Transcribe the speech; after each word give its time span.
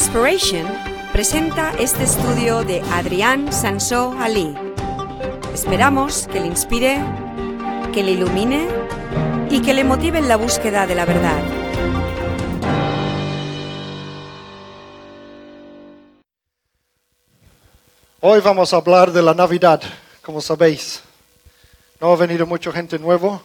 Inspiration 0.00 0.64
presenta 1.12 1.72
este 1.76 2.04
estudio 2.04 2.62
de 2.62 2.80
Adrián 2.92 3.52
Sansó 3.52 4.14
Ali. 4.20 4.54
Esperamos 5.52 6.28
que 6.28 6.38
le 6.38 6.46
inspire, 6.46 7.00
que 7.92 8.04
le 8.04 8.12
ilumine 8.12 8.68
y 9.50 9.60
que 9.60 9.74
le 9.74 9.82
motive 9.82 10.18
en 10.20 10.28
la 10.28 10.36
búsqueda 10.36 10.86
de 10.86 10.94
la 10.94 11.04
verdad. 11.04 11.42
Hoy 18.20 18.40
vamos 18.40 18.72
a 18.72 18.76
hablar 18.78 19.12
de 19.12 19.22
la 19.22 19.34
Navidad, 19.34 19.80
como 20.22 20.40
sabéis. 20.40 21.02
No 22.00 22.12
ha 22.12 22.16
venido 22.16 22.46
mucha 22.46 22.72
gente 22.72 22.98
nueva, 22.98 23.40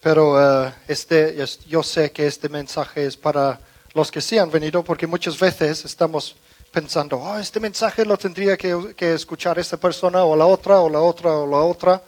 pero 0.00 0.66
eh, 0.66 0.72
este, 0.88 1.42
es- 1.42 1.60
yo 1.66 1.82
sé 1.82 2.10
que 2.12 2.26
este 2.26 2.48
mensaje 2.48 3.06
es 3.06 3.16
para 3.16 3.58
los 3.94 4.10
que 4.10 4.20
sí 4.20 4.38
han 4.38 4.50
venido, 4.50 4.82
porque 4.82 5.06
muchas 5.06 5.38
veces 5.38 5.84
estamos 5.84 6.36
pensando, 6.70 7.18
"Oh, 7.18 7.38
este 7.38 7.60
mensaje 7.60 8.04
lo 8.04 8.16
tendría 8.16 8.56
que, 8.56 9.14
escuchar 9.14 9.58
esta 9.58 9.76
persona 9.76 10.24
o 10.24 10.34
la 10.34 10.46
otra, 10.46 10.80
o 10.80 10.88
la 10.88 11.00
otra, 11.00 11.32
o 11.32 11.46
la 11.46 11.58
otra. 11.58 12.02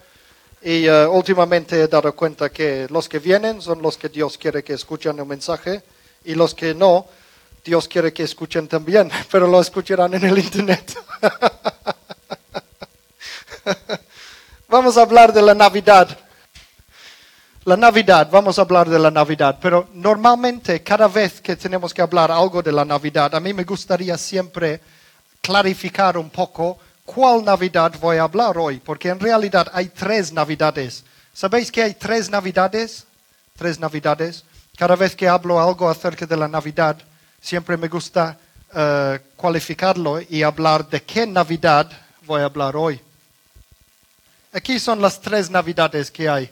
Y 0.62 0.86
eh, 0.86 1.06
últimamente 1.06 1.82
he 1.82 1.88
dado 1.88 2.14
cuenta 2.14 2.50
que 2.50 2.86
los 2.88 3.08
que 3.08 3.18
vienen 3.18 3.60
son 3.60 3.82
los 3.82 3.98
que 3.98 4.08
Dios 4.08 4.38
quiere 4.38 4.64
que 4.64 4.72
escuchen 4.72 5.18
el 5.18 5.26
mensaje 5.26 5.82
y 6.24 6.34
los 6.34 6.54
que 6.54 6.74
no, 6.74 7.06
Dios 7.62 7.88
quiere 7.88 8.12
que 8.12 8.22
escuchen 8.22 8.68
también, 8.68 9.10
pero 9.30 9.46
lo 9.46 9.60
escucharán 9.60 10.14
en 10.14 10.24
el 10.24 10.38
Internet. 10.38 10.96
Vamos 14.68 14.96
a 14.96 15.02
hablar 15.02 15.32
de 15.32 15.42
la 15.42 15.54
Navidad. 15.54 16.23
La 17.66 17.78
Navidad, 17.78 18.28
vamos 18.30 18.58
a 18.58 18.62
hablar 18.62 18.90
de 18.90 18.98
la 18.98 19.10
Navidad, 19.10 19.58
pero 19.58 19.88
normalmente 19.94 20.82
cada 20.82 21.08
vez 21.08 21.40
que 21.40 21.56
tenemos 21.56 21.94
que 21.94 22.02
hablar 22.02 22.30
algo 22.30 22.60
de 22.62 22.70
la 22.70 22.84
Navidad, 22.84 23.34
a 23.34 23.40
mí 23.40 23.54
me 23.54 23.64
gustaría 23.64 24.18
siempre 24.18 24.82
clarificar 25.40 26.18
un 26.18 26.28
poco 26.28 26.76
cuál 27.06 27.42
Navidad 27.42 27.94
voy 27.98 28.18
a 28.18 28.24
hablar 28.24 28.58
hoy, 28.58 28.80
porque 28.80 29.08
en 29.08 29.18
realidad 29.18 29.66
hay 29.72 29.88
tres 29.88 30.30
Navidades. 30.30 31.04
¿Sabéis 31.32 31.72
que 31.72 31.82
hay 31.82 31.94
tres 31.94 32.28
Navidades? 32.28 33.06
Tres 33.56 33.80
Navidades. 33.80 34.44
Cada 34.76 34.94
vez 34.94 35.16
que 35.16 35.26
hablo 35.26 35.58
algo 35.58 35.88
acerca 35.88 36.26
de 36.26 36.36
la 36.36 36.48
Navidad, 36.48 36.98
siempre 37.40 37.78
me 37.78 37.88
gusta 37.88 38.36
eh, 38.74 39.20
cualificarlo 39.36 40.20
y 40.20 40.42
hablar 40.42 40.86
de 40.86 41.02
qué 41.02 41.26
Navidad 41.26 41.90
voy 42.26 42.42
a 42.42 42.44
hablar 42.44 42.76
hoy. 42.76 43.00
Aquí 44.52 44.78
son 44.78 45.00
las 45.00 45.18
tres 45.18 45.48
Navidades 45.48 46.10
que 46.10 46.28
hay. 46.28 46.50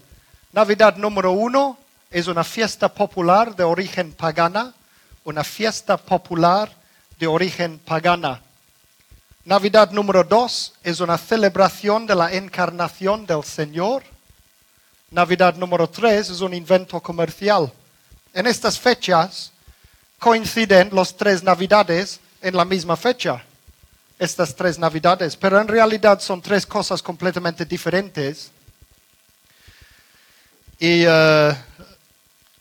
Navidad 0.53 0.97
número 0.97 1.33
uno 1.33 1.79
es 2.11 2.27
una 2.27 2.45
fiesta 2.45 2.93
popular 2.93 3.57
de 3.57 3.65
origen 3.65 4.13
pagana, 4.13 4.75
una 5.25 5.45
fiesta 5.45 5.97
popular 5.97 6.71
de 7.19 7.27
origen 7.27 7.79
pagana. 7.79 8.43
Navidad 9.47 9.91
número 9.93 10.23
dos 10.23 10.75
es 10.83 11.01
una 11.01 11.17
celebración 11.17 12.07
de 12.07 12.15
la 12.15 12.35
encarnación 12.35 13.25
del 13.25 13.43
Señor. 13.45 14.03
Navidad 15.11 15.55
número 15.57 15.89
tres 15.89 16.29
es 16.29 16.41
un 16.43 16.53
invento 16.53 17.01
comercial. 17.01 17.73
En 18.35 18.47
estas 18.47 18.79
fechas 18.79 19.53
coinciden 20.19 20.91
los 20.93 21.17
tres 21.17 21.43
Navidades 21.43 22.21
en 22.43 22.57
la 22.57 22.67
misma 22.67 22.97
fecha 22.97 23.43
estas 24.19 24.55
tres 24.55 24.79
navidades, 24.79 25.37
pero 25.37 25.61
en 25.61 25.67
realidad 25.67 26.21
son 26.21 26.41
tres 26.41 26.65
cosas 26.65 27.03
completamente 27.03 27.65
diferentes. 27.65 28.53
Y 30.83 31.05
eh, 31.07 31.57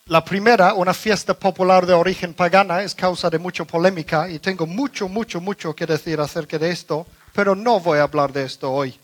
la 0.06 0.24
primera, 0.24 0.76
una 0.76 0.94
fiesta 0.94 1.34
popular 1.34 1.88
de 1.88 1.94
origen 1.94 2.36
pagana, 2.36 2.84
es 2.84 2.94
causa 2.94 3.32
de 3.32 3.40
mucha 3.40 3.66
polémica 3.66 4.30
y 4.30 4.38
tengo 4.38 4.68
mucho, 4.68 5.09
mucho, 5.09 5.42
mucho 5.42 5.76
que 5.76 5.88
decir 5.88 6.20
acerca 6.20 6.59
de 6.59 6.70
esto, 6.70 7.08
pero 7.34 7.56
no 7.56 7.80
voy 7.80 7.98
a 7.98 8.04
hablar 8.04 8.32
de 8.32 8.44
esto 8.44 8.72
hoy. 8.72 8.96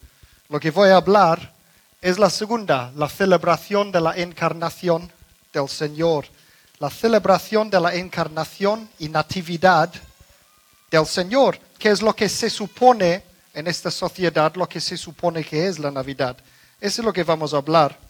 Lo 0.50 0.60
que 0.60 0.70
voy 0.70 0.90
a 0.90 0.98
hablar 0.98 1.52
es 2.00 2.20
la 2.20 2.30
segunda, 2.30 2.92
la 2.96 3.10
celebración 3.10 3.92
de 3.92 4.02
la 4.02 4.16
encarnación 4.16 5.12
del 5.52 5.68
Señor, 5.68 6.28
la 6.78 6.92
celebración 6.92 7.72
de 7.72 7.80
la 7.80 7.96
encarnación 7.96 8.88
y 9.00 9.10
natividad 9.10 9.90
del 10.92 11.08
Señor, 11.08 11.58
que 11.80 11.90
es 11.90 12.04
lo 12.04 12.16
que 12.16 12.30
se 12.30 12.52
supone 12.52 13.24
en 13.56 13.66
esta 13.66 13.90
sociedad, 13.90 14.54
lo 14.54 14.70
que 14.70 14.80
se 14.80 14.96
supone 14.96 15.44
que 15.44 15.66
es 15.66 15.80
la 15.80 15.90
Navidad. 15.90 16.38
Eso 16.80 17.02
es 17.02 17.06
lo 17.08 17.12
que 17.12 17.24
vamos 17.24 17.56
a 17.56 17.58
hablar. 17.58 18.07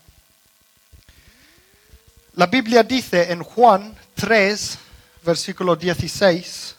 La 2.37 2.45
Biblia 2.45 2.83
dice 2.83 3.31
en 3.31 3.41
Juan 3.41 3.97
3, 4.13 4.77
versículo 5.23 5.75
16, 5.75 6.75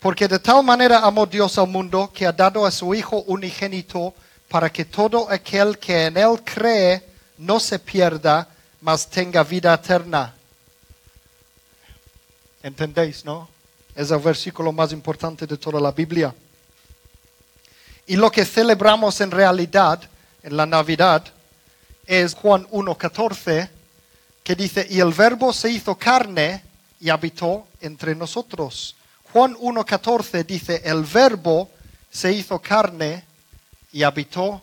porque 0.00 0.26
de 0.26 0.38
tal 0.38 0.64
manera 0.64 1.00
amó 1.00 1.26
Dios 1.26 1.58
al 1.58 1.66
mundo 1.66 2.10
que 2.10 2.24
ha 2.24 2.32
dado 2.32 2.64
a 2.64 2.70
su 2.70 2.94
Hijo 2.94 3.22
unigénito 3.26 4.14
para 4.48 4.72
que 4.72 4.86
todo 4.86 5.30
aquel 5.30 5.78
que 5.78 6.06
en 6.06 6.16
Él 6.16 6.40
cree 6.42 7.04
no 7.36 7.60
se 7.60 7.78
pierda, 7.78 8.48
mas 8.80 9.06
tenga 9.06 9.44
vida 9.44 9.74
eterna. 9.74 10.34
¿Entendéis, 12.62 13.26
no? 13.26 13.50
Es 13.94 14.10
el 14.10 14.20
versículo 14.20 14.72
más 14.72 14.90
importante 14.90 15.46
de 15.46 15.58
toda 15.58 15.78
la 15.78 15.92
Biblia. 15.92 16.34
Y 18.06 18.16
lo 18.16 18.30
que 18.30 18.46
celebramos 18.46 19.20
en 19.20 19.30
realidad 19.30 20.00
en 20.42 20.56
la 20.56 20.64
Navidad 20.64 21.26
es 22.06 22.32
Juan 22.32 22.66
1.14, 22.68 23.75
que 24.46 24.54
dice, 24.54 24.86
y 24.88 25.00
el 25.00 25.12
verbo 25.12 25.52
se 25.52 25.68
hizo 25.68 25.96
carne 25.96 26.62
y 27.00 27.10
habitó 27.10 27.66
entre 27.80 28.14
nosotros. 28.14 28.94
Juan 29.32 29.56
1.14 29.56 30.46
dice, 30.46 30.82
el 30.84 31.02
verbo 31.02 31.68
se 32.08 32.30
hizo 32.30 32.60
carne 32.60 33.24
y 33.90 34.04
habitó 34.04 34.62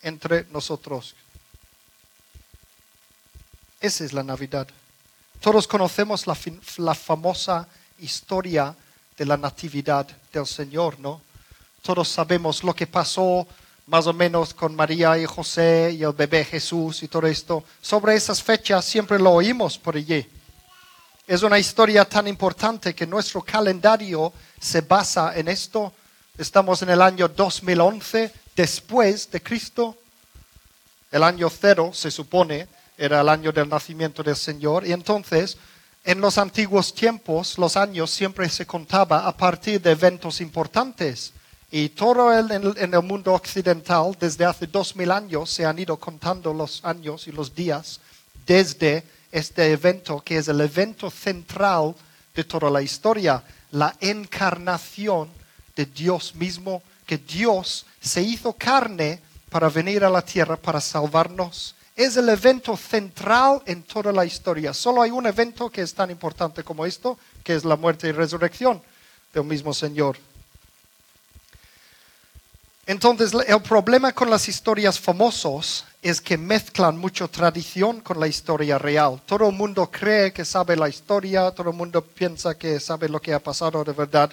entre 0.00 0.46
nosotros. 0.50 1.14
Esa 3.78 4.04
es 4.06 4.14
la 4.14 4.22
Navidad. 4.22 4.66
Todos 5.42 5.68
conocemos 5.68 6.26
la, 6.26 6.34
la 6.78 6.94
famosa 6.94 7.68
historia 7.98 8.74
de 9.18 9.26
la 9.26 9.36
natividad 9.36 10.06
del 10.32 10.46
Señor, 10.46 10.98
¿no? 11.00 11.20
Todos 11.82 12.08
sabemos 12.08 12.64
lo 12.64 12.74
que 12.74 12.86
pasó 12.86 13.46
más 13.88 14.06
o 14.06 14.12
menos 14.12 14.52
con 14.52 14.76
María 14.76 15.16
y 15.18 15.24
José 15.24 15.96
y 15.98 16.02
el 16.02 16.12
bebé 16.12 16.44
Jesús 16.44 17.02
y 17.02 17.08
todo 17.08 17.26
esto. 17.26 17.64
Sobre 17.80 18.14
esas 18.14 18.42
fechas 18.42 18.84
siempre 18.84 19.18
lo 19.18 19.32
oímos 19.32 19.78
por 19.78 19.96
allí. 19.96 20.28
Es 21.26 21.42
una 21.42 21.58
historia 21.58 22.04
tan 22.04 22.28
importante 22.28 22.94
que 22.94 23.06
nuestro 23.06 23.40
calendario 23.40 24.32
se 24.60 24.82
basa 24.82 25.38
en 25.38 25.48
esto. 25.48 25.92
Estamos 26.36 26.82
en 26.82 26.90
el 26.90 27.00
año 27.00 27.28
2011 27.28 28.30
después 28.54 29.30
de 29.30 29.42
Cristo. 29.42 29.96
El 31.10 31.22
año 31.22 31.48
cero, 31.48 31.90
se 31.94 32.10
supone, 32.10 32.68
era 32.98 33.22
el 33.22 33.28
año 33.30 33.52
del 33.52 33.70
nacimiento 33.70 34.22
del 34.22 34.36
Señor. 34.36 34.86
Y 34.86 34.92
entonces, 34.92 35.56
en 36.04 36.20
los 36.20 36.36
antiguos 36.36 36.94
tiempos, 36.94 37.56
los 37.56 37.74
años 37.74 38.10
siempre 38.10 38.50
se 38.50 38.66
contaba 38.66 39.26
a 39.26 39.34
partir 39.34 39.80
de 39.80 39.92
eventos 39.92 40.42
importantes. 40.42 41.32
Y 41.70 41.90
todo 41.90 42.32
el, 42.32 42.50
en, 42.50 42.94
el- 42.94 43.02
mundo 43.02 43.34
occidental, 43.34 44.16
desde 44.18 44.44
hace 44.44 44.66
dos 44.66 44.96
mil 44.96 45.10
años, 45.10 45.50
se 45.50 45.66
han 45.66 45.78
ido 45.78 45.96
contando 45.98 46.54
los 46.54 46.82
años 46.84 47.28
y 47.28 47.32
los 47.32 47.54
días 47.54 48.00
desde 48.46 49.04
este 49.30 49.70
evento, 49.72 50.22
que 50.24 50.38
es 50.38 50.48
el 50.48 50.60
evento 50.62 51.10
central 51.10 51.94
de 52.34 52.44
toda 52.44 52.70
la 52.70 52.80
historia, 52.80 53.42
la 53.72 53.94
encarnación 54.00 55.28
de 55.76 55.84
Dios 55.84 56.34
mismo, 56.34 56.82
que 57.04 57.18
Dios 57.18 57.84
se 58.00 58.22
hizo 58.22 58.54
carne 58.54 59.20
para 59.50 59.68
venir 59.68 60.04
a 60.04 60.10
la 60.10 60.22
tierra 60.22 60.56
para 60.56 60.80
salvarnos. 60.80 61.74
Es 61.94 62.16
el 62.16 62.28
evento 62.30 62.76
central 62.76 63.60
en 63.66 63.82
toda 63.82 64.12
la 64.12 64.24
historia. 64.24 64.72
Solo 64.72 65.02
hay 65.02 65.10
un 65.10 65.26
evento 65.26 65.68
que 65.68 65.82
es 65.82 65.92
tan 65.92 66.10
importante 66.10 66.62
como 66.64 66.86
esto, 66.86 67.18
que 67.44 67.54
es 67.54 67.64
la 67.64 67.76
muerte 67.76 68.08
y 68.08 68.12
resurrección 68.12 68.80
del 69.34 69.44
mismo 69.44 69.74
Señor. 69.74 70.16
Entonces, 72.88 73.34
el 73.46 73.60
problema 73.60 74.14
con 74.14 74.30
las 74.30 74.48
historias 74.48 74.98
famosos 74.98 75.84
es 76.00 76.22
que 76.22 76.38
mezclan 76.38 76.96
mucho 76.96 77.28
tradición 77.28 78.00
con 78.00 78.18
la 78.18 78.26
historia 78.26 78.78
real. 78.78 79.20
Todo 79.26 79.50
el 79.50 79.54
mundo 79.54 79.90
cree 79.90 80.32
que 80.32 80.42
sabe 80.42 80.74
la 80.74 80.88
historia, 80.88 81.50
todo 81.50 81.68
el 81.68 81.76
mundo 81.76 82.00
piensa 82.00 82.56
que 82.56 82.80
sabe 82.80 83.10
lo 83.10 83.20
que 83.20 83.34
ha 83.34 83.40
pasado 83.40 83.84
de 83.84 83.92
verdad, 83.92 84.32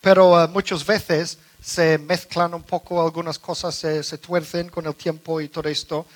pero 0.00 0.42
eh, 0.42 0.48
muchas 0.48 0.86
veces 0.86 1.36
se 1.62 1.98
mezclan 1.98 2.54
un 2.54 2.62
poco 2.62 3.02
algunas 3.02 3.38
cosas, 3.38 3.74
se, 3.74 4.02
se 4.02 4.16
tuercen 4.16 4.70
con 4.70 4.86
el 4.86 4.94
tiempo 4.94 5.38
y 5.38 5.48
todo 5.48 5.68
esto. 5.68 6.06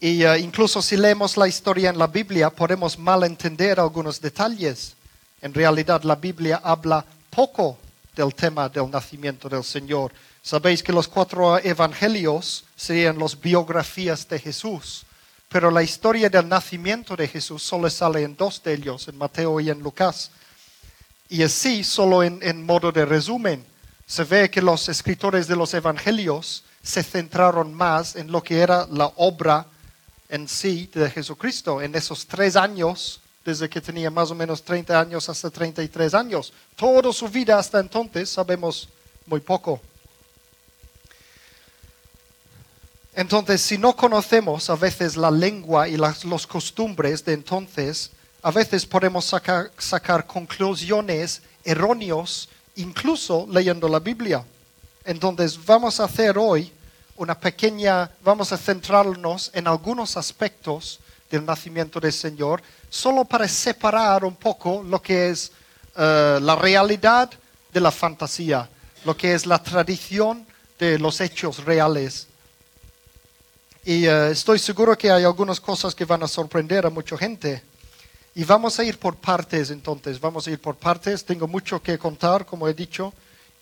Y 0.00 0.22
eh, 0.22 0.38
incluso 0.38 0.82
si 0.82 0.98
leemos 0.98 1.38
la 1.38 1.48
historia 1.48 1.88
en 1.88 1.96
la 1.96 2.08
Biblia, 2.08 2.50
podemos 2.50 2.98
malentender 2.98 3.80
algunos 3.80 4.20
detalles. 4.20 4.96
En 5.40 5.54
realidad, 5.54 6.02
la 6.02 6.16
Biblia 6.16 6.60
habla 6.62 7.06
poco 7.30 7.78
del 8.16 8.34
tema 8.34 8.68
del 8.68 8.90
nacimiento 8.90 9.48
del 9.48 9.62
Señor. 9.62 10.10
Sabéis 10.46 10.80
que 10.80 10.92
los 10.92 11.08
cuatro 11.08 11.58
evangelios 11.58 12.62
serían 12.76 13.18
las 13.18 13.40
biografías 13.40 14.28
de 14.28 14.38
Jesús, 14.38 15.04
pero 15.48 15.72
la 15.72 15.82
historia 15.82 16.30
del 16.30 16.48
nacimiento 16.48 17.16
de 17.16 17.26
Jesús 17.26 17.64
solo 17.64 17.90
sale 17.90 18.22
en 18.22 18.36
dos 18.36 18.62
de 18.62 18.74
ellos, 18.74 19.08
en 19.08 19.18
Mateo 19.18 19.58
y 19.58 19.70
en 19.70 19.80
Lucas. 19.80 20.30
Y 21.28 21.42
así, 21.42 21.82
solo 21.82 22.22
en, 22.22 22.38
en 22.42 22.64
modo 22.64 22.92
de 22.92 23.04
resumen, 23.04 23.66
se 24.06 24.22
ve 24.22 24.48
que 24.48 24.62
los 24.62 24.88
escritores 24.88 25.48
de 25.48 25.56
los 25.56 25.74
evangelios 25.74 26.62
se 26.80 27.02
centraron 27.02 27.74
más 27.74 28.14
en 28.14 28.30
lo 28.30 28.40
que 28.40 28.60
era 28.60 28.86
la 28.88 29.10
obra 29.16 29.66
en 30.28 30.46
sí 30.46 30.88
de 30.94 31.10
Jesucristo 31.10 31.82
en 31.82 31.92
esos 31.96 32.24
tres 32.24 32.54
años, 32.54 33.20
desde 33.44 33.68
que 33.68 33.80
tenía 33.80 34.12
más 34.12 34.30
o 34.30 34.36
menos 34.36 34.62
30 34.62 35.00
años 35.00 35.28
hasta 35.28 35.50
33 35.50 36.14
años. 36.14 36.52
Toda 36.76 37.12
su 37.12 37.28
vida 37.28 37.58
hasta 37.58 37.80
entonces 37.80 38.30
sabemos 38.30 38.88
muy 39.26 39.40
poco. 39.40 39.80
Entonces, 43.16 43.62
si 43.62 43.78
no 43.78 43.96
conocemos 43.96 44.68
a 44.68 44.76
veces 44.76 45.16
la 45.16 45.30
lengua 45.30 45.88
y 45.88 45.96
las 45.96 46.22
los 46.22 46.46
costumbres 46.46 47.24
de 47.24 47.32
entonces, 47.32 48.10
a 48.42 48.50
veces 48.50 48.84
podemos 48.84 49.24
sacar, 49.24 49.70
sacar 49.78 50.26
conclusiones 50.26 51.40
erróneas 51.64 52.46
incluso 52.74 53.48
leyendo 53.50 53.88
la 53.88 54.00
Biblia. 54.00 54.44
Entonces, 55.02 55.58
vamos 55.64 55.98
a 55.98 56.04
hacer 56.04 56.36
hoy 56.36 56.70
una 57.16 57.40
pequeña, 57.40 58.10
vamos 58.22 58.52
a 58.52 58.58
centrarnos 58.58 59.50
en 59.54 59.66
algunos 59.66 60.18
aspectos 60.18 61.00
del 61.30 61.46
nacimiento 61.46 61.98
del 61.98 62.12
Señor, 62.12 62.62
solo 62.90 63.24
para 63.24 63.48
separar 63.48 64.26
un 64.26 64.36
poco 64.36 64.82
lo 64.82 65.00
que 65.00 65.30
es 65.30 65.52
eh, 65.96 66.38
la 66.42 66.54
realidad 66.54 67.30
de 67.72 67.80
la 67.80 67.90
fantasía, 67.90 68.68
lo 69.06 69.16
que 69.16 69.32
es 69.32 69.46
la 69.46 69.62
tradición 69.62 70.46
de 70.78 70.98
los 70.98 71.18
hechos 71.22 71.64
reales. 71.64 72.28
Y 73.88 74.04
eh, 74.04 74.32
estoy 74.32 74.58
seguro 74.58 74.98
que 74.98 75.12
hay 75.12 75.22
algunas 75.22 75.60
cosas 75.60 75.94
que 75.94 76.04
van 76.04 76.20
a 76.20 76.26
sorprender 76.26 76.84
a 76.84 76.90
mucha 76.90 77.16
gente. 77.16 77.62
Y 78.34 78.42
vamos 78.42 78.80
a 78.80 78.84
ir 78.84 78.98
por 78.98 79.14
partes 79.14 79.70
entonces, 79.70 80.20
vamos 80.20 80.44
a 80.48 80.50
ir 80.50 80.60
por 80.60 80.74
partes. 80.74 81.24
Tengo 81.24 81.46
mucho 81.46 81.80
que 81.80 81.96
contar, 81.96 82.44
como 82.44 82.66
he 82.66 82.74
dicho. 82.74 83.14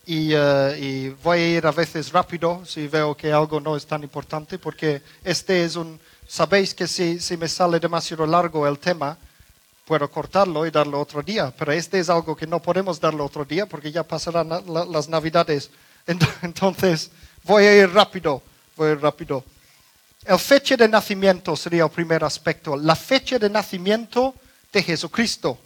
Eh, 0.07 0.77
y, 0.81 1.09
voy 1.23 1.37
a 1.37 1.47
ir 1.57 1.67
a 1.67 1.71
veces 1.71 2.11
rápido 2.11 2.65
si 2.65 2.87
veo 2.87 3.15
que 3.15 3.31
algo 3.31 3.59
no 3.59 3.77
es 3.77 3.85
tan 3.85 4.01
importante, 4.01 4.57
porque 4.57 5.03
este 5.23 5.63
es 5.63 5.75
un, 5.75 5.99
sabéis 6.27 6.73
que 6.73 6.87
si, 6.87 7.19
si 7.19 7.37
me 7.37 7.47
sale 7.47 7.79
demasiado 7.79 8.25
largo 8.25 8.67
el 8.67 8.79
tema, 8.79 9.15
puedo 9.85 10.09
cortarlo 10.09 10.65
y 10.65 10.71
darlo 10.71 11.01
otro 11.01 11.21
día, 11.21 11.53
pero 11.55 11.71
este 11.71 11.99
es 11.99 12.09
algo 12.09 12.35
que 12.35 12.47
no 12.47 12.59
podemos 12.59 12.99
darlo 12.99 13.25
otro 13.25 13.45
día 13.45 13.67
porque 13.67 13.91
ya 13.91 14.01
pasarán 14.01 14.49
las 14.49 15.07
navidades. 15.07 15.69
Entonces, 16.41 17.11
voy 17.43 17.65
a 17.65 17.77
ir 17.77 17.93
rápido, 17.93 18.41
voy 18.75 18.89
a 18.89 18.91
ir 18.93 19.01
rápido. 19.01 19.43
El 20.25 20.39
fecha 20.39 20.75
de 20.75 20.87
nacimiento 20.87 21.55
sería 21.55 21.83
el 21.83 21.91
primer 21.91 22.23
aspecto, 22.23 22.75
la 22.75 22.95
fecha 22.95 23.37
de 23.37 23.47
nacimiento 23.47 24.33
de 24.73 24.81
Jesucristo. 24.81 25.59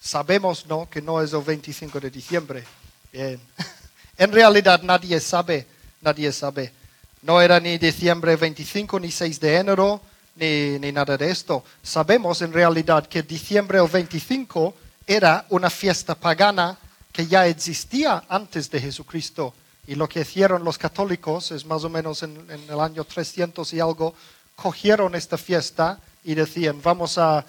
Sabemos, 0.00 0.66
¿no? 0.66 0.90
Que 0.90 1.00
no 1.00 1.22
es 1.22 1.32
el 1.32 1.42
25 1.42 2.00
de 2.00 2.10
diciembre. 2.10 2.64
Bien. 3.12 3.40
En 4.18 4.32
realidad 4.32 4.80
nadie 4.82 5.20
sabe, 5.20 5.66
nadie 6.00 6.32
sabe. 6.32 6.72
No 7.20 7.38
era 7.38 7.60
ni 7.60 7.76
diciembre 7.76 8.34
25, 8.34 8.98
ni 8.98 9.12
6 9.12 9.38
de 9.38 9.56
enero, 9.56 10.00
ni, 10.36 10.78
ni 10.78 10.90
nada 10.90 11.18
de 11.18 11.30
esto. 11.30 11.62
Sabemos 11.82 12.40
en 12.40 12.50
realidad 12.50 13.06
que 13.06 13.22
diciembre 13.22 13.78
25 13.78 14.74
era 15.06 15.44
una 15.50 15.68
fiesta 15.68 16.14
pagana 16.14 16.78
que 17.12 17.26
ya 17.26 17.46
existía 17.46 18.24
antes 18.26 18.70
de 18.70 18.80
Jesucristo. 18.80 19.52
Y 19.86 19.94
lo 19.94 20.08
que 20.08 20.20
hicieron 20.20 20.64
los 20.64 20.78
católicos 20.78 21.52
es 21.52 21.64
más 21.64 21.84
o 21.84 21.88
menos 21.88 22.22
en, 22.22 22.46
el 22.50 22.80
año 22.80 23.04
300 23.04 23.72
y 23.72 23.80
algo, 23.80 24.14
cogieron 24.54 25.14
esta 25.14 25.38
fiesta 25.38 26.00
y 26.24 26.34
decían, 26.34 26.80
vamos 26.82 27.18
a 27.18 27.44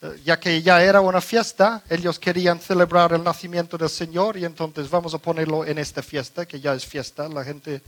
eh, 0.00 0.20
ya 0.24 0.38
que 0.38 0.62
ya 0.62 0.82
era 0.82 1.00
una 1.00 1.20
fiesta, 1.20 1.82
ellos 1.90 2.18
querían 2.18 2.60
celebrar 2.60 3.12
el 3.12 3.24
nacimiento 3.24 3.76
del 3.76 3.88
Señor 3.88 4.36
y 4.36 4.44
entonces 4.44 4.88
vamos 4.88 5.12
a 5.14 5.18
ponerlo 5.18 5.64
en 5.64 5.78
esta 5.78 6.02
fiesta, 6.02 6.46
que 6.46 6.60
ya 6.60 6.74
es 6.74 6.86
fiesta, 6.86 7.28
la 7.28 7.42
gente 7.42 7.82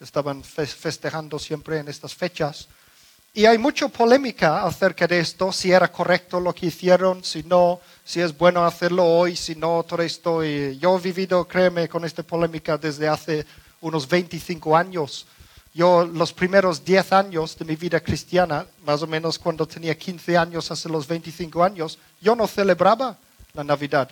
estaban 0.00 0.42
festejando 0.42 1.38
siempre 1.38 1.78
en 1.78 1.88
estas 1.88 2.14
fechas. 2.14 2.68
Y 3.34 3.46
hay 3.46 3.56
mucha 3.56 3.88
polémica 3.88 4.62
acerca 4.62 5.06
de 5.06 5.18
esto, 5.18 5.50
si 5.52 5.72
era 5.72 5.90
correcto 5.90 6.38
lo 6.38 6.54
que 6.54 6.66
hicieron, 6.66 7.24
si 7.24 7.42
no, 7.42 7.80
si 8.04 8.20
es 8.20 8.36
bueno 8.36 8.62
hacerlo 8.62 9.06
hoy, 9.06 9.36
si 9.36 9.54
no, 9.54 9.82
todo 9.84 10.02
esto. 10.02 10.44
Y 10.44 10.78
yo 10.78 10.98
he 10.98 11.00
vivido, 11.00 11.48
créeme, 11.48 11.88
con 11.88 12.04
esta 12.04 12.22
polémica 12.22 12.76
desde 12.76 13.08
hace 13.08 13.46
unos 13.80 14.06
25 14.06 14.76
años. 14.76 15.26
Yo 15.72 16.04
los 16.04 16.34
primeros 16.34 16.84
10 16.84 17.12
años 17.14 17.56
de 17.56 17.64
mi 17.64 17.74
vida 17.74 18.00
cristiana, 18.00 18.66
más 18.84 19.00
o 19.00 19.06
menos 19.06 19.38
cuando 19.38 19.66
tenía 19.66 19.96
15 19.96 20.36
años 20.36 20.70
hasta 20.70 20.90
los 20.90 21.06
25 21.08 21.64
años, 21.64 21.98
yo 22.20 22.36
no 22.36 22.46
celebraba 22.46 23.16
la 23.54 23.64
Navidad, 23.64 24.10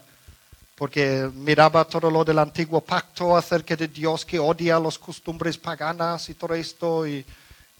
porque 0.74 1.30
miraba 1.34 1.84
todo 1.84 2.10
lo 2.10 2.24
del 2.24 2.38
antiguo 2.38 2.80
pacto 2.80 3.36
acerca 3.36 3.76
de 3.76 3.88
Dios 3.88 4.24
que 4.24 4.38
odia 4.38 4.80
las 4.80 4.98
costumbres 4.98 5.58
paganas 5.58 6.30
y 6.30 6.34
todo 6.34 6.54
esto, 6.54 7.06
y, 7.06 7.22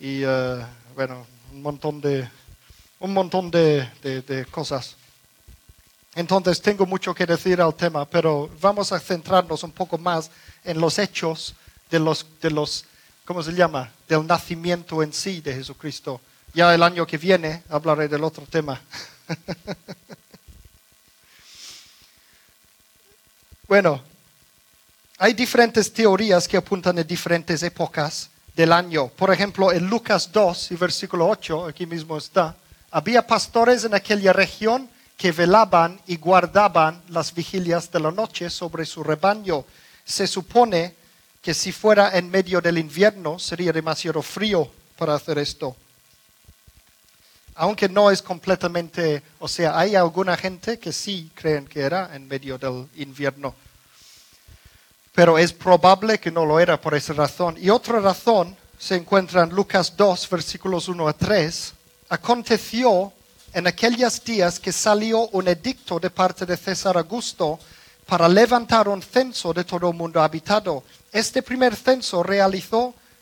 eh, 0.01 0.67
bueno, 0.95 1.27
un 1.53 1.63
montón 1.63 2.01
de, 2.01 2.29
un 2.99 3.13
montón 3.13 3.51
de, 3.51 3.89
de 4.03 4.47
cosas. 4.51 4.97
Entonces 6.15 6.61
tengo 6.61 6.87
mucho 6.87 7.15
que 7.15 7.25
decir 7.25 7.61
al 7.61 7.75
tema, 7.75 8.05
pero 8.05 8.51
vamos 8.61 8.93
a 8.93 8.99
centrarnos 8.99 9.63
un 9.63 9.71
poco 9.71 9.97
más 9.97 10.31
en 10.65 10.81
los 10.81 10.99
hechos 10.99 11.55
de 11.91 12.01
los, 12.01 12.27
de 12.41 12.51
los 12.51 12.85
¿cómo 13.25 13.43
se 13.43 13.53
llama? 13.53 13.93
Del 14.09 14.27
nacimiento 14.27 15.03
en 15.03 15.13
sí 15.13 15.41
de 15.41 15.55
Jesucristo. 15.55 16.21
Ya 16.53 16.75
el 16.75 16.83
año 16.83 17.07
que 17.07 17.17
viene 17.17 17.63
hablaré 17.69 18.09
del 18.09 18.25
otro 18.25 18.45
tema. 18.45 18.81
bueno, 23.69 24.03
hay 25.17 25.33
diferentes 25.33 25.93
teorías 25.93 26.49
que 26.49 26.57
apuntan 26.57 26.99
a 26.99 27.05
diferentes 27.05 27.63
épocas 27.63 28.31
del 28.61 28.73
año. 28.75 29.09
Por 29.09 29.33
ejemplo, 29.33 29.73
en 29.73 29.89
Lucas 29.89 30.31
2 30.31 30.73
y 30.73 30.77
versículo 30.77 31.27
8, 31.27 31.65
aquí 31.65 31.87
mismo 31.87 32.19
está, 32.19 32.55
había 32.91 33.27
pastores 33.27 33.85
en 33.85 33.95
aquella 33.95 34.35
región 34.35 34.87
que 35.17 35.33
velaban 35.33 35.99
y 36.07 36.17
guardaban 36.17 37.01
las 37.09 37.33
vigilias 37.33 37.91
de 37.91 38.01
la 38.01 38.11
noche 38.11 38.51
sobre 38.51 38.85
su 38.85 39.03
rebaño. 39.03 39.65
Se 40.05 40.27
supone 40.27 40.95
que 41.41 41.55
si 41.55 41.73
fuera 41.73 42.19
en 42.19 42.31
medio 42.31 42.61
del 42.61 42.77
invierno 42.77 43.39
sería 43.39 43.73
demasiado 43.73 44.21
frío 44.21 44.71
para 44.99 45.15
hacer 45.15 45.39
esto. 45.39 45.75
Aunque 47.55 47.89
no 47.89 48.11
es 48.11 48.21
completamente, 48.21 49.23
o 49.39 49.49
sea, 49.49 49.79
hay 49.79 49.95
alguna 49.95 50.37
gente 50.37 50.79
que 50.79 50.93
sí 50.93 51.31
creen 51.35 51.67
que 51.67 51.81
era 51.81 52.15
en 52.15 52.29
medio 52.29 52.59
del 52.59 52.87
invierno. 52.97 53.55
Pero 55.21 55.37
es 55.37 55.53
probable 55.53 56.19
que 56.19 56.31
no 56.31 56.47
lo 56.47 56.59
era 56.59 56.81
por 56.81 56.95
esa 56.95 57.13
razón. 57.13 57.55
Y 57.61 57.69
otra 57.69 58.01
razón 58.01 58.57
se 58.79 58.97
encuentra 58.97 59.43
en 59.43 59.51
Lucas 59.51 59.93
2, 59.95 60.31
versículos 60.31 60.89
1 60.89 61.07
a 61.07 61.13
3. 61.13 61.75
Aconteció 62.09 63.13
en 63.53 63.67
aquellos 63.67 64.25
días 64.25 64.59
que 64.59 64.73
salió 64.73 65.29
un 65.33 65.47
edicto 65.47 66.01
de 66.01 66.09
parte 66.09 66.47
de 66.47 66.57
César 66.57 66.97
Augusto 66.97 67.59
para 68.07 68.31
levantar 68.31 68.89
un 68.89 69.03
censo 69.03 69.53
de 69.53 69.65
todo 69.65 69.91
el 69.91 69.95
mundo 69.95 70.23
habitado 70.23 70.85
este 71.13 71.43
primer 71.43 71.77
censo 71.77 72.25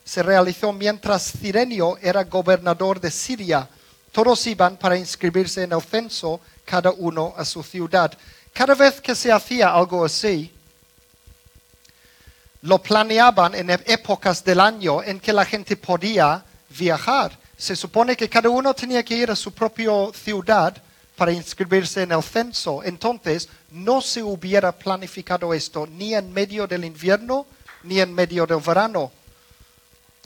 se 0.05 0.23
realizó 0.23 0.71
mientras 0.71 1.33
Cirenio 1.33 1.97
era 2.01 2.23
gobernador 2.23 3.01
de 3.01 3.11
Siria. 3.11 3.67
Todos 4.13 4.47
iban 4.47 4.77
para 4.77 4.95
inscribirse 4.95 5.63
en 5.63 5.73
el 5.73 5.81
censo, 5.81 6.39
cada 6.63 6.91
uno 6.91 7.33
a 7.35 7.43
su 7.43 7.61
ciudad. 7.61 8.17
Cada 8.53 8.73
vez 8.73 9.01
que 9.01 9.15
se 9.15 9.33
hacía 9.33 9.73
algo 9.73 10.05
así, 10.05 10.49
lo 12.61 12.81
planeaban 12.81 13.55
en 13.55 13.69
épocas 13.69 14.43
del 14.43 14.59
año 14.59 15.01
en 15.03 15.19
que 15.19 15.33
la 15.33 15.45
gente 15.45 15.77
podía 15.77 16.43
viajar. 16.69 17.37
Se 17.57 17.75
supone 17.75 18.15
que 18.15 18.29
cada 18.29 18.49
uno 18.49 18.73
tenía 18.73 19.03
que 19.03 19.15
ir 19.15 19.31
a 19.31 19.35
su 19.35 19.53
propia 19.53 19.91
ciudad 20.13 20.75
para 21.15 21.31
inscribirse 21.31 22.03
en 22.03 22.11
el 22.11 22.23
censo. 22.23 22.81
Entonces, 22.83 23.49
no 23.71 24.01
se 24.01 24.23
hubiera 24.23 24.71
planificado 24.71 25.53
esto 25.53 25.85
ni 25.85 26.13
en 26.13 26.31
medio 26.31 26.67
del 26.67 26.85
invierno 26.85 27.45
ni 27.83 27.99
en 27.99 28.13
medio 28.13 28.45
del 28.45 28.59
verano. 28.59 29.11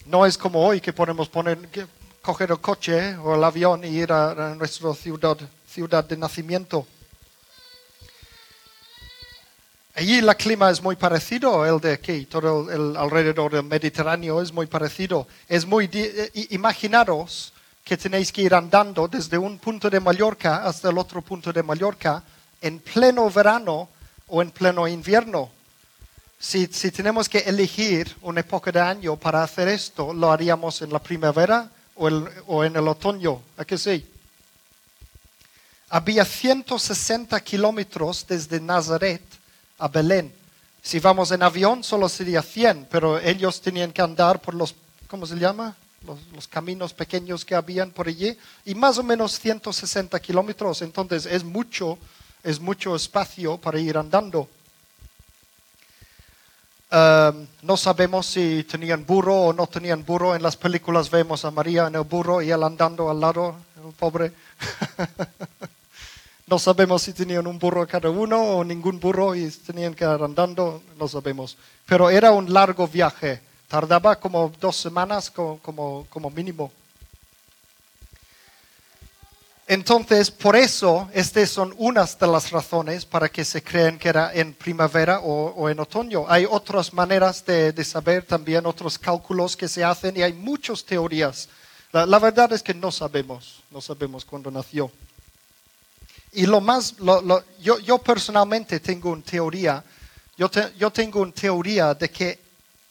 No 0.05 0.25
es 0.25 0.37
como 0.37 0.65
hoy 0.65 0.81
que 0.81 0.93
podemos 0.93 1.29
poner, 1.29 1.57
coger 2.21 2.51
el 2.51 2.59
coche 2.59 3.15
o 3.17 3.35
el 3.35 3.43
avión 3.43 3.83
y 3.83 3.87
ir 3.87 4.11
a, 4.11 4.55
nuestra 4.55 4.93
ciudad, 4.93 5.37
ciudad 5.67 6.03
de 6.03 6.17
nacimiento. 6.17 6.85
Allí 9.95 10.17
el 10.17 10.35
clima 10.35 10.71
es 10.71 10.81
muy 10.81 10.95
parecido 10.95 11.65
el 11.65 11.79
de 11.79 11.93
aquí, 11.93 12.25
todo 12.25 12.71
el, 12.71 12.97
alrededor 12.97 13.51
del 13.51 13.63
Mediterráneo 13.63 14.41
es 14.41 14.51
muy 14.51 14.65
parecido. 14.65 15.27
Es 15.47 15.65
muy, 15.65 15.89
eh, 15.93 16.31
imaginaros 16.49 17.53
que 17.83 17.97
tenéis 17.97 18.31
que 18.31 18.41
ir 18.41 18.55
andando 18.55 19.07
desde 19.07 19.37
un 19.37 19.59
punto 19.59 19.89
de 19.89 19.99
Mallorca 19.99 20.65
hasta 20.65 20.89
el 20.89 20.97
otro 20.97 21.21
punto 21.21 21.53
de 21.53 21.61
Mallorca 21.61 22.23
en 22.61 22.79
pleno 22.79 23.29
verano 23.29 23.89
o 24.27 24.41
en 24.41 24.51
pleno 24.51 24.87
invierno 24.87 25.51
si, 26.43 26.67
tenemos 26.91 27.29
que 27.29 27.39
elegir 27.39 28.13
una 28.21 28.41
época 28.41 28.69
de 28.69 28.81
año 28.81 29.15
para 29.15 29.43
hacer 29.43 29.69
esto, 29.69 30.13
lo 30.13 30.29
haríamos 30.29 30.81
en 30.81 30.91
la 30.91 30.99
primavera 30.99 31.69
o, 31.95 32.63
en 32.65 32.75
el 32.75 32.85
otoño. 32.85 33.41
¿A 33.55 33.63
qué 33.63 33.77
sí? 33.77 34.05
había 35.89 36.25
160 36.25 37.39
kilómetros 37.41 38.25
desde 38.27 38.59
Nazaret 38.59 39.21
a 39.83 39.89
Belén. 39.89 40.33
Si 40.81 40.99
vamos 40.99 41.31
en 41.31 41.43
avión 41.43 41.83
solo 41.83 42.07
sería 42.07 42.41
100, 42.41 42.87
pero 42.89 43.19
ellos 43.19 43.59
tenían 43.59 43.91
que 43.91 44.01
andar 44.01 44.39
por 44.39 44.53
los, 44.53 44.75
¿cómo 45.07 45.25
se 45.25 45.35
llama? 45.35 45.75
Los, 46.33 46.47
caminos 46.47 46.93
pequeños 46.93 47.43
que 47.43 47.53
habían 47.53 47.91
por 47.91 48.07
allí, 48.07 48.37
y 48.65 48.75
más 48.75 48.97
o 48.97 49.03
menos 49.03 49.37
160 49.39 50.17
kilómetros. 50.21 50.81
Entonces 50.81 51.25
es 51.25 51.43
mucho, 51.43 51.97
es 52.43 52.61
mucho 52.61 52.95
espacio 52.95 53.57
para 53.57 53.77
ir 53.77 53.97
andando. 53.97 54.47
Um, 56.91 57.47
no 57.63 57.75
sabemos 57.75 58.27
si 58.27 58.63
tenían 58.63 59.05
burro 59.05 59.35
o 59.35 59.53
no 59.53 59.67
tenían 59.67 60.05
burro. 60.05 60.33
En 60.33 60.43
las 60.43 60.55
películas 60.55 61.09
vemos 61.09 61.43
a 61.43 61.51
María 61.51 61.87
en 61.87 61.95
el 61.95 62.03
burro 62.03 62.41
y 62.41 62.51
él 62.51 62.63
andando 62.63 63.09
al 63.09 63.19
lado, 63.19 63.55
el 63.85 63.91
pobre. 63.93 64.31
no 66.45 66.59
sabemos 66.59 67.01
si 67.03 67.13
tenían 67.13 67.47
un 67.47 67.57
burro 67.57 67.87
cada 67.87 68.09
uno 68.09 68.41
o 68.41 68.63
ningún 68.63 68.99
burro 68.99 69.33
y 69.33 69.49
tenían 69.49 69.93
que 69.93 70.03
ir 70.03 70.09
andando, 70.09 70.83
no 70.97 71.07
sabemos. 71.07 71.57
Pero 71.85 72.09
era 72.09 72.31
un 72.31 72.51
largo 72.51 72.87
viaje. 72.87 73.41
Tardaba 73.67 74.19
como 74.19 74.51
dos 74.59 74.75
semanas 74.75 75.31
como, 75.31 76.05
mínimo. 76.35 76.71
Entonces, 79.65 80.29
por 80.29 80.57
eso, 80.57 81.09
estas 81.13 81.49
son 81.49 81.73
unas 81.77 82.19
de 82.19 82.27
las 82.27 82.51
razones 82.51 83.05
para 83.05 83.29
que 83.29 83.45
se 83.45 83.63
creen 83.63 83.97
que 83.97 84.09
era 84.09 84.33
en 84.33 84.53
primavera 84.53 85.21
o, 85.21 85.69
en 85.69 85.79
otoño. 85.79 86.25
Hay 86.27 86.45
otras 86.47 86.93
maneras 86.93 87.43
de, 87.45 87.83
saber 87.85 88.25
también, 88.25 88.65
otros 88.65 88.99
cálculos 88.99 89.55
que 89.55 89.69
se 89.69 89.83
hacen 89.83 90.17
y 90.17 90.21
hay 90.21 90.33
muchas 90.33 90.83
teorías. 90.83 91.47
La, 91.93 92.19
verdad 92.19 92.51
es 92.51 92.61
que 92.61 92.73
no 92.73 92.91
sabemos, 92.91 93.63
no 93.71 93.79
sabemos 93.79 94.25
cuándo 94.25 94.51
nació. 94.51 94.91
Y 96.33 96.45
lo 96.47 96.61
más, 96.61 96.95
yo, 97.61 97.97
personalmente 97.99 98.79
tengo 98.79 99.11
una 99.11 99.21
teoría, 99.21 99.83
yo, 100.35 100.49
yo 100.77 100.91
tengo 100.91 101.21
una 101.21 101.31
teoría 101.31 101.93
de 101.93 102.09
que 102.09 102.39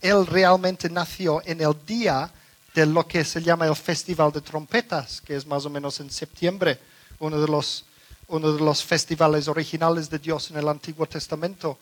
él 0.00 0.26
realmente 0.26 0.88
nació 0.88 1.42
en 1.44 1.60
el 1.60 1.74
día 1.84 2.30
de 2.74 2.86
lo 2.86 3.06
que 3.06 3.24
se 3.24 3.42
llama 3.42 3.66
el 3.66 3.76
Festival 3.76 4.32
de 4.32 4.40
Trompetas, 4.40 5.20
que 5.20 5.36
es 5.36 5.46
más 5.46 5.66
o 5.66 5.70
menos 5.70 5.98
en 6.00 6.10
septiembre, 6.10 6.78
uno 7.18 7.40
de 7.40 7.48
los, 7.48 7.84
uno 8.28 8.52
de 8.52 8.60
los 8.60 8.82
festivales 8.84 9.48
originales 9.48 10.08
de 10.08 10.18
Dios 10.18 10.50
en 10.50 10.58
el 10.58 10.68
Antiguo 10.68 11.06
Testamento. 11.06 11.78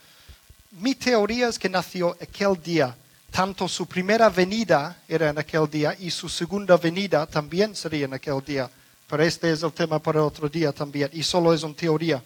Mi 0.73 0.95
teoría 0.95 1.49
es 1.49 1.59
que 1.59 1.69
nació 1.69 2.17
aquel 2.21 2.61
día. 2.63 2.97
Tanto 3.31 3.69
su 3.69 3.87
primera 3.87 4.29
venida 4.29 5.03
era 5.07 5.31
en 5.31 5.39
aquel 5.39 5.71
día 5.71 5.95
y 5.99 6.11
su 6.11 6.29
segunda 6.29 6.77
venida 6.77 7.27
también 7.27 7.77
sería 7.77 8.07
en 8.07 8.15
aquel 8.15 8.43
día. 8.45 8.71
Pero 9.11 9.25
este 9.25 9.51
es 9.51 9.65
el 9.65 9.73
tema 9.73 9.99
para 9.99 10.23
otro 10.23 10.49
día 10.49 10.71
también 10.71 11.11
y 11.13 11.25
solo 11.25 11.53
es 11.53 11.65
una 11.65 11.75
teoría. 11.75 12.23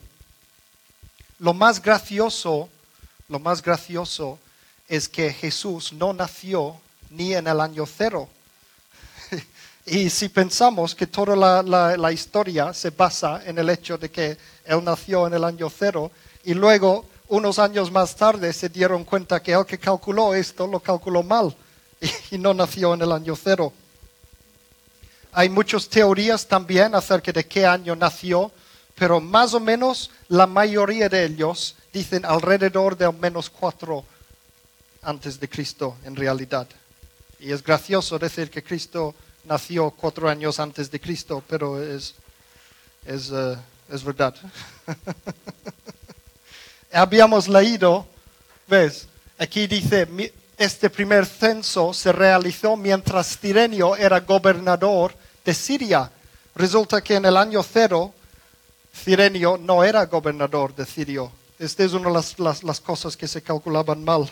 Lo 1.38 1.54
más 1.54 1.80
gracioso, 1.80 2.68
lo 3.26 3.38
más 3.38 3.62
gracioso 3.62 4.38
es 4.86 5.08
que 5.08 5.32
Jesús 5.32 5.94
no 5.94 6.12
nació 6.12 6.76
ni 7.08 7.32
en 7.32 7.46
el 7.46 7.58
año 7.58 7.86
cero, 7.86 8.28
y 9.86 10.10
si 10.10 10.28
pensamos 10.28 10.94
que 10.94 11.06
toda 11.06 11.62
la, 11.62 12.12
historia 12.12 12.74
se 12.74 12.90
basa 12.90 13.42
en 13.46 13.58
el 13.58 13.70
hecho 13.70 13.96
de 13.96 14.10
que 14.10 14.36
él 14.66 14.84
nació 14.84 15.26
en 15.26 15.34
el 15.34 15.44
año 15.44 15.70
cero 15.70 16.10
y 16.44 16.52
luego 16.52 17.06
unos 17.28 17.58
años 17.58 17.90
más 17.90 18.14
tarde 18.14 18.52
se 18.52 18.68
dieron 18.68 19.04
cuenta 19.04 19.42
que 19.42 19.52
el 19.52 19.64
que 19.64 19.78
calculó 19.78 20.34
esto 20.34 20.66
lo 20.66 20.80
calculó 20.80 21.22
mal 21.22 21.56
y, 22.30 22.36
no 22.36 22.52
nació 22.52 22.92
en 22.92 23.02
el 23.02 23.12
año 23.12 23.34
cero. 23.36 23.72
Hay 25.36 25.48
muchas 25.48 25.88
teorías 25.88 26.46
también 26.46 26.94
acerca 26.94 27.32
de 27.32 27.44
qué 27.44 27.66
año 27.66 27.96
nació, 27.96 28.52
pero 28.94 29.20
más 29.20 29.52
o 29.52 29.58
menos 29.58 30.12
la 30.28 30.46
mayoría 30.46 31.08
de 31.08 31.24
ellos 31.24 31.74
dicen 31.92 32.24
alrededor 32.24 32.96
de 32.96 33.10
menos 33.10 33.50
cuatro 33.50 34.04
antes 35.02 35.40
de 35.40 35.48
Cristo 35.48 35.96
en 36.04 36.14
realidad. 36.14 36.68
Y 37.40 37.50
es 37.50 37.64
gracioso 37.64 38.16
decir 38.16 38.48
que 38.48 38.62
Cristo 38.62 39.12
nació 39.44 39.90
cuatro 39.90 40.28
años 40.28 40.60
antes 40.60 40.88
de 40.88 41.00
Cristo, 41.00 41.42
pero 41.48 41.82
es, 41.82 42.14
es, 43.04 43.32
eh, 43.32 43.56
verdad. 44.04 44.36
Habíamos 46.92 47.48
leído, 47.48 48.06
ves, 48.68 49.08
aquí 49.36 49.66
dice, 49.66 50.06
este 50.56 50.90
primer 50.90 51.26
censo 51.26 51.92
se 51.92 52.12
realizó 52.12 52.76
mientras 52.76 53.36
Cirenio 53.36 53.96
era 53.96 54.20
gobernador 54.20 55.23
de 55.44 55.54
Siria. 55.54 56.10
Resulta 56.54 57.02
que 57.02 57.16
en 57.16 57.24
el 57.24 57.36
año 57.36 57.62
cero, 57.62 58.14
Cirenio 58.94 59.58
no 59.58 59.84
era 59.84 60.06
gobernador 60.06 60.74
de 60.74 60.86
Sirio. 60.86 61.32
Esta 61.58 61.84
es 61.84 61.92
una 61.92 62.08
de 62.10 62.62
las, 62.62 62.80
cosas 62.80 63.16
que 63.16 63.28
se 63.28 63.42
calculaban 63.42 64.04
mal. 64.04 64.30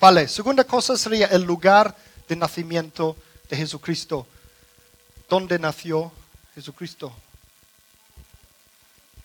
Vale, 0.00 0.28
segunda 0.28 0.64
cosa 0.64 0.96
sería 0.96 1.26
el 1.26 1.42
lugar 1.42 1.94
de 2.28 2.36
nacimiento 2.36 3.16
de 3.48 3.56
Jesucristo. 3.56 4.26
¿Dónde 5.28 5.58
nació 5.58 6.12
Jesucristo? 6.54 7.12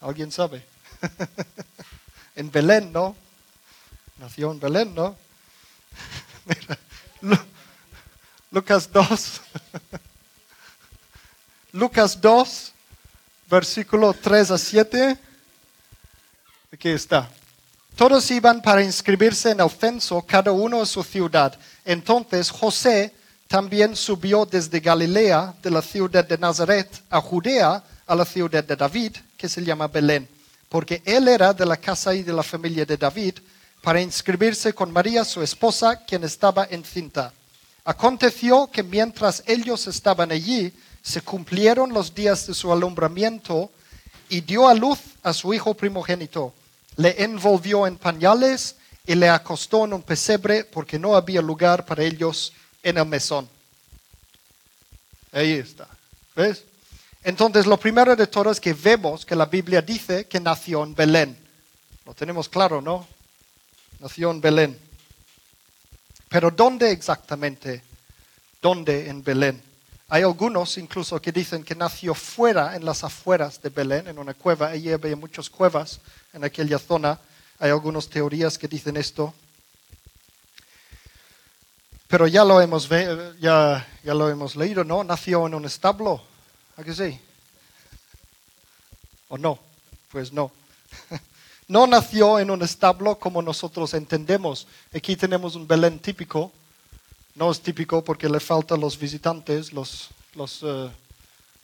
¿Alguien 0.02 0.32
sabe? 0.32 0.66
en 2.36 2.52
Belén, 2.52 2.92
¿no? 2.92 3.16
Nació 4.18 4.52
en 4.52 4.60
Belén, 4.60 4.96
¿no? 4.96 5.16
Lucas 8.52 8.92
2. 8.92 9.42
Lucas 11.76 12.22
2, 12.22 12.72
versículo 13.50 14.14
3 14.14 14.52
a 14.52 14.58
7. 14.60 15.18
Aquí 16.72 16.90
está. 16.90 17.28
Todos 17.96 18.30
iban 18.30 18.62
para 18.62 18.84
inscribirse 18.84 19.50
en 19.50 19.60
el 19.60 19.72
censo, 19.72 20.22
cada 20.22 20.52
uno 20.52 20.82
en 20.82 20.86
su 20.86 21.04
ciudad. 21.04 21.58
Entonces 21.84 22.52
José 22.52 23.12
también 23.48 23.96
subió 23.96 24.46
desde 24.46 24.80
Galilea, 24.80 25.56
de 25.64 25.72
la 25.72 25.82
ciudad 25.82 26.24
de 26.24 26.38
Nazaret, 26.38 26.88
a 27.10 27.20
Judea, 27.20 27.84
a 28.06 28.16
la 28.16 28.26
ciudad 28.26 28.64
de 28.64 28.76
David, 28.76 29.16
que 29.36 29.50
se 29.50 29.64
llama 29.64 29.88
Belén, 29.88 30.30
porque 30.70 31.02
él 31.04 31.28
era 31.28 31.54
de 31.54 31.66
la 31.66 31.78
casa 31.78 32.14
y 32.14 32.22
de 32.22 32.34
la 32.34 32.44
familia 32.44 32.86
de 32.86 32.98
David, 32.98 33.40
para 33.82 34.00
inscribirse 34.00 34.74
con 34.74 34.92
María, 34.92 35.26
su 35.26 35.42
esposa, 35.42 36.06
quien 36.06 36.24
estaba 36.24 36.68
encinta. 36.70 37.34
Aconteció 37.84 38.70
que 38.70 38.84
mientras 38.84 39.42
ellos 39.48 39.88
estaban 39.88 40.32
allí, 40.32 40.72
se 41.04 41.22
cumplieron 41.22 41.94
los 41.94 42.16
días 42.16 42.48
de 42.48 42.54
su 42.54 42.72
alumbramiento 42.72 43.70
y 44.30 44.42
dio 44.42 44.70
a 44.70 44.74
luz 44.74 45.00
a 45.22 45.34
su 45.34 45.54
hijo 45.54 45.74
primogénito. 45.74 46.54
Le 46.96 47.22
envolvió 47.22 47.86
en 47.86 47.98
pañales 47.98 48.78
y 49.06 49.16
le 49.16 49.30
acostó 49.30 49.84
en 49.84 49.94
un 49.94 50.02
pesebre 50.02 50.64
porque 50.64 50.98
no 50.98 51.16
había 51.16 51.42
lugar 51.42 51.86
para 51.86 52.04
ellos 52.04 52.54
en 52.82 52.98
el 52.98 53.06
mesón. 53.06 53.50
Ahí 55.34 55.52
está. 55.52 55.88
¿Ves? 56.36 56.64
Entonces, 57.24 57.66
lo 57.66 57.78
primero 57.78 58.16
de 58.16 58.28
todo 58.28 58.50
es 58.52 58.62
que 58.62 58.74
vemos 58.74 59.26
que 59.26 59.36
la 59.36 59.46
Biblia 59.46 59.82
dice 59.82 60.26
que 60.26 60.40
nació 60.40 60.84
en 60.84 60.96
Belén. 60.96 61.38
Lo 62.06 62.14
tenemos 62.14 62.48
claro, 62.48 62.82
¿no? 62.82 63.06
Nació 64.00 64.32
en 64.32 64.40
Belén. 64.40 64.80
Pero 66.30 66.50
¿dónde 66.50 66.92
exactamente? 66.92 67.82
¿Dónde 68.62 69.10
en 69.10 69.24
Belén? 69.24 69.73
Hay 70.14 70.22
algunos 70.22 70.78
incluso 70.78 71.20
que 71.20 71.32
dicen 71.32 71.64
que 71.64 71.74
nació 71.74 72.14
fuera, 72.14 72.76
en 72.76 72.86
las 72.86 73.04
afueras 73.04 73.60
de 73.64 73.70
Belén, 73.70 74.08
en 74.08 74.20
una 74.20 74.36
cueva. 74.36 74.68
Allí 74.68 74.92
había 74.92 75.16
muchas 75.16 75.50
cuevas 75.50 76.00
en 76.34 76.44
aquella 76.44 76.78
zona. 76.78 77.20
Hay 77.58 77.72
algunas 77.72 78.08
teorías 78.08 78.60
que 78.60 78.68
dicen 78.68 78.96
esto. 78.96 79.34
Pero 82.08 82.28
ya 82.28 82.46
lo 82.46 82.62
hemos, 82.62 82.88
ya, 83.40 83.88
ya 84.04 84.14
lo 84.14 84.30
hemos 84.30 84.56
leído, 84.56 84.84
¿no? 84.84 85.04
Nació 85.04 85.48
en 85.48 85.56
un 85.56 85.66
establo. 85.66 86.22
¿A 86.78 86.84
que 86.84 86.94
sí? 86.94 87.20
¿O 89.30 89.40
no? 89.40 89.58
Pues 90.12 90.32
no. 90.32 90.52
No 91.68 91.88
nació 91.88 92.40
en 92.40 92.52
un 92.52 92.62
establo 92.62 93.18
como 93.18 93.42
nosotros 93.42 93.96
entendemos. 93.96 94.68
Aquí 94.94 95.16
tenemos 95.16 95.56
un 95.56 95.66
Belén 95.66 95.98
típico. 95.98 96.52
No 97.36 97.52
es 97.52 97.62
típico 97.62 98.04
porque 98.04 98.30
le 98.30 98.40
faltan 98.40 98.80
los 98.80 98.98
visitantes, 98.98 99.74
los, 99.74 100.10
los 100.36 100.62
eh, 100.64 100.90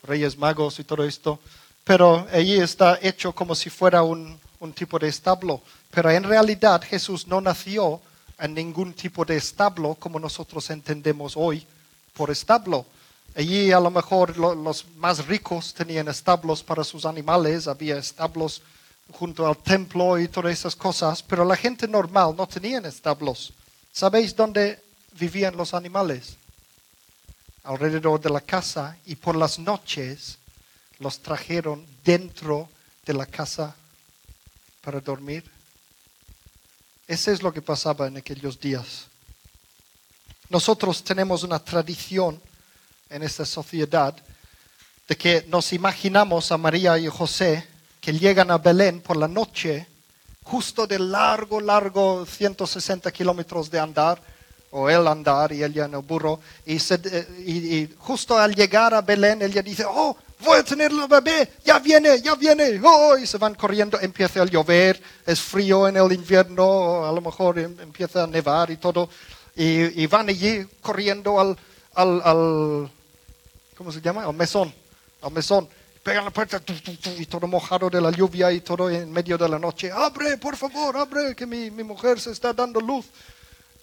reyes 0.04 0.38
magos 0.38 0.80
y 0.80 0.84
todo 0.84 1.04
esto. 1.04 1.40
Pero 1.84 2.28
allí 2.32 2.60
está 2.60 3.00
hecho 3.02 3.34
como 3.34 3.56
si 3.56 3.70
fuera 3.70 4.04
un, 4.04 4.40
un 4.60 4.74
tipo 4.74 4.98
de 5.00 5.08
establo. 5.08 5.62
Pero 5.92 6.10
en 6.12 6.24
realidad 6.24 6.82
Jesús 6.82 7.28
no 7.28 7.42
nació 7.42 8.02
en 8.40 8.54
ningún 8.54 8.94
tipo 8.94 9.26
de 9.26 9.38
establo 9.38 9.96
como 9.96 10.20
nosotros 10.20 10.70
entendemos 10.70 11.34
hoy 11.36 11.66
por 12.14 12.32
establo. 12.32 12.86
Allí 13.36 13.72
a 13.72 13.80
lo 13.80 13.92
mejor 13.92 14.38
los 14.38 14.86
más 14.98 15.26
ricos 15.28 15.74
tenían 15.74 16.08
establos 16.08 16.64
para 16.64 16.84
sus 16.84 17.06
animales, 17.06 17.68
había 17.68 17.98
establos 17.98 18.62
junto 19.12 19.48
al 19.48 19.58
templo 19.58 20.20
y 20.20 20.28
todas 20.28 20.54
esas 20.54 20.76
cosas, 20.76 21.24
pero 21.24 21.46
la 21.46 21.56
gente 21.56 21.88
normal 21.88 22.36
no 22.36 22.48
tenía 22.48 22.80
establos. 22.80 23.54
¿Sabéis 23.92 24.36
dónde 24.36 24.82
vivían 25.18 25.56
los 25.56 25.74
animales? 25.74 26.38
Alrededor 27.64 28.20
de 28.20 28.30
la 28.30 28.42
casa 28.42 28.98
y 29.06 29.16
por 29.16 29.36
las 29.36 29.60
noches 29.60 30.38
los 31.00 31.20
trajeron 31.20 31.86
dentro 32.04 32.70
de 33.06 33.14
la 33.14 33.26
casa 33.26 33.76
para 34.82 35.00
dormir. 35.00 35.44
Eso 37.08 37.32
es 37.32 37.42
lo 37.42 37.52
que 37.52 37.62
pasaba 37.62 38.08
en 38.08 38.18
aquellos 38.18 38.60
días. 38.60 39.08
Nosotros 40.50 41.04
tenemos 41.04 41.44
una 41.44 41.60
tradición 41.60 42.42
en 43.10 43.24
esta 43.24 43.46
sociedad 43.46 44.16
de 45.08 45.18
que 45.18 45.46
nos 45.48 45.74
imaginamos 45.74 46.52
a 46.52 46.58
María 46.58 46.98
y 46.98 47.08
José 47.08 47.68
que 48.00 48.14
llegan 48.14 48.52
a 48.52 48.58
Belén 48.58 49.02
por 49.02 49.18
la 49.18 49.28
noche, 49.28 49.88
justo 50.44 50.88
de 50.88 51.00
largo, 51.00 51.60
largo 51.60 52.26
160 52.26 53.12
kilómetros 53.12 53.70
de 53.70 53.80
andar, 53.80 54.22
o 54.72 54.90
él 54.90 55.08
andar 55.08 55.52
y 55.52 55.64
ella 55.64 55.86
en 55.86 55.96
el 55.96 56.02
burro, 56.02 56.40
y, 56.66 56.76
y, 56.76 57.96
justo 57.98 58.38
al 58.38 58.54
llegar 58.54 58.94
a 58.94 59.02
Belén, 59.02 59.42
ella 59.42 59.62
dice, 59.62 59.84
oh, 59.88 60.16
voy 60.42 60.60
a 60.60 60.64
tener 60.64 60.92
el 60.92 61.08
bebé, 61.08 61.54
ya 61.64 61.80
viene, 61.80 62.22
ya 62.22 62.36
viene, 62.36 62.80
oh, 62.84 63.18
y 63.18 63.26
se 63.26 63.38
van 63.38 63.56
corriendo, 63.56 64.00
empieza 64.00 64.42
a 64.42 64.46
llover, 64.46 65.02
es 65.26 65.42
frío 65.42 65.88
en 65.88 65.98
el 65.98 66.12
invierno, 66.12 67.06
a 67.06 67.12
lo 67.12 67.22
mejor 67.22 67.60
em, 67.60 67.76
empieza 67.80 68.24
a 68.24 68.28
nevar 68.28 68.70
y 68.70 68.78
todo, 68.78 69.10
y, 69.56 70.06
van 70.08 70.30
allí 70.30 70.66
corriendo 70.82 71.40
al, 71.40 71.58
al, 71.96 72.22
al, 72.24 72.92
¿cómo 73.76 73.92
se 73.92 74.00
llama? 74.00 74.24
Al 74.24 74.34
mesón, 74.34 74.74
al 75.22 75.32
mesón, 75.32 75.68
pegan 76.02 76.24
la 76.24 76.32
puerta 76.32 76.62
y 77.18 77.26
todo 77.26 77.46
mojado 77.46 77.90
de 77.90 78.00
la 78.00 78.12
lluvia 78.12 78.52
y 78.54 78.62
todo 78.62 78.90
en 78.90 79.12
medio 79.12 79.38
de 79.38 79.50
la 79.50 79.60
noche, 79.60 79.92
abre, 79.92 80.38
por 80.38 80.56
favor, 80.56 80.96
abre, 80.96 81.36
que 81.36 81.46
mi, 81.46 81.72
mi 81.72 81.84
mujer 81.84 82.20
se 82.20 82.32
está 82.32 82.54
dando 82.54 82.80
luz. 82.80 83.06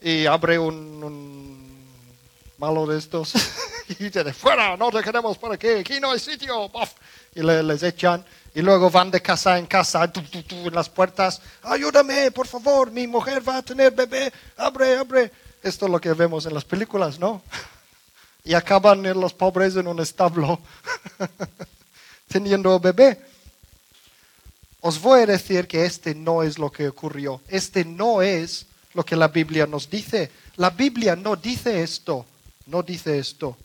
Y 0.07 0.25
abre 0.25 0.57
un, 0.57 1.67
malo 2.59 2.87
de 2.87 2.97
estos 2.97 3.33
y 3.89 4.05
dice, 4.05 4.33
fuera, 4.33 4.77
no 4.77 4.89
te 4.93 5.03
queremos 5.03 5.37
por 5.37 5.53
aquí, 5.53 5.67
aquí 5.67 5.99
no 5.99 6.13
hay 6.13 6.21
sitio. 6.21 6.71
Y 7.35 7.43
les 7.43 7.83
echan 7.83 8.25
y 8.55 8.63
luego 8.63 8.89
van 8.89 9.11
de 9.11 9.21
casa 9.21 9.59
en 9.59 9.67
casa, 9.67 10.05
en 10.05 10.73
las 10.73 10.89
puertas, 10.89 11.43
ayúdame, 11.61 12.31
por 12.31 12.47
favor, 12.47 12.93
mi 12.93 13.09
mujer 13.09 13.43
va 13.47 13.57
a 13.57 13.63
tener 13.63 13.91
bebé, 13.91 14.33
abre, 14.57 14.95
abre. 14.95 15.33
Esto 15.61 15.87
es 15.87 15.91
lo 15.91 16.01
que 16.01 16.13
vemos 16.13 16.47
en 16.47 16.55
las 16.55 16.65
películas, 16.65 17.19
¿no? 17.19 17.43
Y 18.45 18.55
acaban 18.55 19.03
los 19.21 19.35
pobres 19.35 19.75
en 19.75 19.89
un 19.89 19.99
establo 19.99 20.61
teniendo 22.29 22.79
bebé. 22.79 23.21
Os 24.81 25.01
voy 25.01 25.23
a 25.23 25.27
decir 25.27 25.67
que 25.67 25.85
este 25.85 26.15
no 26.15 26.45
es 26.45 26.61
lo 26.61 26.71
que 26.71 26.87
ocurrió. 26.87 27.41
Este 27.49 27.85
no 27.85 28.23
es 28.23 28.67
lo 28.97 29.05
que 29.05 29.15
la 29.15 29.29
Biblia 29.29 29.67
nos 29.67 29.89
dice. 29.89 30.31
La 30.57 30.71
Biblia 30.71 31.15
no 31.15 31.37
dice 31.37 31.83
esto, 31.83 32.25
no 32.67 32.83
dice 32.83 33.19
esto. 33.19 33.57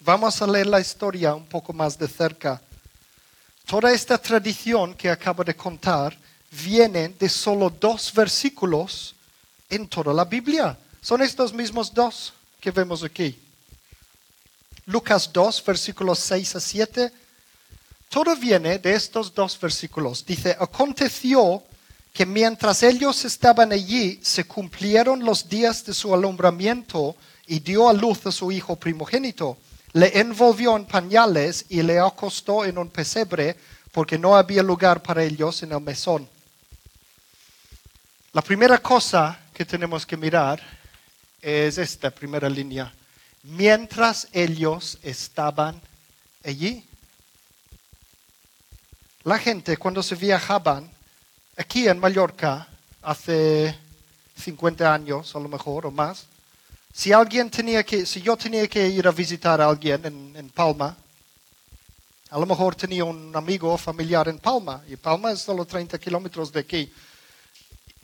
Vamos 0.00 0.40
a 0.40 0.46
leer 0.46 0.68
la 0.68 0.80
historia 0.80 1.34
un 1.34 1.46
poco 1.46 1.72
más 1.72 1.98
de 1.98 2.06
cerca. 2.06 2.62
Toda 3.66 3.92
esta 3.92 4.16
tradición 4.18 4.94
que 4.94 5.10
acabo 5.10 5.42
de 5.42 5.56
contar 5.56 6.16
viene 6.50 7.08
de 7.08 7.28
solo 7.28 7.68
dos 7.68 8.12
versículos 8.14 9.14
en 9.68 9.88
toda 9.88 10.14
la 10.14 10.24
Biblia. 10.24 10.78
Son 11.00 11.20
estos 11.20 11.52
mismos 11.52 11.92
dos 11.92 12.32
que 12.60 12.70
vemos 12.70 13.02
aquí. 13.02 13.36
Lucas 14.86 15.30
2, 15.32 15.64
versículos 15.64 16.18
6 16.20 16.56
a 16.56 16.60
7. 16.60 17.12
Todo 18.08 18.36
viene 18.36 18.78
de 18.78 18.94
estos 18.94 19.34
dos 19.34 19.58
versículos. 19.58 20.24
Dice, 20.24 20.56
aconteció 20.58 21.62
que 22.12 22.26
mientras 22.26 22.82
ellos 22.82 23.24
estaban 23.24 23.72
allí 23.72 24.20
se 24.22 24.44
cumplieron 24.44 25.24
los 25.24 25.48
días 25.48 25.84
de 25.84 25.94
su 25.94 26.14
alumbramiento 26.14 27.16
y 27.46 27.60
dio 27.60 27.88
a 27.88 27.92
luz 27.92 28.26
a 28.26 28.32
su 28.32 28.52
hijo 28.52 28.76
primogénito. 28.76 29.56
Le 29.94 30.18
envolvió 30.18 30.76
en 30.76 30.84
pañales 30.84 31.66
y 31.68 31.82
le 31.82 31.98
acostó 31.98 32.64
en 32.64 32.78
un 32.78 32.88
pesebre 32.88 33.56
porque 33.92 34.18
no 34.18 34.36
había 34.36 34.62
lugar 34.62 35.02
para 35.02 35.24
ellos 35.24 35.62
en 35.62 35.72
el 35.72 35.80
mesón. 35.80 36.28
La 38.32 38.42
primera 38.42 38.78
cosa 38.78 39.38
que 39.52 39.64
tenemos 39.64 40.06
que 40.06 40.16
mirar 40.16 40.62
es 41.40 41.78
esta 41.78 42.10
primera 42.10 42.48
línea. 42.48 42.92
Mientras 43.42 44.28
ellos 44.32 44.98
estaban 45.02 45.80
allí. 46.44 46.86
La 49.24 49.38
gente 49.38 49.76
cuando 49.76 50.02
se 50.02 50.14
viajaban 50.14 50.90
aquí 51.56 51.88
en 51.88 51.98
Mallorca, 51.98 52.68
hace 53.02 53.76
50 54.36 54.92
años 54.92 55.34
a 55.34 55.40
lo 55.40 55.48
mejor 55.48 55.86
o 55.86 55.90
más, 55.90 56.26
si 56.92 57.12
alguien 57.12 57.50
tenía 57.50 57.84
que, 57.84 58.04
si 58.06 58.20
yo 58.20 58.36
tenía 58.36 58.68
que 58.68 58.88
ir 58.88 59.06
a 59.06 59.12
visitar 59.12 59.60
a 59.60 59.68
alguien 59.68 60.04
en, 60.04 60.36
en 60.36 60.50
Palma, 60.50 60.96
a 62.30 62.38
lo 62.38 62.46
mejor 62.46 62.74
tenía 62.74 63.04
un 63.04 63.34
amigo 63.36 63.72
o 63.72 63.78
familiar 63.78 64.28
en 64.28 64.38
Palma, 64.38 64.82
y 64.88 64.96
Palma 64.96 65.32
es 65.32 65.40
solo 65.40 65.64
30 65.64 65.98
kilómetros 65.98 66.50
de 66.52 66.60
aquí. 66.60 66.92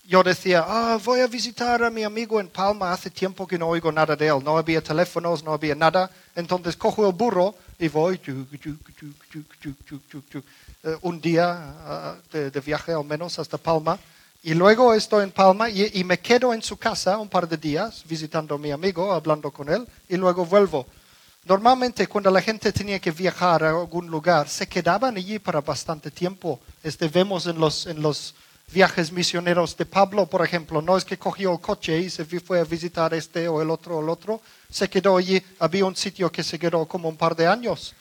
Yo 0.09 0.23
decía, 0.23 0.65
ah, 0.67 0.99
voy 1.05 1.21
a 1.21 1.27
visitar 1.27 1.85
a 1.85 1.91
mi 1.91 2.03
amigo 2.03 2.41
en 2.41 2.49
Palma, 2.49 2.95
hace 2.95 3.11
tiempo 3.11 3.47
que 3.47 3.59
no 3.59 3.69
oigo 3.69 3.93
nada 3.93 4.17
de 4.17 4.29
él, 4.29 4.43
no 4.43 4.57
había 4.57 4.83
teléfonos, 4.83 5.45
no 5.45 5.53
había 5.53 5.75
nada, 5.75 6.11
entonces 6.35 6.79
cojo 6.79 7.07
el 7.07 7.13
burro 7.13 7.55
y 7.79 7.89
voy, 7.89 8.19
eh, 10.83 10.97
un 11.03 11.21
día 11.21 12.17
eh, 12.33 12.51
de, 12.51 12.61
viaje 12.61 12.93
al 12.93 13.05
menos 13.05 13.39
hasta 13.39 13.59
Palma. 13.59 13.99
Y 14.43 14.55
luego 14.55 14.95
estoy 14.95 15.25
en 15.25 15.31
Palma 15.31 15.69
y, 15.69 16.03
me 16.05 16.19
quedo 16.19 16.55
en 16.55 16.63
su 16.63 16.79
casa 16.79 17.19
un 17.19 17.29
par 17.29 17.47
de 17.47 17.59
días 17.59 18.03
visitando 18.09 18.55
a 18.55 18.59
mi 18.59 18.71
amigo, 18.71 19.13
hablando 19.13 19.51
con 19.51 19.69
él, 19.69 19.87
y 20.09 20.17
luego 20.17 20.47
vuelvo. 20.47 20.87
Normalmente 21.45 22.07
cuando 22.07 22.31
la 22.31 22.41
gente 22.41 22.73
tenía 22.73 22.99
que 22.99 23.11
viajar 23.11 23.63
a 23.63 23.71
algún 23.79 24.07
lugar, 24.07 24.49
se 24.49 24.67
quedaban 24.67 25.19
allí 25.19 25.39
para 25.39 25.61
bastante 25.61 26.11
tiempo. 26.11 26.61
Este, 26.83 27.09
vemos 27.09 27.47
en 27.47 27.59
los, 27.59 27.87
en 27.87 28.01
los 28.01 28.35
viajes 28.73 29.13
misioneros 29.13 29.77
de 29.77 29.87
Pablo, 29.87 30.27
por 30.27 30.45
ejemplo, 30.45 30.83
no 30.83 30.97
es 30.97 31.05
que 31.05 31.19
cogió 31.19 31.53
el 31.53 31.61
coche 31.61 31.99
y 31.99 32.11
se 32.11 32.25
fue 32.25 32.61
a 32.61 32.65
visitar 32.65 33.15
este 33.15 33.49
o 33.49 33.63
el 33.63 33.71
otro 33.71 33.99
o 33.99 34.03
el 34.03 34.09
otro, 34.09 34.41
se 34.71 34.89
quedó 34.89 35.17
allí, 35.17 35.43
había 35.59 35.85
un 35.85 35.97
sitio 35.97 36.31
que 36.31 36.43
se 36.43 36.59
quedó 36.59 36.87
como 36.87 37.09
un 37.09 37.17
par 37.17 37.35
de 37.35 37.47
años. 37.47 37.95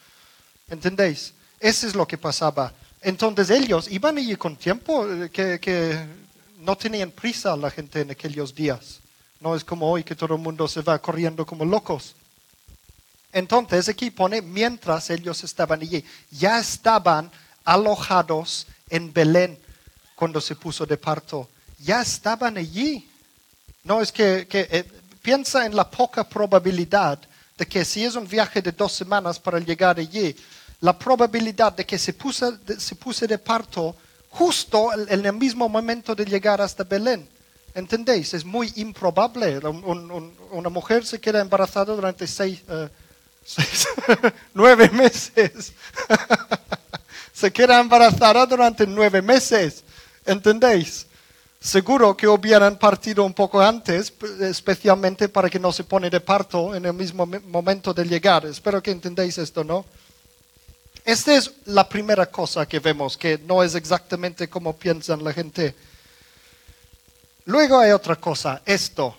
¿Entendéis? 0.68 1.32
Eso 1.58 1.86
es 1.86 1.94
lo 1.94 2.06
que 2.06 2.18
pasaba. 2.18 2.72
Entonces 3.00 3.50
ellos 3.50 3.88
iban 3.90 4.18
allí 4.18 4.36
con 4.36 4.56
tiempo, 4.56 5.06
eh, 5.10 5.30
que, 5.30 6.06
no 6.58 6.76
tenían 6.76 7.12
prisa 7.12 7.56
la 7.56 7.70
gente 7.70 8.00
en 8.00 8.10
aquellos 8.10 8.54
días. 8.54 9.00
No 9.40 9.54
es 9.54 9.64
como 9.64 9.90
hoy 9.90 10.02
que 10.02 10.16
todo 10.16 10.34
el 10.34 10.40
mundo 10.40 10.66
se 10.66 10.82
va 10.82 10.98
corriendo 10.98 11.46
como 11.46 11.64
locos. 11.64 12.16
Entonces 13.32 13.88
aquí 13.88 14.10
pone, 14.10 14.42
mientras 14.42 15.08
ellos 15.10 15.44
estaban 15.44 15.80
allí, 15.80 16.04
ya 16.30 16.58
estaban 16.58 17.30
alojados 17.64 18.66
en 18.90 19.12
Belén 19.12 19.56
cuando 20.18 20.40
se 20.40 20.56
puso 20.56 20.84
de 20.84 20.96
parto. 20.96 21.48
Ya 21.78 22.02
estaban 22.02 22.56
allí. 22.56 23.08
No 23.84 24.02
es 24.02 24.10
que, 24.10 24.48
eh, 24.50 24.84
piensa 25.22 25.64
en 25.64 25.76
la 25.76 25.88
poca 25.88 26.28
probabilidad 26.28 27.20
de 27.56 27.66
que 27.66 27.84
si 27.84 28.04
es 28.04 28.16
un 28.16 28.26
viaje 28.26 28.60
de 28.60 28.72
dos 28.72 28.92
semanas 28.92 29.38
para 29.38 29.60
llegar 29.60 29.96
allí, 29.96 30.34
la 30.80 30.98
probabilidad 30.98 31.72
de 31.72 31.86
que 31.86 31.98
se 31.98 32.12
puse, 32.14 32.46
se 32.78 32.96
puse 32.96 33.28
de 33.28 33.38
parto 33.38 33.94
justo 34.30 34.90
en 34.92 35.24
el 35.24 35.32
mismo 35.34 35.68
momento 35.68 36.16
de 36.16 36.24
llegar 36.24 36.60
hasta 36.60 36.82
Belén. 36.82 37.28
¿Entendéis? 37.74 38.34
Es 38.34 38.44
muy 38.44 38.72
improbable. 38.74 39.60
una 40.50 40.68
mujer 40.68 41.06
se 41.06 41.20
queda 41.20 41.40
embarazada 41.40 41.94
durante 41.94 42.26
seis, 42.26 42.60
eh, 42.68 42.88
nueve 44.54 44.90
meses. 44.90 45.72
se 47.32 47.52
queda 47.52 47.78
embarazada 47.78 48.44
durante 48.46 48.84
nueve 48.84 49.22
meses. 49.22 49.84
¿Entendéis? 50.28 51.06
Seguro 51.58 52.14
que 52.14 52.28
hubieran 52.28 52.78
partido 52.78 53.24
un 53.24 53.32
poco 53.32 53.62
antes, 53.62 54.12
especialmente 54.40 55.30
para 55.30 55.48
que 55.48 55.58
no 55.58 55.72
se 55.72 55.84
pone 55.84 56.10
de 56.10 56.20
parto 56.20 56.74
en 56.74 56.84
el 56.84 56.92
mismo 56.92 57.24
momento 57.24 57.94
de 57.94 58.04
llegar. 58.04 58.44
Espero 58.44 58.82
que 58.82 58.90
entendáis 58.90 59.38
esto, 59.38 59.64
¿no? 59.64 59.86
Esta 61.02 61.34
es 61.34 61.50
la 61.64 61.88
primera 61.88 62.26
cosa 62.26 62.68
que 62.68 62.78
vemos, 62.78 63.16
que 63.16 63.38
no 63.38 63.62
es 63.62 63.74
exactamente 63.74 64.48
como 64.48 64.76
piensan 64.76 65.24
la 65.24 65.32
gente. 65.32 65.74
Luego 67.46 67.78
hay 67.78 67.92
otra 67.92 68.16
cosa, 68.16 68.60
esto. 68.66 69.16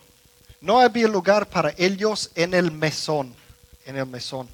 No 0.61 0.79
había 0.79 1.07
lugar 1.07 1.47
para 1.47 1.73
ellos 1.75 2.29
en 2.35 2.53
el 2.53 2.71
mesón, 2.71 3.33
en 3.83 3.97
el 3.97 4.05
mesón. 4.05 4.47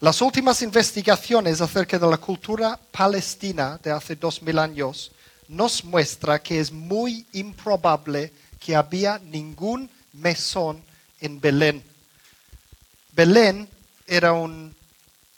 Las 0.00 0.20
últimas 0.20 0.60
investigaciones 0.60 1.62
acerca 1.62 1.98
de 1.98 2.06
la 2.06 2.18
cultura 2.18 2.78
palestina 2.90 3.80
de 3.82 3.90
hace 3.90 4.14
dos 4.14 4.42
mil 4.42 4.58
años 4.58 5.10
nos 5.52 5.84
muestra 5.84 6.42
que 6.42 6.58
es 6.58 6.72
muy 6.72 7.26
improbable 7.32 8.32
que 8.58 8.74
había 8.74 9.18
ningún 9.18 9.88
mesón 10.14 10.82
en 11.20 11.40
Belén. 11.40 11.82
Belén 13.12 13.68
era 14.06 14.32
un 14.32 14.74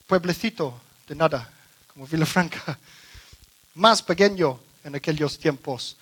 pueblecito 0.06 0.80
de 1.08 1.16
nada, 1.16 1.50
como 1.92 2.06
Villafranca, 2.06 2.78
más 3.74 4.02
pequeño 4.02 4.60
en 4.84 4.94
aquellos 4.94 5.36
tiempos. 5.36 5.96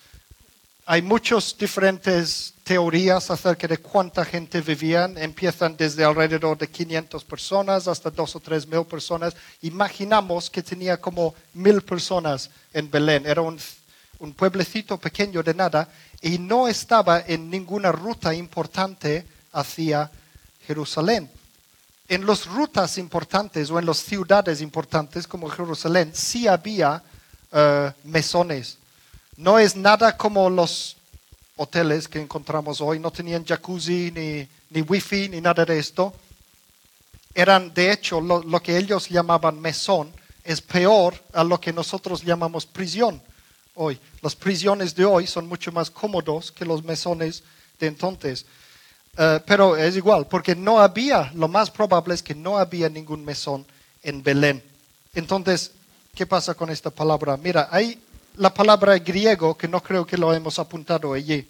Hay 0.85 1.01
muchas 1.01 1.57
diferentes 1.57 2.53
teorías 2.63 3.31
acerca 3.31 3.67
de 3.67 3.77
cuánta 3.77 4.25
gente 4.25 4.61
vivían. 4.61 5.17
Empiezan 5.17 5.77
desde 5.77 6.03
alrededor 6.03 6.57
de 6.57 6.67
500 6.67 7.23
personas 7.23 7.87
hasta 7.87 8.11
2 8.11 8.35
o 8.35 8.39
3 8.41 8.67
mil 8.67 8.85
personas. 8.85 9.33
Imaginamos 9.61 10.49
que 10.49 10.61
tenía 10.61 10.97
como 10.97 11.33
mil 11.53 11.81
personas 11.81 12.49
en 12.73 12.91
Belén. 12.91 13.25
Era 13.25 13.41
un, 13.41 13.57
un 14.23 14.33
pueblecito 14.33 14.97
pequeño 14.97 15.43
de 15.43 15.53
nada 15.53 15.89
y 16.21 16.37
no 16.37 16.67
estaba 16.69 17.19
en 17.27 17.49
ninguna 17.49 17.91
ruta 17.91 18.33
importante 18.33 19.25
hacia 19.51 20.09
Jerusalén. 20.65 21.29
En 22.07 22.25
las 22.25 22.45
rutas 22.45 22.97
importantes 22.97 23.69
o 23.69 23.79
en 23.79 23.85
las 23.85 23.97
ciudades 23.97 24.61
importantes 24.61 25.27
como 25.27 25.49
Jerusalén 25.49 26.11
sí 26.13 26.47
había 26.47 27.03
eh, 27.51 27.91
mesones. 28.05 28.77
No 29.35 29.59
es 29.59 29.75
nada 29.75 30.15
como 30.15 30.49
los 30.49 30.95
hoteles 31.57 32.07
que 32.07 32.21
encontramos 32.21 32.79
hoy, 32.79 32.99
no 32.99 33.11
tenían 33.11 33.45
jacuzzi, 33.45 34.11
ni, 34.11 34.47
ni 34.69 34.81
wifi, 34.81 35.27
ni 35.29 35.41
nada 35.41 35.65
de 35.65 35.77
esto. 35.77 36.13
Eran, 37.35 37.73
de 37.73 37.91
hecho, 37.91 38.21
lo, 38.21 38.41
lo 38.41 38.61
que 38.61 38.77
ellos 38.77 39.09
llamaban 39.09 39.59
mesón 39.59 40.11
es 40.45 40.61
peor 40.61 41.13
a 41.33 41.43
lo 41.43 41.59
que 41.59 41.73
nosotros 41.73 42.23
llamamos 42.23 42.65
prisión 42.65 43.21
hoy. 43.75 43.99
Las 44.21 44.35
prisiones 44.35 44.95
de 44.95 45.05
hoy 45.05 45.27
son 45.27 45.47
mucho 45.47 45.71
más 45.71 45.89
cómodos 45.89 46.51
que 46.51 46.65
los 46.65 46.83
mesones 46.83 47.43
de 47.79 47.87
entonces. 47.87 48.45
Eh, 49.17 49.39
pero 49.45 49.77
es 49.77 49.95
igual, 49.95 50.27
porque 50.27 50.55
no 50.55 50.79
había, 50.79 51.31
lo 51.35 51.47
más 51.47 51.69
probable 51.69 52.13
es 52.13 52.23
que 52.23 52.33
no 52.33 52.57
había 52.57 52.89
ningún 52.89 53.23
mesón 53.23 53.65
en 54.01 54.23
Belén. 54.23 54.63
Entonces, 55.13 55.71
¿qué 56.15 56.25
pasa 56.25 56.53
con 56.55 56.69
esta 56.69 56.89
palabra? 56.89 57.37
Mira, 57.37 57.67
hay 57.71 57.99
la 58.37 58.51
palabra 58.53 58.97
griego 58.97 59.55
que 59.55 59.67
no 59.67 59.81
creo 59.81 60.05
que 60.05 60.17
lo 60.17 60.33
hemos 60.33 60.57
apuntado 60.57 61.13
allí. 61.13 61.47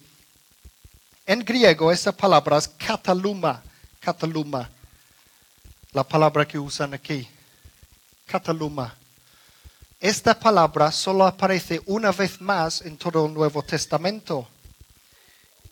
En 1.26 1.40
griego 1.40 1.90
esa 1.90 2.12
palabra 2.12 2.58
es 2.58 2.68
kataluma, 2.68 3.62
kataluma, 3.98 4.68
la 5.92 6.04
palabra 6.04 6.46
que 6.46 6.58
usan 6.58 6.92
aquí, 6.92 7.26
kataluma. 8.26 8.94
Esta 10.04 10.38
palabra 10.38 10.92
solo 10.92 11.24
aparece 11.24 11.80
una 11.86 12.12
vez 12.12 12.38
más 12.38 12.82
en 12.82 12.98
todo 12.98 13.24
el 13.24 13.32
Nuevo 13.32 13.62
Testamento. 13.62 14.46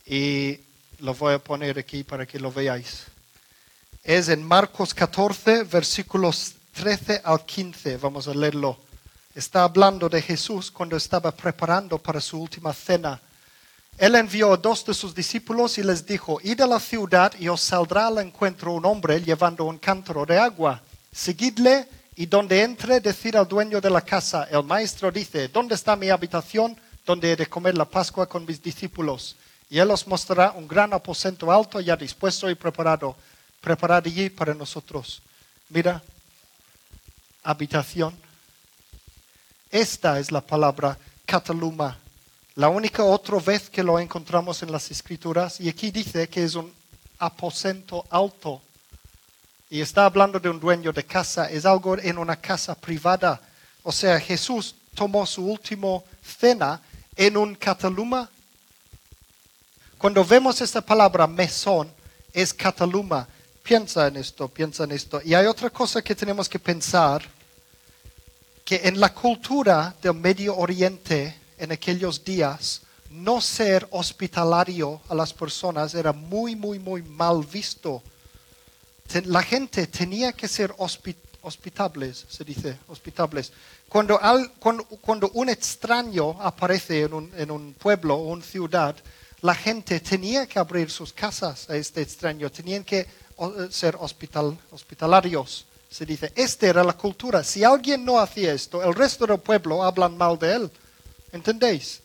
Y 0.07 0.59
lo 1.01 1.15
voy 1.15 1.35
a 1.35 1.39
poner 1.39 1.79
aquí 1.79 2.03
para 2.03 2.25
que 2.25 2.41
lo 2.41 2.51
veáis. 2.51 3.05
Es 4.03 4.31
en 4.31 4.43
Marcos 4.43 4.95
14, 4.95 5.65
versículos 5.65 6.55
13 6.73 7.21
al 7.23 7.45
15. 7.45 7.99
Vamos 7.99 8.27
a 8.27 8.33
leerlo. 8.33 8.79
Está 9.35 9.65
hablando 9.65 10.09
de 10.09 10.23
Jesús 10.23 10.71
cuando 10.71 10.97
estaba 10.97 11.31
preparando 11.31 11.99
para 11.99 12.19
su 12.19 12.41
última 12.41 12.73
cena. 12.73 13.21
Él 13.99 14.15
envió 14.15 14.55
a 14.55 14.57
dos 14.57 14.83
de 14.87 14.95
sus 14.95 15.15
discípulos 15.15 15.77
y 15.77 15.83
les 15.83 16.07
dijo, 16.07 16.41
id 16.43 16.59
a 16.63 16.67
la 16.67 16.81
ciudad 16.81 17.35
y 17.39 17.49
os 17.49 17.61
saldrá 17.61 18.07
al 18.07 18.17
encuentro 18.17 18.73
un 18.73 18.87
hombre 18.87 19.21
llevando 19.21 19.67
un 19.67 19.77
cántaro 19.77 20.25
de 20.25 20.39
agua. 20.39 20.81
Seguidle 21.13 21.87
y 22.17 22.27
donde 22.27 22.63
entre 22.63 23.01
decir 23.01 23.37
al 23.37 23.49
dueño 23.49 23.81
de 23.81 23.91
la 23.91 24.03
casa, 24.03 24.49
el 24.51 24.63
maestro 24.65 25.11
dice, 25.11 25.49
¿dónde 25.49 25.75
está 25.75 25.97
mi 25.97 26.11
habitación 26.11 26.77
donde 27.07 27.33
he 27.33 27.37
de 27.37 27.47
comer 27.47 27.77
la 27.77 27.85
Pascua 27.85 28.29
con 28.29 28.45
mis 28.45 28.63
discípulos? 28.63 29.37
y 29.73 29.79
Él 29.79 29.91
os 29.91 30.07
mostrará 30.07 30.53
un 30.53 30.69
gran 30.69 30.93
aposento 30.93 31.51
alto 31.51 31.81
ya 31.81 31.97
dispuesto 31.97 32.51
y 32.51 32.55
preparado, 32.55 33.17
preparado 33.59 34.07
allí 34.07 34.29
para 34.29 34.53
nosotros. 34.53 35.23
Mira, 35.71 36.03
habitación. 37.43 38.15
Esta 39.71 40.19
es 40.19 40.31
la 40.31 40.43
palabra 40.43 40.99
cataluma, 41.25 41.97
la 42.55 42.69
única 42.69 43.03
otra 43.03 43.39
vez 43.39 43.71
que 43.71 43.83
lo 43.83 43.99
encontramos 43.99 44.63
en 44.63 44.71
las 44.71 44.91
escrituras 44.91 45.59
y 45.59 45.71
aquí 45.71 45.91
dice 45.91 46.29
que 46.29 46.45
es 46.45 46.55
un 46.55 46.71
aposento 47.19 48.05
alto. 48.11 48.61
Y 49.73 49.81
está 49.81 50.05
hablando 50.05 50.39
de 50.39 50.51
un 50.51 50.61
dueño 50.61 50.93
de 50.93 51.05
casa, 51.05 51.51
es 51.51 51.65
algo 51.65 51.97
en 51.99 52.19
una 52.19 52.37
casa 52.37 52.75
privada. 52.75 53.41
O 53.83 53.91
sea, 53.91 54.21
Jesús 54.21 54.75
tomó 54.95 55.25
su 55.25 55.47
último 55.47 56.05
cena 56.23 56.81
en 57.17 57.37
un 57.37 57.55
cataluma 57.55 58.29
cuando 60.03 60.25
vemos 60.25 60.61
esta 60.61 60.81
palabra 60.81 61.29
mesón, 61.29 61.89
es 62.33 62.53
cataluma. 62.53 63.29
Piensa 63.63 64.09
en 64.09 64.17
esto, 64.17 64.49
piensa 64.49 64.83
en 64.83 64.91
esto. 64.91 65.21
Y 65.25 65.33
hay 65.33 65.47
otra 65.47 65.71
cosa 65.71 66.03
que 66.03 66.17
tenemos 66.17 66.49
que 66.49 66.59
pensar, 66.59 67.23
que 68.65 68.81
en 68.83 68.99
la 68.99 69.15
cultura 69.15 69.95
del 70.03 70.15
Medio 70.15 70.57
Oriente, 70.57 71.39
en 71.57 71.71
aquellos 71.71 72.25
días, 72.25 72.83
no 73.11 73.41
ser 73.41 73.87
hospitalario 73.93 75.01
a 75.09 75.15
las 75.15 75.33
personas 75.33 75.95
era 75.95 76.13
muy, 76.13 76.57
muy, 76.57 76.81
muy 76.81 77.03
mal 77.03 77.45
visto. 77.45 78.03
La 79.27 79.43
gente 79.43 79.87
tenía 79.87 80.33
que 80.33 80.49
ser 80.49 80.75
hospitables, 80.79 82.27
se 82.29 82.45
dice, 82.45 82.79
hospitables. 82.89 83.53
Cuando, 83.89 84.19
cuando, 85.01 85.31
un 85.35 85.49
extraño 85.49 86.41
aparece 86.41 87.03
en 87.03 87.51
un, 87.51 87.75
pueblo 87.75 88.15
o 88.15 88.33
una 88.33 88.43
ciudad, 88.43 88.97
la 89.43 89.55
gente 89.55 90.01
tenía 90.01 90.47
que 90.47 90.59
abrir 90.59 90.91
sus 90.91 91.13
casas 91.13 91.69
a 91.69 91.77
este 91.77 92.01
extraño, 92.01 92.51
tenían 92.51 92.85
que 92.85 93.01
eh, 93.01 93.09
ser 93.71 93.97
hospital, 93.99 94.57
hospitalarios. 94.71 95.67
Se 95.91 96.07
dice, 96.07 96.33
esta 96.35 96.67
era 96.69 96.85
la 96.85 96.95
cultura. 96.95 97.45
Si 97.45 97.65
alguien 97.65 98.05
no 98.05 98.19
hacía 98.19 98.53
esto, 98.53 98.83
el 98.83 98.95
resto 98.95 99.27
del 99.27 99.41
pueblo 99.41 99.83
hablan 99.83 100.17
mal 100.17 100.39
de 100.39 100.55
él. 100.55 100.71
¿Entendéis? 101.33 102.02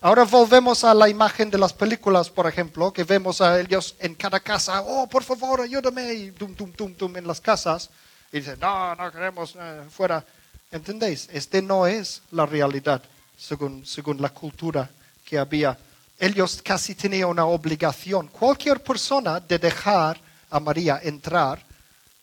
Ahora 0.00 0.24
volvemos 0.24 0.82
a 0.84 0.94
la 0.94 1.08
imagen 1.08 1.50
de 1.50 1.58
las 1.58 1.72
películas, 1.72 2.30
por 2.30 2.46
ejemplo, 2.46 2.92
que 2.92 3.04
vemos 3.04 3.40
a 3.40 3.60
ellos 3.60 3.94
en 3.98 4.14
cada 4.14 4.40
casa, 4.40 4.80
oh, 4.82 5.06
por 5.06 5.22
favor, 5.22 5.60
ayúdame, 5.60 6.14
y 6.14 6.30
tum, 6.32 6.54
tum, 6.54 6.72
tum, 6.72 6.94
tum, 6.94 7.16
en 7.16 7.26
las 7.26 7.40
casas. 7.40 7.90
Y 8.32 8.38
dicen, 8.38 8.58
no, 8.60 8.94
no 8.94 9.12
queremos 9.12 9.56
eh, 9.60 9.82
fuera. 9.90 10.24
¿Entendéis? 10.70 11.28
Este 11.32 11.60
no 11.60 11.86
es 11.86 12.22
la 12.30 12.46
realidad, 12.46 13.02
según, 13.36 13.84
según 13.84 14.22
la 14.22 14.30
cultura 14.30 14.88
que 15.24 15.38
había 15.38 15.76
ellos 16.20 16.60
casi 16.62 16.94
tenían 16.94 17.30
una 17.30 17.46
obligación, 17.46 18.28
cualquier 18.28 18.82
persona, 18.82 19.40
de 19.40 19.58
dejar 19.58 20.20
a 20.50 20.60
María 20.60 21.00
entrar 21.02 21.64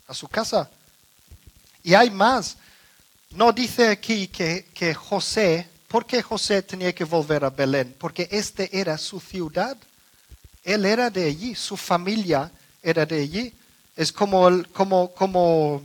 a 0.07 0.13
su 0.13 0.27
casa. 0.27 0.69
Y 1.83 1.95
hay 1.95 2.11
más. 2.11 2.57
No 3.31 3.51
dice 3.51 3.89
aquí 3.89 4.27
que, 4.27 4.67
que 4.71 4.93
José, 4.93 5.67
¿por 5.87 6.05
qué 6.05 6.21
José 6.21 6.61
tenía 6.61 6.93
que 6.93 7.03
volver 7.03 7.45
a 7.45 7.49
Belén? 7.49 7.95
Porque 7.97 8.27
este 8.31 8.77
era 8.77 8.97
su 8.97 9.19
ciudad. 9.19 9.77
Él 10.63 10.85
era 10.85 11.09
de 11.09 11.25
allí, 11.25 11.55
su 11.55 11.77
familia 11.77 12.51
era 12.81 13.05
de 13.05 13.21
allí. 13.21 13.53
Es 13.95 14.11
como, 14.11 14.49
como, 14.73 15.11
como 15.13 15.81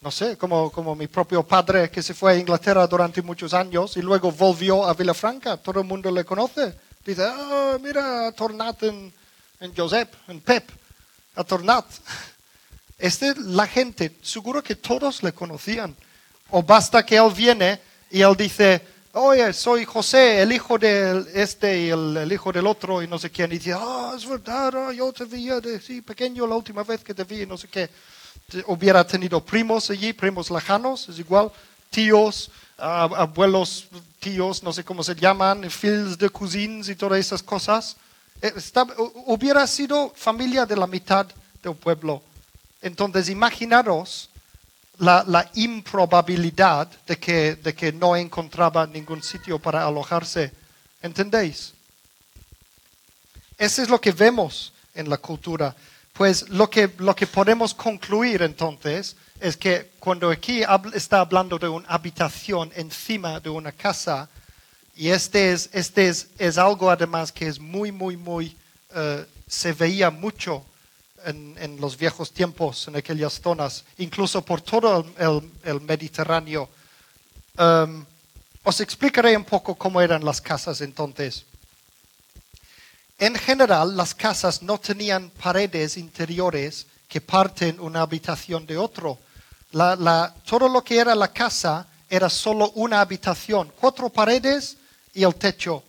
no 0.00 0.10
sé, 0.10 0.36
como, 0.36 0.70
como 0.70 0.94
mi 0.94 1.08
propio 1.08 1.42
padre 1.42 1.90
que 1.90 2.02
se 2.02 2.14
fue 2.14 2.32
a 2.32 2.36
Inglaterra 2.36 2.86
durante 2.86 3.20
muchos 3.20 3.52
años 3.52 3.96
y 3.96 4.02
luego 4.02 4.30
volvió 4.30 4.84
a 4.84 4.94
Villafranca, 4.94 5.56
todo 5.56 5.80
el 5.80 5.86
mundo 5.86 6.10
le 6.10 6.24
conoce. 6.24 6.74
Dice, 7.04 7.24
ah, 7.26 7.78
mira, 7.80 8.30
Tornat 8.32 8.82
en, 8.84 9.12
en 9.60 9.74
Josep, 9.74 10.14
en 10.28 10.40
Pep, 10.40 10.70
a 11.34 11.44
Tornat. 11.44 11.86
Este, 12.98 13.32
la 13.36 13.66
gente, 13.66 14.16
seguro 14.22 14.62
que 14.62 14.74
todos 14.74 15.22
le 15.22 15.32
conocían. 15.32 15.94
O 16.50 16.62
basta 16.62 17.04
que 17.04 17.16
él 17.16 17.32
viene 17.32 17.80
y 18.10 18.22
él 18.22 18.34
dice, 18.36 18.82
oye, 19.12 19.52
soy 19.52 19.84
José, 19.84 20.42
el 20.42 20.52
hijo 20.52 20.78
de 20.78 21.26
este 21.34 21.82
y 21.82 21.90
el, 21.90 22.30
hijo 22.30 22.52
del 22.52 22.66
otro 22.66 23.02
y 23.02 23.08
no 23.08 23.18
sé 23.18 23.30
quién. 23.30 23.52
Y 23.52 23.58
dice, 23.58 23.74
ah, 23.74 24.14
es 24.16 24.26
verdad, 24.26 24.72
ah, 24.76 24.92
yo 24.92 25.12
te 25.12 25.24
vi 25.24 25.48
de, 25.48 25.80
sí, 25.80 26.00
pequeño 26.00 26.46
la 26.46 26.54
última 26.56 26.82
vez 26.82 27.02
que 27.04 27.14
te 27.14 27.24
vi, 27.24 27.46
no 27.46 27.56
sé 27.56 27.68
qué 27.68 27.88
hubiera 28.66 29.06
tenido 29.06 29.44
primos 29.44 29.90
allí, 29.90 30.12
primos 30.12 30.50
lejanos, 30.50 31.08
es 31.08 31.18
igual, 31.18 31.50
tíos, 31.90 32.50
abuelos, 32.78 33.88
tíos, 34.20 34.62
no 34.62 34.72
sé 34.72 34.84
cómo 34.84 35.02
se 35.02 35.14
llaman, 35.14 35.70
fils 35.70 36.16
de 36.16 36.30
cousins 36.30 36.88
y 36.88 36.96
todas 36.96 37.18
esas 37.18 37.42
cosas. 37.42 37.96
Eh, 38.40 38.52
hubiera 39.26 39.66
sido 39.66 40.12
familia 40.14 40.64
de 40.64 40.76
la 40.76 40.86
mitad 40.86 41.26
del 41.62 41.74
pueblo. 41.74 42.22
Entonces, 42.80 43.28
imaginaros 43.28 44.27
la, 44.98 45.50
improbabilidad 45.54 46.88
de 47.06 47.18
que, 47.18 47.56
de 47.56 47.74
que 47.74 47.92
no 47.92 48.16
encontraba 48.16 48.86
ningún 48.86 49.22
sitio 49.22 49.58
para 49.58 49.86
alojarse. 49.86 50.52
¿Entendéis? 51.02 51.72
Eso 53.56 53.82
es 53.82 53.88
lo 53.88 54.00
que 54.00 54.12
vemos 54.12 54.72
en 54.94 55.08
la 55.08 55.16
cultura. 55.16 55.74
Pues 56.12 56.48
lo 56.48 56.68
que, 56.68 56.92
lo 56.98 57.14
que 57.14 57.26
podemos 57.26 57.74
concluir 57.74 58.42
entonces 58.42 59.16
es 59.40 59.56
que 59.56 59.92
cuando 60.00 60.30
aquí 60.30 60.62
está 60.94 61.20
hablando 61.20 61.58
de 61.58 61.68
una 61.68 61.88
habitación 61.88 62.72
encima 62.74 63.38
de 63.38 63.50
una 63.50 63.70
casa, 63.70 64.28
y 64.96 65.10
este 65.10 65.52
es, 65.52 65.70
este 65.72 66.08
es, 66.08 66.26
es 66.38 66.58
algo 66.58 66.90
además 66.90 67.30
que 67.30 67.46
es 67.46 67.60
muy, 67.60 67.92
muy, 67.92 68.16
muy, 68.16 68.56
eh, 68.92 69.24
se 69.46 69.72
veía 69.72 70.10
mucho 70.10 70.64
en, 71.24 71.80
los 71.80 71.96
viejos 71.96 72.32
tiempos, 72.32 72.88
en 72.88 72.96
aquellas 72.96 73.40
zonas, 73.40 73.84
incluso 73.98 74.42
por 74.42 74.60
todo 74.60 75.04
el, 75.64 75.80
Mediterráneo. 75.80 76.68
Um, 77.58 78.04
Os 78.62 78.80
explicaré 78.80 79.36
un 79.36 79.44
poco 79.44 79.74
cómo 79.74 80.00
eran 80.00 80.24
las 80.24 80.40
casas 80.40 80.80
entonces. 80.80 81.44
En 83.18 83.34
general, 83.34 83.96
las 83.96 84.14
casas 84.14 84.62
no 84.62 84.78
tenían 84.78 85.30
paredes 85.30 85.96
interiores 85.96 86.86
que 87.08 87.20
parten 87.20 87.80
una 87.80 88.02
habitación 88.02 88.66
de 88.66 88.76
otro. 88.76 89.18
Todo 89.72 90.68
lo 90.68 90.84
que 90.84 90.98
era 90.98 91.14
la 91.14 91.32
casa 91.32 91.86
era 92.08 92.30
solo 92.30 92.70
una 92.74 93.00
habitación, 93.00 93.72
cuatro 93.80 94.08
paredes 94.08 94.76
y 95.14 95.24
el 95.24 95.34
techo. 95.34 95.82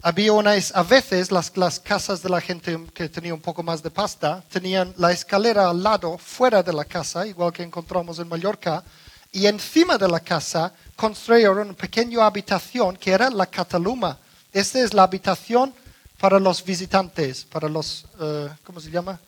Había 0.00 0.32
unas, 0.32 0.74
a 0.76 0.84
veces 0.84 1.32
las, 1.32 1.56
las 1.56 1.80
casas 1.80 2.22
de 2.22 2.28
la 2.28 2.40
gente 2.40 2.78
que 2.94 3.08
tenía 3.08 3.34
un 3.34 3.40
poco 3.40 3.64
más 3.64 3.82
de 3.82 3.90
pasta 3.90 4.44
tenían 4.48 4.94
la 4.96 5.10
escalera 5.10 5.68
al 5.68 5.82
lado, 5.82 6.16
fuera 6.18 6.62
de 6.62 6.72
la 6.72 6.84
casa, 6.84 7.26
igual 7.26 7.52
que 7.52 7.64
encontramos 7.64 8.20
en 8.20 8.28
Mallorca, 8.28 8.84
y 9.32 9.46
encima 9.46 9.98
de 9.98 10.08
la 10.08 10.20
casa 10.20 10.72
construyeron 10.94 11.58
una 11.58 11.72
pequeña 11.72 12.24
habitación 12.24 12.96
que 12.96 13.10
era 13.10 13.28
la 13.28 13.46
cataluma. 13.46 14.18
Esta 14.52 14.80
es 14.80 14.94
la 14.94 15.02
habitación 15.02 15.74
para 16.20 16.38
los 16.38 16.64
visitantes, 16.64 17.44
para 17.44 17.68
los, 17.68 18.04
eh, 18.20 18.48
¿cómo 18.62 18.80
se 18.80 18.90
llama? 18.90 19.18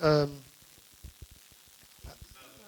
Em, 0.00 0.30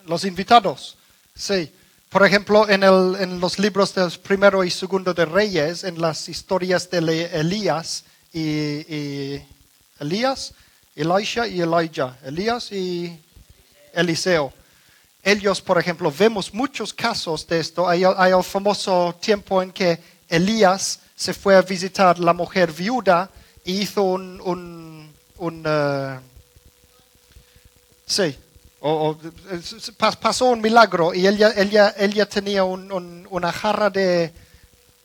los 0.06 0.24
invitados. 0.24 0.96
Sí. 1.34 1.72
Por 2.10 2.24
ejemplo, 2.24 2.68
en, 2.68 2.82
el- 2.82 3.16
en 3.20 3.38
los 3.40 3.58
libros 3.58 3.94
del 3.94 4.10
primero 4.20 4.64
y 4.64 4.70
segundo 4.70 5.12
de 5.12 5.26
Reyes, 5.26 5.84
en 5.84 6.00
las 6.00 6.28
historias 6.28 6.88
de 6.90 6.98
Elías 7.32 8.04
y, 8.32 8.40
y- 8.40 9.46
Elías, 10.00 10.54
Elisha 10.96 11.46
y 11.46 11.60
Elijah, 11.60 12.16
Elías 12.24 12.72
y 12.72 13.20
Eliseo. 13.92 14.52
Ellos, 15.22 15.60
por 15.60 15.78
ejemplo, 15.78 16.10
vemos 16.16 16.54
muchos 16.54 16.94
casos 16.94 17.46
de 17.46 17.60
esto. 17.60 17.86
Hay, 17.88 18.04
hay 18.04 18.32
el 18.32 18.42
famoso 18.44 19.14
tiempo 19.20 19.60
en 19.62 19.70
que 19.72 19.98
Elías 20.28 21.00
se 21.14 21.34
fue 21.34 21.56
a 21.56 21.62
visitar 21.62 22.18
la 22.18 22.32
mujer 22.32 22.72
viuda 22.72 23.28
y 23.64 23.80
hizo 23.82 24.02
un, 24.02 24.40
un, 24.40 25.12
un, 25.38 25.62
eh, 25.66 26.20
Sí, 28.06 28.34
o, 28.80 29.16
pasó 30.20 30.46
un 30.46 30.60
milagro 30.60 31.12
y 31.14 31.26
ella, 31.26 31.52
ella, 31.56 31.94
ella 31.98 32.26
tenía 32.28 32.64
un- 32.64 32.90
un- 32.92 33.26
una 33.30 33.52
jarra 33.52 33.90
de, 33.90 34.32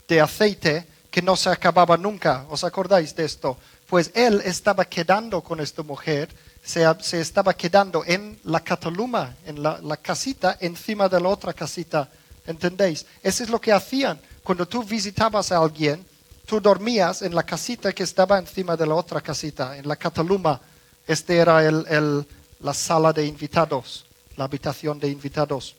de 0.08 0.22
aceite 0.22 0.86
que 1.10 1.22
no 1.22 1.36
se 1.36 1.50
acababa 1.50 1.98
nunca. 1.98 2.46
¿Os 2.50 2.64
acordáis 2.64 3.16
de 3.16 3.26
esto? 3.26 3.58
Pues 3.88 4.12
él 4.14 4.42
estaba 4.46 4.86
quedando 4.86 5.42
con 5.42 5.60
esta 5.60 5.84
mujer, 5.84 6.30
se, 6.64 6.86
se 7.02 7.20
estaba 7.22 7.54
quedando 7.54 8.04
en 8.06 8.40
la 8.46 8.60
cataluma, 8.62 9.36
en 9.46 9.62
la, 9.62 9.80
la 9.82 9.98
casita, 9.98 10.58
encima 10.60 11.10
de 11.10 11.20
la 11.20 11.30
otra 11.30 11.54
casita. 11.54 12.10
¿Entendéis? 12.46 13.06
Eso 13.22 13.44
es 13.44 13.50
lo 13.50 13.60
que 13.62 13.72
hacían. 13.72 14.20
Cuando 14.44 14.68
tú 14.68 14.84
visitabas 14.84 15.52
a 15.52 15.58
alguien, 15.60 16.06
tú 16.46 16.60
dormías 16.60 17.22
en 17.22 17.34
la 17.34 17.44
casita 17.44 17.94
que 17.94 18.04
estaba 18.04 18.38
encima 18.38 18.76
de 18.76 18.86
la 18.86 18.96
otra 18.96 19.22
casita, 19.22 19.78
en 19.78 19.88
la 19.88 19.96
cataluma. 19.96 20.60
Este 21.08 21.38
era 21.38 21.64
el- 21.66 22.26
la 22.64 22.74
sala 22.74 23.14
de 23.14 23.26
invitados, 23.26 24.06
la 24.38 24.46
habitación 24.46 24.98
de 24.98 25.10
invitados. 25.10 25.76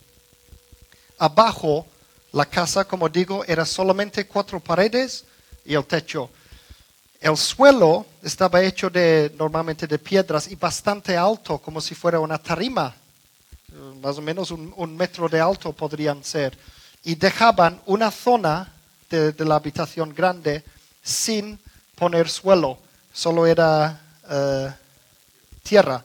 Abajo, 1.18 1.86
la 2.32 2.44
casa, 2.44 2.84
como 2.84 3.08
digo, 3.08 3.44
era 3.46 3.64
solamente 3.64 4.26
cuatro 4.26 4.60
paredes 4.60 5.24
y 5.64 5.74
el 5.74 5.84
techo. 5.86 6.30
El 7.20 7.36
suelo 7.38 8.04
estaba 8.22 8.62
hecho 8.62 8.90
de, 8.90 9.32
normalmente 9.38 9.86
de 9.86 9.98
piedras 9.98 10.46
y 10.48 10.56
bastante 10.56 11.16
alto, 11.16 11.58
como 11.58 11.80
si 11.80 11.94
fuera 11.94 12.20
una 12.20 12.36
tarima. 12.36 12.94
Eh, 13.72 14.00
Más 14.02 14.18
o 14.18 14.22
menos 14.22 14.50
un, 14.50 14.96
metro 14.96 15.26
de 15.28 15.40
alto 15.40 15.72
podrían 15.72 16.22
ser. 16.22 16.56
Y 17.02 17.14
dejaban 17.14 17.80
una 17.86 18.10
zona 18.10 18.70
de, 19.08 19.32
de 19.32 19.44
la 19.44 19.54
habitación 19.54 20.14
grande 20.14 20.62
sin 21.02 21.58
poner 21.94 22.28
suelo. 22.28 22.78
Solo 23.10 23.46
era 23.46 24.00
eh, 24.28 24.70
tierra 25.62 26.04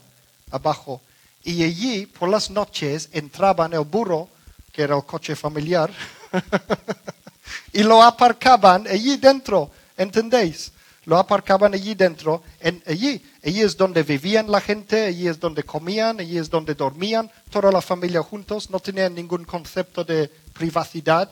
abajo. 0.51 1.01
Y 1.43 1.63
allí, 1.63 2.05
por 2.05 2.29
las 2.29 2.49
noches, 2.49 3.09
entraban 3.11 3.73
el 3.73 3.81
burro, 3.81 4.29
que 4.71 4.83
era 4.83 4.95
el 4.95 5.03
coche 5.05 5.35
familiar, 5.35 5.91
y 7.73 7.83
lo 7.83 8.01
aparcaban 8.03 8.87
allí 8.87 9.17
dentro, 9.17 9.71
¿entendéis? 9.97 10.71
Lo 11.05 11.17
aparcaban 11.17 11.73
allí 11.73 11.95
dentro, 11.95 12.43
en, 12.59 12.83
allí. 12.85 13.23
Allí 13.43 13.61
es 13.61 13.75
donde 13.77 14.03
vivían 14.03 14.51
la 14.51 14.61
gente, 14.61 15.05
allí 15.05 15.27
es 15.27 15.39
donde 15.39 15.63
comían, 15.63 16.19
allí 16.19 16.37
es 16.37 16.49
donde 16.49 16.75
dormían, 16.75 17.31
toda 17.49 17.71
la 17.71 17.81
familia 17.81 18.21
juntos, 18.21 18.69
no 18.69 18.79
tenían 18.79 19.15
ningún 19.15 19.45
concepto 19.45 20.03
de 20.03 20.29
privacidad. 20.53 21.29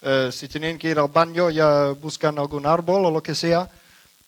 Eh, 0.00 0.30
si 0.32 0.48
tenían 0.48 0.78
que 0.78 0.88
ir 0.90 0.98
al 0.98 1.08
baño, 1.08 1.50
ya 1.50 1.88
buscan 1.88 2.38
algún 2.38 2.64
árbol 2.64 3.04
o 3.06 3.10
lo 3.10 3.22
que 3.22 3.34
sea. 3.34 3.68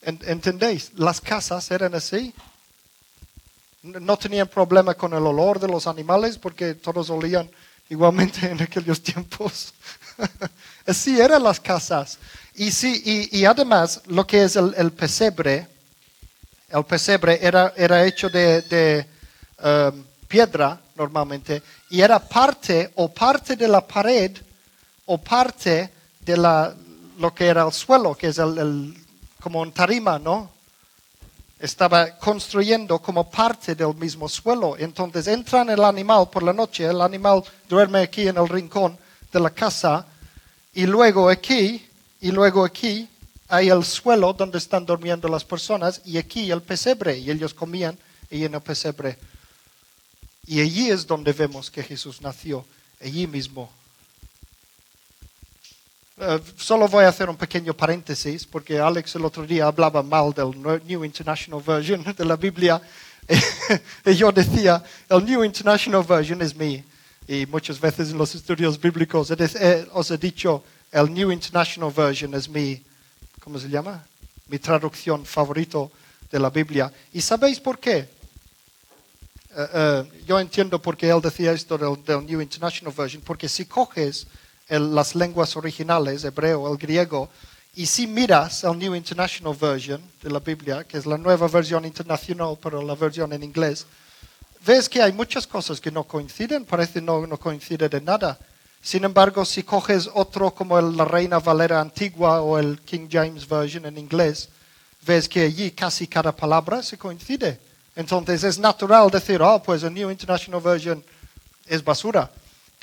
En- 0.03 0.21
¿Entendéis? 0.27 0.93
Las 0.97 1.21
casas 1.21 1.71
eran 1.71 1.95
así. 1.95 2.35
No 3.85 4.16
tenían 4.16 4.49
problema 4.49 4.94
con 4.94 5.12
el 5.12 5.27
olor 5.27 5.61
de 5.61 5.68
los 5.68 5.87
animales 5.87 6.38
porque 6.38 6.75
todos 6.75 7.11
olían 7.11 7.51
igualmente 7.90 8.51
en 8.51 8.62
aquellos 8.62 9.03
tiempos. 9.03 9.75
Así 10.87 11.20
eran 11.20 11.42
las 11.42 11.61
casas. 11.61 12.18
Y, 12.55 12.70
sí, 12.70 13.29
y, 13.31 13.44
además 13.44 14.01
lo 14.07 14.27
que 14.27 14.44
es 14.44 14.57
el, 14.57 14.92
pesebre, 14.92 15.66
el 16.70 16.85
pesebre 16.85 17.38
era, 17.42 17.75
era 17.77 18.07
hecho 18.07 18.31
de, 18.31 19.07
um, 19.62 20.05
piedra 20.29 20.81
normalmente 20.97 21.62
y 21.90 22.01
era 22.01 22.18
parte 22.18 22.90
o 22.94 23.12
parte 23.12 23.55
de 23.55 23.68
la 23.68 23.87
pared 23.87 24.33
o 25.07 25.18
parte 25.18 25.90
de 26.20 26.37
la, 26.37 26.75
lo 27.18 27.35
que 27.35 27.47
era 27.47 27.66
el 27.66 27.73
suelo, 27.73 28.14
que 28.14 28.29
es 28.29 28.38
el- 28.38 28.97
como 29.40 29.61
un 29.61 29.73
tarima, 29.73 30.18
¿no? 30.18 30.54
Estaba 31.59 32.19
construyendo 32.19 32.99
como 32.99 33.31
parte 33.31 33.75
del 33.75 33.95
mismo 33.95 34.29
suelo. 34.29 34.77
Entonces 34.79 35.27
entran 35.27 35.71
el 35.71 35.85
animal 35.85 36.29
por 36.31 36.43
la 36.43 36.53
noche, 36.53 36.85
el 36.85 37.01
animal 37.01 37.43
duerme 37.69 38.01
aquí 38.01 38.29
en 38.29 38.37
el 38.37 38.49
rincón 38.49 38.99
de 39.33 39.40
la 39.40 39.51
casa 39.51 40.07
y 40.75 40.87
luego 40.87 41.29
aquí 41.29 41.87
y 42.21 42.31
luego 42.31 42.64
aquí 42.64 43.09
hay 43.49 43.69
el 43.69 43.85
suelo 43.85 44.33
donde 44.33 44.59
están 44.59 44.87
durmiendo 44.87 45.29
las 45.29 45.45
personas 45.45 46.01
y 46.05 46.19
aquí 46.19 46.51
el 46.51 46.62
pesebre 46.62 47.19
y 47.19 47.31
ellos 47.31 47.55
comían 47.55 47.99
y 48.31 48.45
en 48.45 48.55
el 48.55 48.61
pesebre. 48.61 49.19
Y 50.47 50.61
allí 50.61 50.90
es 50.90 51.07
donde 51.07 51.33
vemos 51.33 51.71
que 51.71 51.83
Jesús 51.83 52.21
nació, 52.21 52.64
allí 53.01 53.27
mismo. 53.27 53.71
Eh, 56.16 56.40
solo 56.57 56.87
voy 56.87 57.05
a 57.05 57.09
hacer 57.09 57.29
un 57.29 57.37
pequeño 57.37 57.74
paréntesis 57.74 58.46
porque 58.46 58.79
Alex 58.79 59.16
el 59.16 59.24
otro 59.24 59.44
día 59.44 59.66
hablaba 59.66 60.00
mal 60.00 60.33
del 60.33 60.53
New 60.87 61.05
International 61.05 61.61
Version 61.61 62.05
de 62.16 62.24
la 62.24 62.37
Biblia 62.37 62.81
y 64.07 64.14
yo 64.14 64.31
decía, 64.31 64.81
el 65.09 65.24
New 65.24 65.42
International 65.42 66.05
Version 66.05 66.40
es 66.42 66.55
mi. 66.55 66.85
Y 67.27 67.46
muchas 67.46 67.81
veces 67.81 68.11
en 68.11 68.18
los 68.18 68.33
estudios 68.35 68.81
bíblicos 68.81 69.33
eh, 69.33 69.88
os 69.92 70.11
he 70.11 70.18
dicho, 70.18 70.62
el 70.92 71.12
New 71.12 71.33
International 71.33 71.90
Version 71.90 72.33
es 72.35 72.48
mi, 72.48 72.81
¿cómo 73.40 73.59
se 73.59 73.68
llama? 73.68 74.05
Mi 74.46 74.61
traducción 74.61 75.24
favorito 75.24 75.90
de 76.31 76.38
la 76.38 76.50
Biblia. 76.50 76.92
¿Y 77.12 77.22
sabéis 77.22 77.59
por 77.59 77.81
qué? 77.81 77.96
Eh, 79.57 79.68
eh, 79.74 80.05
yo 80.29 80.38
entiendo 80.38 80.81
por 80.81 80.96
qué 80.96 81.09
él 81.09 81.20
decía 81.20 81.50
esto 81.50 81.77
del, 81.77 82.05
del 82.05 82.24
New 82.24 82.40
International 82.40 82.94
Version, 82.94 83.22
porque 83.22 83.48
si 83.48 83.64
coges 83.64 84.29
las 84.68 85.14
lenguas 85.14 85.57
originales, 85.57 86.24
hebreo, 86.24 86.70
el 86.70 86.79
griego, 86.79 87.29
y 87.77 87.87
si 87.87 88.07
miras 88.07 88.64
el 88.64 88.79
New 88.79 88.94
International 88.94 89.55
Version 89.55 90.00
de 90.22 90.31
la 90.31 90.38
Biblia, 90.38 90.85
que 90.85 90.96
es 90.96 91.07
la 91.07 91.18
nueva 91.18 91.48
versión 91.48 91.85
internacional, 91.85 92.57
pero 92.62 92.81
la 92.83 92.94
versión 92.94 93.33
en 93.33 93.42
inglés, 93.42 93.87
ves 94.64 94.88
que 94.88 95.03
hay 95.03 95.12
muchas 95.12 95.46
cosas 95.46 95.81
que 95.81 95.90
no 95.90 96.05
coinciden, 96.05 96.64
parece 96.64 97.00
no, 97.03 97.27
no 97.27 97.37
coincide 97.37 97.88
de 97.88 98.00
nada. 98.00 98.38
Sin 98.81 99.03
embargo, 99.05 99.44
si 99.44 99.62
coges 99.62 100.09
otro 100.14 100.55
como 100.55 100.79
el- 100.79 100.96
la 100.96 101.05
Reina 101.05 101.38
Valera 101.40 101.81
antigua 101.81 102.40
o 102.42 102.59
el 102.59 102.81
King 102.81 103.09
James 103.11 103.48
Version 103.48 103.87
en 103.87 103.98
inglés, 103.98 104.48
ves 105.07 105.29
que 105.29 105.42
allí 105.42 105.70
casi 105.72 106.07
cada 106.07 106.35
palabra 106.35 106.83
se 106.83 106.96
coincide. 106.96 107.59
Entonces 107.96 108.44
es 108.44 108.59
natural 108.59 109.11
decir, 109.11 109.40
oh, 109.42 109.62
pues 109.62 109.83
el 109.83 109.92
New 109.94 110.11
International 110.11 110.61
Version 110.61 111.05
es 111.66 111.83
basura. 111.83 112.31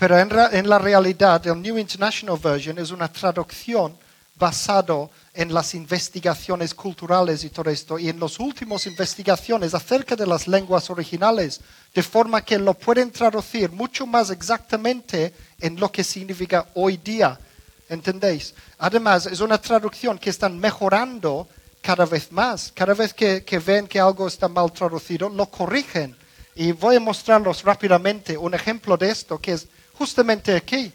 Pero 0.02 0.18
en, 0.18 0.32
en 0.54 0.68
la 0.68 0.80
realidad, 0.80 1.46
el 1.46 1.62
New 1.62 1.78
International 1.78 2.36
Version 2.40 2.80
es 2.80 2.90
una 2.90 3.08
traducción 3.08 3.96
basado 4.36 5.12
en 5.32 5.54
las 5.54 5.76
investigaciones 5.76 6.74
culturales 6.74 7.44
y 7.44 7.52
todo 7.52 7.70
esto, 7.70 8.00
y 8.00 8.10
en 8.10 8.20
las 8.20 8.40
últimas 8.40 8.88
investigaciones 8.88 9.76
acerca 9.76 10.16
de 10.16 10.26
las 10.26 10.48
lenguas 10.48 10.90
originales, 10.90 11.62
de 11.94 12.02
forma 12.02 12.44
que 12.44 12.58
lo 12.58 12.74
pueden 12.74 13.12
traducir 13.12 13.72
mucho 13.72 14.08
más 14.08 14.32
exactamente 14.32 15.36
en 15.60 15.80
lo 15.80 15.92
que 15.92 16.04
significa 16.04 16.66
hoy 16.74 16.98
día. 16.98 17.40
¿Entendéis? 17.88 18.56
Además, 18.80 19.28
es 19.28 19.40
una 19.40 19.62
traducción 19.62 20.18
que 20.18 20.32
están 20.32 20.58
mejorando 20.58 21.48
cada 21.80 22.08
vez 22.08 22.32
más. 22.32 22.72
Cada 22.74 22.96
vez 22.96 23.14
que, 23.14 23.44
que 23.44 23.60
ven 23.60 23.88
que 23.88 24.00
algo 24.00 24.28
está 24.28 24.48
mal 24.48 24.74
traducido, 24.74 25.30
lo 25.30 25.46
corrigen. 25.46 26.18
Y 26.56 26.72
voy 26.72 26.96
a 26.96 27.00
mostrarlos 27.00 27.62
rápidamente 27.62 28.36
un 28.36 28.56
ejemplo 28.56 28.98
de 28.98 29.12
esto, 29.12 29.38
que 29.38 29.52
es 29.52 29.68
justamente 30.02 30.56
aquí. 30.56 30.92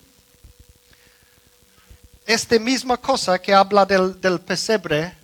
esta 2.27 2.59
misma 2.59 2.97
cosa 2.97 3.39
que 3.39 3.55
habla 3.55 3.87
del, 3.87 4.41
pesebre, 4.41 5.15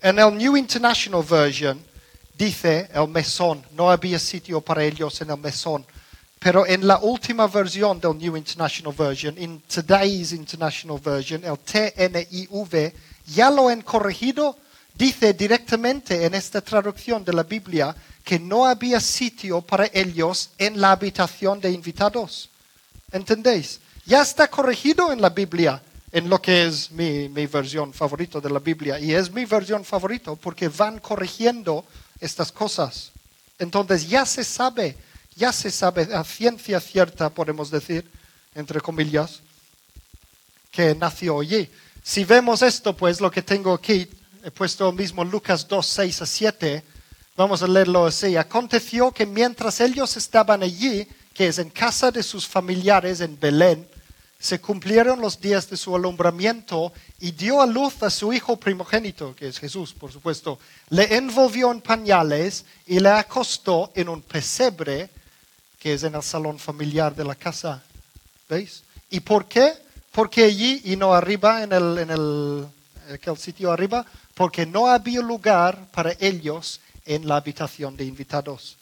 en 0.00 0.16
el 0.16 0.38
New 0.38 0.56
International 0.56 1.24
Version 1.24 1.84
dice 2.38 2.88
el 2.94 3.08
mesón, 3.08 3.64
no 3.72 3.90
había 3.90 4.16
sitio 4.20 4.60
para 4.60 4.84
ellos 4.84 5.20
en 5.22 5.30
el 5.30 5.38
mesón. 5.38 5.84
Pero 6.38 6.64
en 6.64 6.86
la 6.86 6.98
última 6.98 7.48
versión 7.48 7.98
del 7.98 8.16
New 8.16 8.36
International 8.36 8.94
Version, 8.96 9.36
en 9.36 9.60
Today's 9.62 10.30
International 10.30 11.00
Version, 11.00 11.42
el 11.44 11.58
TNIV, 11.58 12.94
ya 13.26 13.50
lo 13.50 13.68
han 13.70 13.82
corregido, 13.82 14.56
dice 14.94 15.34
directamente 15.34 16.24
en 16.24 16.34
esta 16.36 16.60
traducción 16.60 17.24
de 17.24 17.32
la 17.32 17.42
Biblia 17.42 17.92
que 18.22 18.38
no 18.38 18.66
había 18.66 19.00
sitio 19.00 19.60
para 19.62 19.90
ellos 19.92 20.50
en 20.58 20.80
la 20.80 20.92
habitación 20.92 21.60
de 21.60 21.72
invitados. 21.72 22.49
¿Entendéis? 23.12 23.80
Ya 24.06 24.22
está 24.22 24.48
corregido 24.48 25.12
en 25.12 25.20
la 25.20 25.30
Biblia, 25.30 25.82
en 26.12 26.28
lo 26.28 26.40
que 26.40 26.66
es 26.66 26.90
mi, 26.90 27.28
mi 27.28 27.46
versión 27.46 27.92
favorita 27.92 28.40
de 28.40 28.50
la 28.50 28.58
Biblia. 28.58 28.98
Y 28.98 29.14
es 29.14 29.30
mi 29.32 29.44
versión 29.44 29.84
favorita 29.84 30.34
porque 30.34 30.68
van 30.68 30.98
corrigiendo 30.98 31.84
estas 32.20 32.52
cosas. 32.52 33.12
Entonces 33.58 34.08
ya 34.08 34.24
se 34.24 34.44
sabe, 34.44 34.96
ya 35.36 35.52
se 35.52 35.70
sabe 35.70 36.08
a 36.14 36.24
ciencia 36.24 36.80
cierta, 36.80 37.30
podemos 37.30 37.70
decir, 37.70 38.10
entre 38.54 38.80
comillas, 38.80 39.40
que 40.70 40.94
nació 40.94 41.40
allí. 41.40 41.68
Si 42.02 42.24
vemos 42.24 42.62
esto, 42.62 42.96
pues 42.96 43.20
lo 43.20 43.30
que 43.30 43.42
tengo 43.42 43.74
aquí, 43.74 44.08
he 44.42 44.50
puesto 44.50 44.90
mismo 44.92 45.24
Lucas 45.24 45.68
2, 45.68 45.86
6 45.86 46.22
a 46.22 46.26
7, 46.26 46.84
vamos 47.36 47.62
a 47.62 47.68
leerlo 47.68 48.06
así. 48.06 48.36
Aconteció 48.36 49.12
que 49.12 49.26
mientras 49.26 49.80
ellos 49.80 50.16
estaban 50.16 50.62
allí, 50.62 51.06
que 51.34 51.48
es 51.48 51.58
en 51.58 51.70
casa 51.70 52.10
de 52.10 52.22
sus 52.22 52.46
familiares 52.46 53.20
en 53.20 53.38
Belén, 53.38 53.86
se 54.40 54.58
cumplieron 54.58 55.20
los 55.20 55.38
días 55.38 55.68
de 55.68 55.76
su 55.76 55.94
alumbramiento 55.94 56.94
y 57.20 57.32
dio 57.32 57.60
a 57.60 57.66
luz 57.66 58.02
a 58.02 58.08
su 58.08 58.32
hijo 58.32 58.56
primogénito, 58.56 59.36
que 59.36 59.48
es 59.48 59.58
Jesús, 59.58 59.92
por 59.92 60.10
supuesto. 60.10 60.58
Le 60.88 61.14
envolvió 61.14 61.70
en 61.70 61.82
pañales 61.82 62.64
y 62.86 63.00
le 63.00 63.10
acostó 63.10 63.92
en 63.94 64.08
un 64.08 64.22
pesebre, 64.22 65.10
que 65.78 65.92
es 65.92 66.04
en 66.04 66.14
el 66.14 66.22
salón 66.22 66.58
familiar 66.58 67.14
de 67.14 67.24
la 67.24 67.34
casa. 67.34 67.82
¿Veis? 68.48 68.82
¿Y 69.10 69.20
por 69.20 69.46
qué? 69.46 69.74
Porque 70.10 70.44
allí 70.44 70.80
y 70.84 70.96
no 70.96 71.12
arriba, 71.12 71.62
en 71.62 71.72
el, 71.72 71.98
en 71.98 72.10
el 72.10 72.66
aquel 73.12 73.36
sitio 73.36 73.70
arriba, 73.70 74.06
porque 74.34 74.64
no 74.64 74.86
había 74.86 75.20
lugar 75.20 75.86
para 75.92 76.16
ellos 76.18 76.80
en 77.04 77.28
la 77.28 77.36
habitación 77.36 77.94
de 77.94 78.04
invitados. 78.04 78.78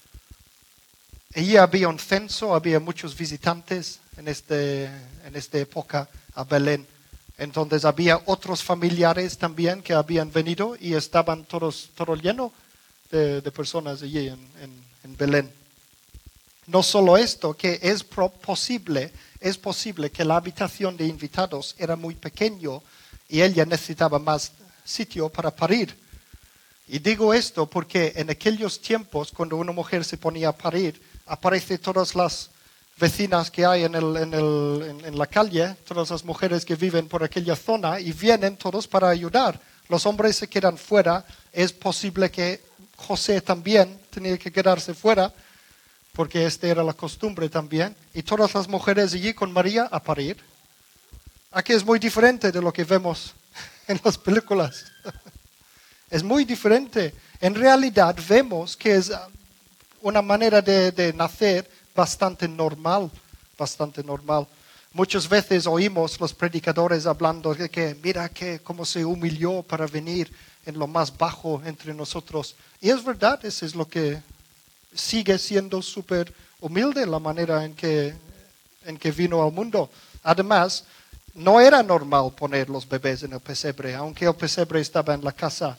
Allí 1.34 1.56
había 1.56 1.88
un 1.88 1.98
censo, 1.98 2.54
había 2.54 2.80
muchos 2.80 3.16
visitantes 3.16 4.00
en, 4.16 4.28
este, 4.28 4.86
en 4.86 5.34
esta 5.34 5.58
época 5.58 6.08
a 6.34 6.44
Belén. 6.44 6.86
Entonces 7.36 7.84
había 7.84 8.20
otros 8.24 8.64
familiares 8.64 9.36
también 9.36 9.82
que 9.82 9.92
habían 9.92 10.32
venido 10.32 10.76
y 10.80 10.94
estaban 10.94 11.44
todos, 11.44 11.90
todo 11.94 12.16
lleno 12.16 12.52
de, 13.10 13.42
de, 13.42 13.52
personas 13.52 14.02
allí 14.02 14.28
en, 14.28 14.40
en, 14.62 14.84
en, 15.04 15.16
Belén. 15.16 15.52
No 16.66 16.82
solo 16.82 17.16
esto, 17.16 17.54
que 17.54 17.78
es 17.82 18.02
posible, 18.02 19.12
es 19.40 19.56
posible 19.58 20.10
que 20.10 20.24
la 20.24 20.36
habitación 20.36 20.96
de 20.96 21.06
invitados 21.06 21.76
era 21.78 21.94
muy 21.94 22.14
pequeño 22.14 22.82
y 23.28 23.42
ella 23.42 23.64
necesitaba 23.64 24.18
más 24.18 24.52
sitio 24.84 25.28
para 25.28 25.54
parir. 25.54 25.94
Y 26.88 26.98
digo 26.98 27.34
esto 27.34 27.66
porque 27.66 28.14
en 28.16 28.30
aquellos 28.30 28.80
tiempos, 28.80 29.30
cuando 29.30 29.56
una 29.56 29.72
mujer 29.72 30.04
se 30.04 30.16
ponía 30.16 30.48
a 30.48 30.56
parir, 30.56 31.00
aparecen 31.28 31.78
todas 31.78 32.14
las 32.14 32.50
vecinas 32.98 33.50
que 33.50 33.64
hay 33.64 33.84
en, 33.84 33.94
el, 33.94 34.16
en, 34.16 34.34
el, 34.34 35.00
en, 35.04 35.18
la 35.18 35.26
calle, 35.26 35.76
todas 35.86 36.10
las 36.10 36.24
mujeres 36.24 36.64
que 36.64 36.74
viven 36.74 37.06
por 37.08 37.22
aquella 37.22 37.54
zona, 37.54 38.00
y 38.00 38.12
vienen 38.12 38.56
todos 38.56 38.88
para 38.88 39.08
ayudar. 39.08 39.60
Los 39.88 40.04
hombres 40.06 40.36
se 40.36 40.48
quedan 40.48 40.76
fuera. 40.76 41.24
Es 41.52 41.72
posible 41.72 42.30
que 42.30 42.62
José 42.96 43.40
también 43.40 44.00
tenía 44.10 44.36
que 44.36 44.52
quedarse 44.52 44.94
fuera, 44.94 45.32
porque 46.12 46.44
esta 46.44 46.66
era 46.66 46.82
la 46.82 46.92
costumbre 46.92 47.48
también. 47.48 47.94
Y 48.12 48.22
todas 48.22 48.52
las 48.54 48.68
mujeres 48.68 49.14
allí 49.14 49.32
con 49.32 49.52
María 49.52 49.88
a 49.90 50.02
parir. 50.02 50.36
Aquí 51.52 51.72
es 51.72 51.84
muy 51.84 51.98
diferente 51.98 52.52
de 52.52 52.60
lo 52.60 52.72
que 52.72 52.84
vemos 52.84 53.34
en 53.86 54.00
las 54.04 54.18
películas. 54.18 54.84
Es 56.10 56.22
muy 56.22 56.46
diferente. 56.46 57.14
En 57.38 57.54
realidad 57.54 58.16
vemos 58.26 58.78
que 58.78 58.94
es 58.94 59.12
una 60.02 60.22
manera 60.22 60.62
de, 60.62 60.92
de 60.92 61.12
nacer 61.12 61.68
bastante 61.94 62.46
normal, 62.48 63.10
bastante 63.58 64.02
normal. 64.02 64.46
Muchas 64.92 65.28
veces 65.28 65.66
oímos 65.66 66.18
los 66.18 66.32
predicadores 66.32 67.06
hablando 67.06 67.54
de 67.54 67.68
que 67.68 67.96
mira 68.02 68.28
que 68.28 68.60
cómo 68.60 68.84
se 68.84 69.04
humilló 69.04 69.62
para 69.62 69.86
venir 69.86 70.32
en 70.64 70.78
lo 70.78 70.86
más 70.86 71.16
bajo 71.16 71.62
entre 71.64 71.94
nosotros. 71.94 72.54
Y 72.80 72.90
es 72.90 73.04
verdad, 73.04 73.44
eso 73.44 73.66
es 73.66 73.74
lo 73.74 73.86
que 73.86 74.22
sigue 74.94 75.38
siendo 75.38 75.82
súper 75.82 76.32
humilde 76.60 77.06
la 77.06 77.18
manera 77.18 77.64
en 77.64 77.74
que, 77.74 78.14
en 78.84 78.96
que 78.96 79.10
vino 79.10 79.42
al 79.42 79.52
mundo. 79.52 79.90
Además, 80.22 80.84
no 81.34 81.60
era 81.60 81.82
normal 81.82 82.32
poner 82.32 82.68
los 82.68 82.88
bebés 82.88 83.22
en 83.22 83.32
el 83.32 83.40
pesebre, 83.40 83.94
aunque 83.94 84.26
el 84.26 84.34
pesebre 84.34 84.80
estaba 84.80 85.14
en 85.14 85.24
la 85.24 85.32
casa. 85.32 85.78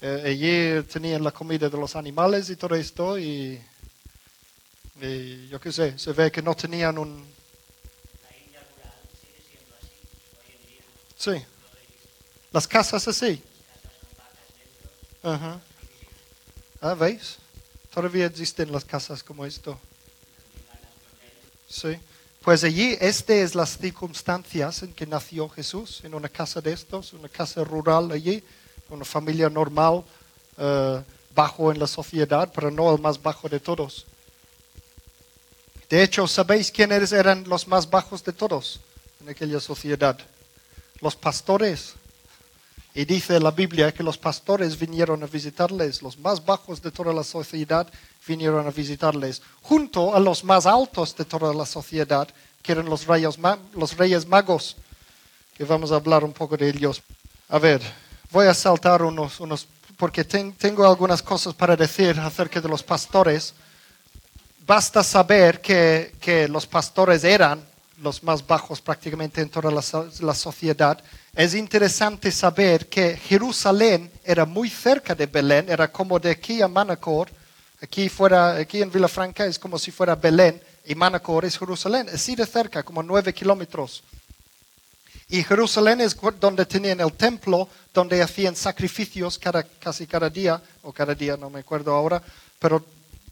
Eh, 0.00 0.22
allí 0.26 0.82
tenían 0.84 1.24
la 1.24 1.32
comida 1.32 1.68
de 1.68 1.76
los 1.76 1.96
animales 1.96 2.50
y 2.50 2.56
todo 2.56 2.74
esto, 2.74 3.18
y 3.18 3.60
y 5.00 5.48
yo 5.48 5.60
qué 5.60 5.70
sé, 5.70 5.98
se 5.98 6.12
ve 6.12 6.30
que 6.32 6.42
no 6.42 6.54
tenían 6.54 6.98
un... 6.98 7.24
Sí. 11.16 11.32
Las 12.52 12.66
casas 12.66 13.06
así. 13.06 13.42
Ajá. 15.22 15.60
Ah, 16.80 16.94
¿veis? 16.94 17.36
Todavía 17.92 18.26
existen 18.26 18.72
las 18.72 18.84
casas 18.84 19.22
como 19.22 19.44
esto. 19.44 19.78
Sí. 21.68 21.98
Pues 22.42 22.64
allí, 22.64 22.96
estas 23.00 23.36
es 23.36 23.54
las 23.54 23.78
circunstancias 23.78 24.82
en 24.82 24.94
que 24.94 25.06
nació 25.06 25.48
Jesús, 25.48 26.00
en 26.04 26.14
una 26.14 26.28
casa 26.28 26.60
de 26.60 26.72
estos, 26.72 27.12
una 27.12 27.28
casa 27.28 27.62
rural 27.62 28.10
allí, 28.10 28.42
una 28.90 29.04
familia 29.04 29.48
normal, 29.48 30.04
uh, 30.58 31.02
bajo 31.34 31.70
en 31.70 31.78
la 31.78 31.86
sociedad, 31.86 32.50
pero 32.54 32.70
no 32.70 32.92
el 32.92 33.00
más 33.00 33.22
bajo 33.22 33.48
de 33.48 33.60
todos. 33.60 34.06
De 35.88 36.02
hecho, 36.02 36.26
¿sabéis 36.26 36.70
quiénes 36.70 37.12
eran 37.12 37.48
los 37.48 37.66
más 37.66 37.88
bajos 37.88 38.24
de 38.24 38.32
todos 38.32 38.80
en 39.20 39.28
aquella 39.28 39.60
sociedad? 39.60 40.18
Los 41.00 41.16
pastores. 41.16 41.94
Y 42.94 43.04
dice 43.04 43.38
la 43.38 43.52
Biblia 43.52 43.92
que 43.92 44.02
los 44.02 44.18
pastores 44.18 44.76
vinieron 44.78 45.22
a 45.22 45.26
visitarles, 45.26 46.02
los 46.02 46.18
más 46.18 46.44
bajos 46.44 46.82
de 46.82 46.90
toda 46.90 47.12
la 47.12 47.22
sociedad 47.22 47.86
vinieron 48.26 48.66
a 48.66 48.70
visitarles, 48.70 49.40
junto 49.62 50.14
a 50.14 50.20
los 50.20 50.42
más 50.42 50.66
altos 50.66 51.14
de 51.16 51.24
toda 51.24 51.54
la 51.54 51.64
sociedad, 51.64 52.28
que 52.62 52.72
eran 52.72 52.86
los 52.86 53.06
reyes 53.06 53.38
magos, 54.26 54.76
que 55.56 55.64
vamos 55.64 55.92
a 55.92 55.96
hablar 55.96 56.24
un 56.24 56.32
poco 56.32 56.56
de 56.56 56.68
ellos. 56.68 57.00
A 57.48 57.58
ver, 57.58 57.80
voy 58.30 58.46
a 58.46 58.54
saltar 58.54 59.02
unos, 59.02 59.40
unos 59.40 59.66
porque 59.96 60.24
tengo 60.24 60.86
algunas 60.86 61.22
cosas 61.22 61.54
para 61.54 61.76
decir 61.76 62.18
acerca 62.20 62.60
de 62.60 62.68
los 62.68 62.82
pastores 62.82 63.54
basta 64.68 65.02
saber 65.02 65.62
que, 65.62 66.12
que, 66.20 66.46
los 66.46 66.66
pastores 66.66 67.24
eran 67.24 67.64
los 68.02 68.22
más 68.22 68.46
bajos 68.46 68.82
prácticamente 68.82 69.40
en 69.40 69.48
toda 69.48 69.70
la, 69.70 69.82
la, 70.20 70.34
sociedad. 70.34 71.02
Es 71.34 71.54
interesante 71.54 72.30
saber 72.30 72.86
que 72.86 73.16
Jerusalén 73.16 74.12
era 74.22 74.44
muy 74.44 74.68
cerca 74.68 75.14
de 75.14 75.24
Belén, 75.24 75.70
era 75.70 75.90
como 75.90 76.18
de 76.18 76.30
aquí 76.30 76.60
a 76.60 76.68
Manacor, 76.68 77.30
aquí, 77.80 78.10
fuera, 78.10 78.56
aquí 78.56 78.82
en 78.82 78.92
Villafranca 78.92 79.46
es 79.46 79.58
como 79.58 79.78
si 79.78 79.90
fuera 79.90 80.14
Belén 80.14 80.62
y 80.84 80.94
Manacor 80.94 81.46
es 81.46 81.58
Jerusalén, 81.58 82.06
así 82.12 82.36
de 82.36 82.44
cerca, 82.44 82.82
como 82.82 83.02
nueve 83.02 83.32
kilómetros. 83.32 84.02
Y 85.28 85.42
Jerusalén 85.44 86.00
es 86.00 86.16
donde 86.40 86.64
tenían 86.64 87.00
el 87.00 87.12
templo, 87.12 87.68
donde 87.92 88.22
hacían 88.22 88.56
sacrificios 88.56 89.38
cada, 89.38 89.62
casi 89.62 90.06
cada 90.06 90.30
día, 90.30 90.60
o 90.82 90.92
cada 90.92 91.14
día, 91.14 91.36
no 91.36 91.50
me 91.50 91.60
acuerdo 91.60 91.94
ahora, 91.94 92.22
pero 92.58 92.84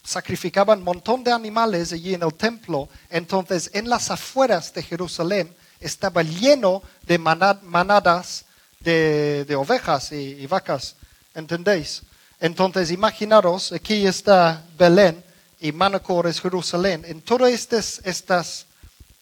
sacrificaban 0.04 0.78
un 0.80 0.84
montón 0.84 1.24
de 1.24 1.32
animales 1.32 1.92
allí 1.92 2.14
en 2.14 2.22
el 2.22 2.34
templo. 2.34 2.88
Entonces, 3.08 3.70
en 3.72 3.88
las 3.88 4.10
afueras 4.10 4.72
de 4.74 4.82
Jerusalén 4.82 5.54
estaba 5.80 6.22
lleno 6.22 6.82
de 7.02 7.18
manadas 7.18 8.44
de, 8.80 9.56
ovejas 9.56 10.12
y, 10.12 10.46
vacas. 10.46 10.96
¿Entendéis? 11.34 12.02
Entonces, 12.40 12.90
imaginaros, 12.90 13.72
aquí 13.72 14.06
está 14.06 14.62
Belén 14.78 15.24
y 15.60 15.72
Manacor 15.72 16.26
es 16.26 16.40
Jerusalén. 16.40 17.04
En 17.06 17.22
todas 17.22 17.50
estas, 17.52 18.00
estas 18.04 18.65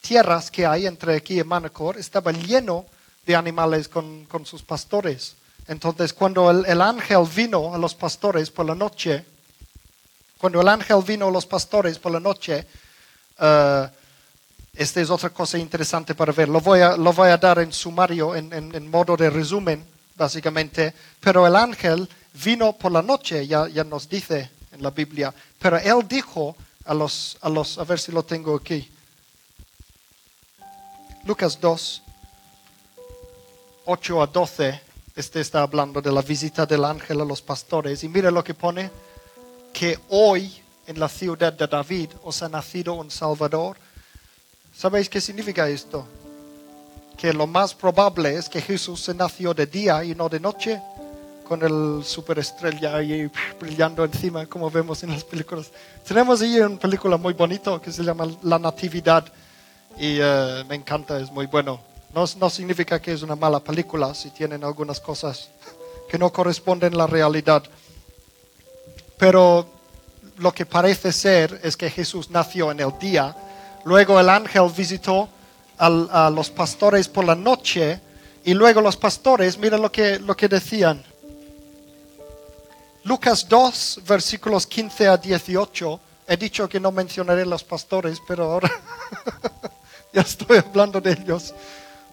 tierras 0.06 0.50
que 0.50 0.66
hay 0.66 0.86
entre 0.86 1.16
aquí 1.16 1.40
y 1.40 1.44
Manacor 1.44 1.96
estaba 1.96 2.30
lleno 2.30 2.84
de 3.26 3.34
animales 3.34 3.88
con, 3.88 4.26
sus 4.44 4.62
pastores. 4.62 5.34
Entonces, 5.66 6.12
cuando 6.12 6.50
el 6.50 6.80
ángel 6.82 7.24
vino 7.34 7.74
a 7.74 7.78
los 7.78 7.94
pastores 7.94 8.50
por 8.50 8.66
la 8.66 8.74
noche, 8.74 9.24
cuando 10.38 10.60
el 10.60 10.68
ángel 10.68 11.02
vino 11.06 11.28
a 11.28 11.30
los 11.30 11.46
pastores 11.46 11.98
por 11.98 12.12
la 12.12 12.20
noche, 12.20 12.66
uh, 13.40 13.86
Esta 14.76 15.00
es 15.00 15.08
otra 15.08 15.30
cosa 15.30 15.56
interesante 15.56 16.14
para 16.16 16.32
ver. 16.32 16.48
Lo 16.48 16.60
voy 16.60 16.80
a, 16.80 16.96
lo 16.96 17.12
voy 17.12 17.30
a 17.30 17.36
dar 17.38 17.60
en 17.60 17.72
sumario, 17.72 18.34
en, 18.34 18.52
en- 18.52 18.74
en 18.74 18.90
modo 18.90 19.16
de 19.16 19.30
resumen, 19.30 19.84
básicamente. 20.16 20.92
Pero 21.20 21.46
el 21.46 21.54
ángel 21.54 22.08
vino 22.44 22.72
por 22.72 22.90
la 22.90 23.00
noche, 23.00 23.46
ya, 23.46 23.68
ya 23.68 23.84
nos 23.84 24.08
dice 24.08 24.50
en 24.72 24.82
la 24.82 24.90
Biblia. 24.90 25.32
Pero 25.60 25.78
él 25.78 26.08
dijo 26.08 26.56
a 26.86 26.92
los, 26.92 27.38
a 27.40 27.48
los, 27.48 27.78
a 27.78 27.84
ver 27.84 28.00
si 28.00 28.10
lo 28.10 28.24
tengo 28.24 28.56
aquí. 28.56 28.90
Lucas 31.26 31.58
2, 31.58 32.02
8 33.86 34.22
a 34.22 34.26
12. 34.26 34.80
Este 35.16 35.40
está 35.40 35.62
hablando 35.62 36.02
de 36.02 36.12
la 36.12 36.20
visita 36.20 36.66
del 36.66 36.84
ángel 36.84 37.18
a 37.18 37.24
los 37.24 37.40
pastores. 37.40 38.04
Y 38.04 38.10
mira 38.10 38.30
lo 38.30 38.44
que 38.44 38.52
pone, 38.52 38.90
que 39.72 39.98
hoy 40.10 40.60
en 40.86 41.00
la 41.00 41.08
ciudad 41.08 41.54
de 41.54 41.66
David 41.66 42.10
os 42.24 42.42
ha 42.42 42.48
nacido 42.50 42.92
un 42.92 43.10
Salvador. 43.10 43.78
¿Sabéis 44.76 45.08
qué 45.08 45.18
significa 45.18 45.66
esto? 45.66 46.06
Que 47.16 47.32
lo 47.32 47.46
más 47.46 47.74
probable 47.74 48.36
es 48.36 48.50
que 48.50 48.60
Jesús 48.60 49.00
se 49.00 49.14
nació 49.14 49.54
de 49.54 49.64
día 49.64 50.04
y 50.04 50.14
no 50.14 50.28
de 50.28 50.40
noche, 50.40 50.82
con 51.48 51.62
el 51.62 52.04
superestrella 52.04 52.96
ahí 52.96 53.30
brillando 53.58 54.04
encima, 54.04 54.44
como 54.44 54.70
vemos 54.70 55.02
en 55.02 55.12
las 55.12 55.24
películas. 55.24 55.70
Tenemos 56.06 56.42
ahí 56.42 56.60
una 56.60 56.78
película 56.78 57.16
muy 57.16 57.32
bonita 57.32 57.80
que 57.80 57.90
se 57.90 58.02
llama 58.02 58.28
La 58.42 58.58
Natividad 58.58 59.24
y 59.98 60.18
eh, 60.20 60.64
me 60.68 60.74
encanta, 60.74 61.18
es 61.18 61.30
muy 61.30 61.46
bueno. 61.46 61.80
No, 62.14 62.24
no 62.38 62.50
significa 62.50 63.00
que 63.00 63.12
es 63.12 63.22
una 63.22 63.34
mala 63.36 63.60
película 63.60 64.14
si 64.14 64.30
tienen 64.30 64.62
algunas 64.64 65.00
cosas 65.00 65.50
que 66.08 66.18
no 66.18 66.32
corresponden 66.32 66.94
a 66.94 66.98
la 66.98 67.06
realidad. 67.06 67.62
Pero 69.18 69.66
lo 70.38 70.52
que 70.52 70.66
parece 70.66 71.12
ser 71.12 71.60
es 71.62 71.76
que 71.76 71.90
Jesús 71.90 72.30
nació 72.30 72.70
en 72.70 72.80
el 72.80 72.92
día, 73.00 73.34
luego 73.84 74.18
el 74.20 74.28
ángel 74.28 74.70
visitó 74.76 75.28
al- 75.78 76.08
a 76.12 76.30
los 76.30 76.50
pastores 76.50 77.08
por 77.08 77.24
la 77.24 77.34
noche 77.34 78.00
y 78.44 78.54
luego 78.54 78.80
los 78.80 78.96
pastores, 78.96 79.58
mira 79.58 79.76
lo 79.78 79.90
que, 79.90 80.18
lo 80.18 80.36
que 80.36 80.48
decían. 80.48 81.02
Lucas 83.04 83.46
2, 83.48 84.00
versículos 84.06 84.66
15 84.66 85.08
a 85.08 85.16
18. 85.16 86.00
He 86.26 86.36
dicho 86.38 86.68
que 86.68 86.80
no 86.80 86.90
mencionaré 86.90 87.44
los 87.44 87.62
pastores, 87.64 88.18
pero 88.26 88.44
ahora 88.52 88.70
ya 90.14 90.22
estoy 90.22 90.58
hablando 90.58 91.00
de 91.00 91.12
ellos. 91.12 91.52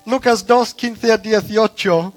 Lucas 0.06 0.46
2, 0.46 0.74
15 0.74 1.12
a 1.12 1.18
18. 1.18 2.14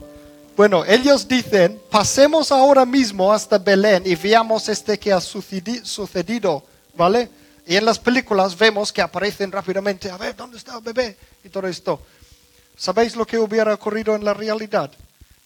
Bueno, 0.56 0.84
ellos 0.84 1.26
dicen, 1.26 1.80
pasemos 1.90 2.50
ahora 2.52 2.84
mismo 2.84 3.32
hasta 3.32 3.58
Belén 3.58 4.02
y 4.06 4.14
veamos 4.14 4.68
este 4.68 4.98
que 4.98 5.12
ha 5.12 5.18
sucedi- 5.18 5.84
sucedido, 5.84 6.64
¿vale? 6.96 7.28
Y 7.66 7.76
en 7.76 7.84
las 7.84 7.98
películas 7.98 8.56
vemos 8.56 8.92
que 8.92 9.02
aparecen 9.02 9.50
rápidamente, 9.50 10.10
a 10.10 10.16
ver, 10.16 10.36
¿dónde 10.36 10.58
está 10.58 10.76
el 10.76 10.82
bebé? 10.82 11.16
Y 11.42 11.48
todo 11.48 11.66
esto. 11.66 12.00
¿Sabéis 12.76 13.16
lo 13.16 13.26
que 13.26 13.38
hubiera 13.38 13.74
ocurrido 13.74 14.14
en 14.14 14.24
la 14.24 14.34
realidad? 14.34 14.90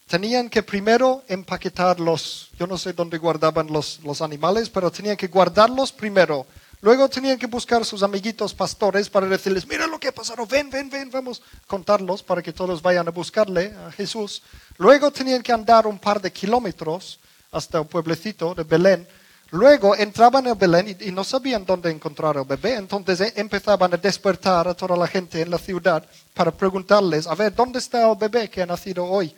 Tenían 0.09 0.49
que 0.49 0.63
primero 0.63 1.23
empaquetar 1.29 2.01
los, 2.01 2.49
yo 2.59 2.67
no 2.67 2.79
sé 2.79 2.93
dónde 2.93 3.19
guardaban 3.19 3.67
los, 3.71 4.01
los 4.03 4.23
animales, 4.23 4.69
pero 4.71 4.91
tenían 4.91 5.17
que 5.17 5.29
guardarlos 5.29 5.93
primero. 5.93 6.47
Luego 6.81 7.09
tenían 7.09 7.39
que 7.39 7.47
buscar 7.47 7.85
sus 7.85 8.03
amiguitos 8.03 8.55
pastores 8.55 9.11
para 9.11 9.27
decirles, 9.27 9.67
mira 9.67 9.87
lo 9.87 9.99
que 9.99 10.09
ha 10.09 10.15
pasado, 10.15 10.47
ven, 10.47 10.71
ven, 10.71 10.89
ven, 10.89 11.11
vamos 11.11 11.43
a 11.43 11.67
contarlos 11.67 12.23
para 12.23 12.41
que 12.41 12.53
todos 12.53 12.81
vayan 12.81 13.09
a 13.09 13.11
buscarle 13.11 13.75
a 13.87 13.91
Jesús. 13.91 14.43
Luego 14.77 15.11
tenían 15.11 15.43
que 15.43 15.53
andar 15.53 15.87
un 15.89 15.99
par 15.99 16.21
de 16.23 16.33
kilómetros 16.33 17.19
hasta 17.51 17.81
un 17.81 17.89
pueblecito 17.89 18.55
de 18.55 18.63
Belén. 18.63 19.09
Luego 19.51 19.97
entraban 19.97 20.47
en 20.47 20.59
Belén 20.59 20.97
y, 21.01 21.09
y 21.09 21.11
no 21.11 21.25
sabían 21.25 21.65
dónde 21.65 21.91
encontrar 21.91 22.37
al 22.37 22.45
bebé, 22.45 22.75
entonces 22.75 23.33
empezaban 23.35 23.93
a 23.95 23.97
despertar 23.97 24.69
a 24.69 24.75
toda 24.75 24.97
la 24.97 25.09
gente 25.09 25.41
en 25.41 25.51
la 25.51 25.59
ciudad 25.59 26.05
para 26.35 26.53
preguntarles, 26.53 27.27
a 27.27 27.35
ver, 27.35 27.55
¿dónde 27.55 27.79
está 27.79 28.09
el 28.09 28.17
bebé 28.17 28.49
que 28.51 28.63
ha 28.63 28.67
nacido 28.67 29.05
hoy? 29.05 29.35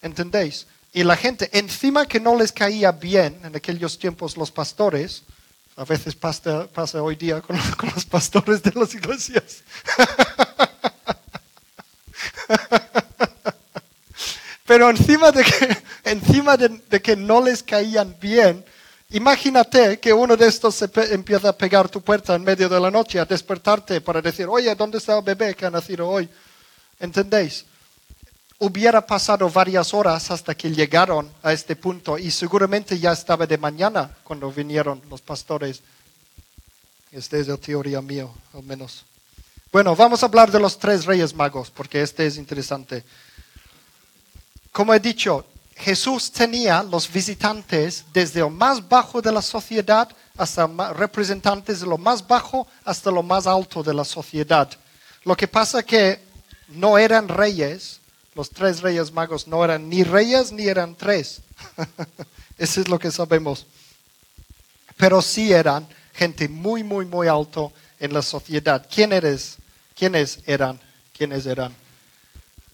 ¿Entendéis? 0.00 0.66
Y 0.94 1.04
la 1.04 1.16
gente, 1.16 1.50
encima 1.52 2.06
que 2.06 2.20
no 2.20 2.36
les 2.36 2.52
caía 2.52 2.92
bien 2.92 3.40
en 3.44 3.56
aquellos 3.56 3.98
tiempos 3.98 4.36
los 4.36 4.50
pastores, 4.50 5.24
a 5.76 5.84
veces 5.84 6.14
pasa, 6.14 6.66
pasa 6.66 7.02
hoy 7.02 7.16
día 7.16 7.40
con, 7.42 7.58
los 7.94 8.04
pastores 8.04 8.62
de 8.62 8.72
las 8.74 8.94
iglesias. 8.94 9.62
Pero 14.66 14.90
encima 14.90 15.32
de 15.32 15.42
que, 15.44 15.76
encima 16.04 16.56
de, 16.56 16.68
de 16.68 17.02
que 17.02 17.16
no 17.16 17.42
les 17.42 17.62
caían 17.62 18.16
bien, 18.20 18.64
imagínate 19.10 19.98
que 19.98 20.12
uno 20.12 20.36
de 20.36 20.46
estos 20.46 20.76
se 20.76 20.90
empieza 21.12 21.48
a 21.50 21.56
pegar 21.56 21.88
tu 21.88 22.00
puerta 22.00 22.34
en 22.34 22.44
medio 22.44 22.68
de 22.68 22.80
la 22.80 22.90
noche, 22.90 23.18
a 23.18 23.24
despertarte 23.24 24.00
para 24.00 24.22
decir, 24.22 24.46
oye, 24.48 24.74
¿dónde 24.74 24.98
está 24.98 25.18
el 25.18 25.24
bebé 25.24 25.54
que 25.54 25.66
ha 25.66 25.70
nacido 25.70 26.08
hoy? 26.08 26.28
¿Entendéis? 27.00 27.66
Hubiera 28.62 29.04
pasado 29.04 29.50
varias 29.50 29.92
horas 29.92 30.30
hasta 30.30 30.54
que 30.54 30.70
llegaron 30.70 31.28
a 31.42 31.52
este 31.52 31.74
punto 31.74 32.16
y 32.16 32.30
seguramente 32.30 32.96
ya 32.96 33.10
estaba 33.10 33.44
de 33.44 33.58
mañana 33.58 34.16
cuando 34.22 34.52
vinieron 34.52 35.02
los 35.10 35.20
pastores. 35.20 35.80
Esta 37.10 37.38
es 37.38 37.48
la 37.48 37.56
teoría 37.56 38.00
mío, 38.00 38.32
al 38.54 38.62
menos. 38.62 39.04
Bueno, 39.72 39.96
vamos 39.96 40.22
a 40.22 40.26
hablar 40.26 40.52
de 40.52 40.60
los 40.60 40.78
tres 40.78 41.06
reyes 41.06 41.34
magos 41.34 41.72
porque 41.72 42.02
este 42.02 42.24
es 42.24 42.36
interesante. 42.36 43.02
Como 44.70 44.94
he 44.94 45.00
dicho, 45.00 45.44
Jesús 45.74 46.30
tenía 46.30 46.84
los 46.84 47.12
visitantes 47.12 48.04
desde 48.12 48.40
lo 48.40 48.50
más 48.50 48.88
bajo 48.88 49.20
de 49.20 49.32
la 49.32 49.42
sociedad 49.42 50.08
hasta 50.36 50.68
representantes 50.92 51.80
de 51.80 51.86
lo 51.88 51.98
más 51.98 52.24
bajo 52.24 52.68
hasta 52.84 53.10
lo 53.10 53.24
más 53.24 53.48
alto 53.48 53.82
de 53.82 53.92
la 53.92 54.04
sociedad. 54.04 54.70
Lo 55.24 55.36
que 55.36 55.48
pasa 55.48 55.82
que 55.82 56.20
no 56.68 56.96
eran 56.96 57.26
reyes, 57.26 58.01
los 58.34 58.50
tres 58.50 58.80
reyes 58.80 59.12
magos 59.12 59.46
no 59.46 59.64
eran 59.64 59.88
ni 59.88 60.04
reyes 60.04 60.52
ni 60.52 60.66
eran 60.66 60.94
tres. 60.96 61.40
Eso 62.58 62.80
es 62.80 62.88
lo 62.88 62.98
que 62.98 63.10
sabemos. 63.10 63.66
Pero 64.96 65.20
sí 65.22 65.52
eran 65.52 65.86
gente 66.14 66.48
muy, 66.48 66.82
muy, 66.84 67.04
muy 67.06 67.28
alto 67.28 67.72
en 67.98 68.12
la 68.12 68.22
sociedad. 68.22 68.86
¿Quién 68.92 69.12
eres? 69.12 69.56
¿Quiénes 69.94 70.40
eran? 70.46 70.78
¿Quiénes 71.16 71.46
eran? 71.46 71.74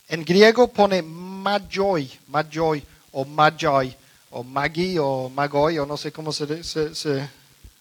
En 0.09 0.25
griego 0.25 0.69
pone 0.69 1.03
magoi, 1.03 2.11
magoi 2.29 2.83
o 3.13 3.25
magi 3.25 3.95
o 4.31 4.43
magi 4.43 4.99
o 4.99 5.29
magoi 5.29 5.79
o 5.79 5.87
no 5.87 5.97
sé 5.97 6.13
cómo 6.13 6.33
se- 6.33 6.63
se- 6.65 7.29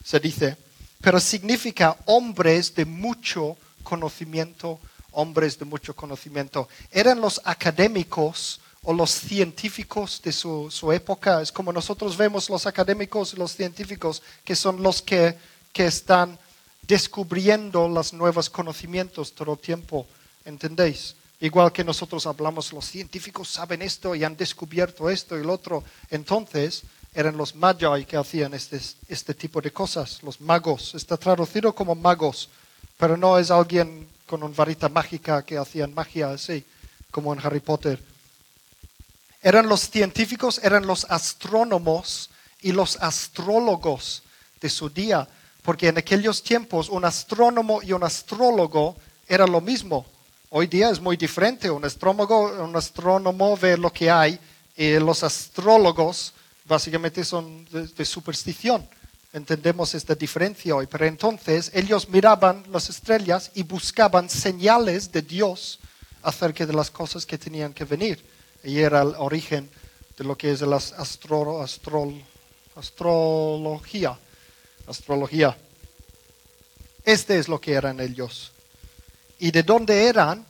se 0.03 0.19
dice, 0.19 0.57
pero 1.01 1.19
significa 1.19 1.95
hombres 2.05 2.73
de 2.75 2.85
mucho 2.85 3.57
conocimiento, 3.83 4.79
hombres 5.17 5.57
de 5.57 5.65
mucho 5.65 5.95
conocimiento. 5.95 6.69
Eran 6.91 7.19
los 7.19 7.41
académicos 7.43 8.61
o 8.83 8.93
los 8.93 9.09
científicos 9.09 10.21
de 10.23 10.31
su, 10.31 10.69
su 10.69 10.91
época. 10.91 11.41
Es 11.41 11.51
como 11.51 11.73
nosotros 11.73 12.15
vemos 12.15 12.49
los 12.49 12.67
académicos 12.67 13.33
y 13.33 13.37
los 13.37 13.51
científicos, 13.51 14.21
que 14.43 14.55
son 14.55 14.81
los 14.81 15.01
que, 15.01 15.35
que 15.73 15.87
están 15.87 16.37
descubriendo 16.83 17.89
los 17.89 18.13
nuevos 18.13 18.49
conocimientos 18.49 19.33
todo 19.33 19.53
el 19.53 19.59
tiempo. 19.59 20.05
¿Entendéis? 20.45 21.15
Igual 21.39 21.71
que 21.71 21.83
nosotros 21.83 22.25
hablamos, 22.27 22.71
los 22.71 22.85
científicos 22.85 23.49
saben 23.49 23.81
esto 23.81 24.15
y 24.15 24.23
han 24.23 24.37
descubierto 24.37 25.09
esto 25.09 25.37
y 25.37 25.43
lo 25.43 25.53
otro. 25.53 25.83
Entonces, 26.11 26.83
eran 27.13 27.35
los 27.35 27.55
magi 27.55 28.05
que 28.05 28.17
hacían 28.17 28.53
este, 28.53 28.79
este 29.09 29.33
tipo 29.33 29.61
de 29.61 29.71
cosas, 29.71 30.21
los 30.21 30.39
magos. 30.39 30.93
Está 30.93 31.17
traducido 31.17 31.73
como 31.73 31.95
magos, 31.95 32.49
pero 32.97 33.17
no 33.17 33.39
es 33.39 33.49
alguien 33.49 34.07
con 34.27 34.43
una 34.43 34.53
varita 34.53 34.89
mágica 34.89 35.43
que 35.43 35.57
hacían 35.57 35.93
magia 35.93 36.31
así, 36.31 36.63
como 37.09 37.33
en 37.33 37.39
Harry 37.43 37.61
Potter. 37.61 37.99
Eran 39.41 39.67
los 39.67 39.89
científicos, 39.89 40.59
eran 40.61 40.85
los 40.85 41.05
astrónomos 41.05 42.29
y 42.61 42.73
los 42.73 42.97
astrólogos 42.97 44.23
de 44.59 44.69
su 44.69 44.89
día, 44.89 45.27
porque 45.63 45.87
en 45.87 45.97
aquellos 45.97 46.43
tiempos 46.43 46.89
un 46.89 47.05
astrónomo 47.05 47.81
y 47.81 47.93
un 47.93 48.03
astrólogo 48.03 48.97
era 49.27 49.47
lo 49.47 49.61
mismo. 49.61 50.05
Hoy 50.49 50.67
día 50.67 50.89
es 50.89 50.99
muy 50.99 51.17
diferente. 51.17 51.69
Un 51.69 51.85
astrólogo, 51.85 52.63
un 52.63 52.75
astrónomo 52.75 53.57
ve 53.57 53.77
lo 53.77 53.91
que 53.91 54.09
hay 54.09 54.39
y 54.75 54.97
los 54.99 55.23
astrólogos 55.23 56.33
básicamente 56.65 57.23
son 57.23 57.65
de 57.71 58.05
superstición. 58.05 58.87
Entendemos 59.33 59.93
esta 59.93 60.15
diferencia 60.15 60.75
hoy. 60.75 60.87
Pero 60.87 61.05
entonces 61.05 61.71
ellos 61.73 62.09
miraban 62.09 62.63
las 62.71 62.89
estrellas 62.89 63.51
y 63.53 63.63
buscaban 63.63 64.29
señales 64.29 65.11
de 65.11 65.21
Dios 65.21 65.79
acerca 66.23 66.65
de 66.65 66.73
las 66.73 66.89
cosas 66.89 67.25
que 67.25 67.37
tenían 67.37 67.73
que 67.73 67.85
venir. 67.85 68.23
Y 68.63 68.79
era 68.79 69.01
el 69.01 69.13
origen 69.17 69.69
de 70.17 70.23
lo 70.23 70.37
que 70.37 70.51
es 70.51 70.61
la 70.61 70.77
astro, 70.77 71.61
astrol- 71.61 72.23
astrología. 72.75 74.17
Astrología. 74.87 75.57
Este 77.03 77.37
es 77.37 77.47
lo 77.47 77.59
que 77.59 77.73
eran 77.73 77.99
ellos. 77.99 78.51
¿Y 79.39 79.51
de 79.51 79.63
dónde 79.63 80.07
eran? 80.07 80.45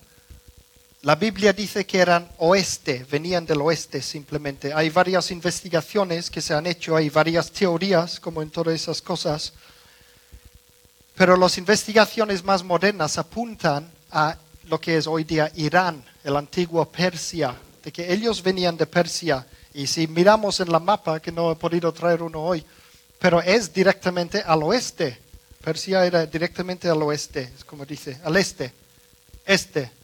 La 1.08 1.16
Biblia 1.16 1.54
dice 1.54 1.86
que 1.86 2.00
eran 2.00 2.28
oeste, 2.38 3.06
venían 3.10 3.46
del 3.46 3.62
oeste 3.62 4.02
simplemente. 4.02 4.74
Hay 4.74 4.90
varias 4.90 5.32
investigaciones 5.32 6.30
que 6.30 6.42
se 6.42 6.54
han 6.54 6.66
hecho, 6.68 6.98
hay 6.98 7.10
varias 7.10 7.50
teorías, 7.50 8.20
como 8.20 8.42
en 8.42 8.50
todas 8.50 8.76
esas 8.76 9.02
cosas. 9.02 9.54
Pero 11.16 11.38
las 11.38 11.58
investigaciones 11.58 12.44
más 12.44 12.62
modernas 12.62 13.18
apuntan 13.18 13.90
a 14.12 14.36
lo 14.66 14.82
que 14.82 14.98
es 14.98 15.08
hoy 15.08 15.24
día 15.24 15.50
Irán, 15.56 16.04
el 16.26 16.36
antiguo 16.36 16.84
Persia, 16.84 17.56
de 17.86 17.94
que 17.94 18.12
ellos 18.12 18.44
venían 18.44 18.76
de 18.76 18.86
Persia. 18.86 19.48
Y 19.74 19.88
si 19.88 20.08
miramos 20.08 20.60
en 20.60 20.70
la 20.70 20.80
mapa, 20.82 21.22
que 21.22 21.32
no 21.32 21.54
he 21.54 21.56
podido 21.56 21.94
traer 21.94 22.22
uno 22.22 22.42
hoy, 22.42 22.66
pero 23.18 23.42
es 23.42 23.74
directamente 23.74 24.42
al 24.46 24.62
oeste. 24.62 25.18
Persia 25.64 26.06
era 26.06 26.26
directamente 26.26 26.90
al 26.90 27.02
oeste, 27.02 27.50
es 27.58 27.64
como 27.64 27.86
dice, 27.86 28.20
al 28.26 28.36
este, 28.36 28.74
este. 29.46 29.97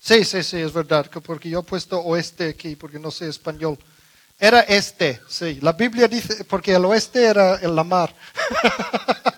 Sí, 0.00 0.24
sí, 0.24 0.42
sí, 0.42 0.58
es 0.58 0.72
verdad, 0.72 1.10
porque 1.24 1.50
yo 1.50 1.60
he 1.60 1.62
puesto 1.62 2.00
oeste 2.00 2.48
aquí, 2.50 2.76
porque 2.76 2.98
no 2.98 3.10
sé 3.10 3.28
español. 3.28 3.78
Era 4.38 4.60
este, 4.60 5.20
sí. 5.28 5.58
La 5.60 5.72
Biblia 5.72 6.06
dice, 6.06 6.44
porque 6.44 6.72
el 6.72 6.84
oeste 6.84 7.24
era 7.24 7.58
la 7.60 7.82
mar. 7.82 8.14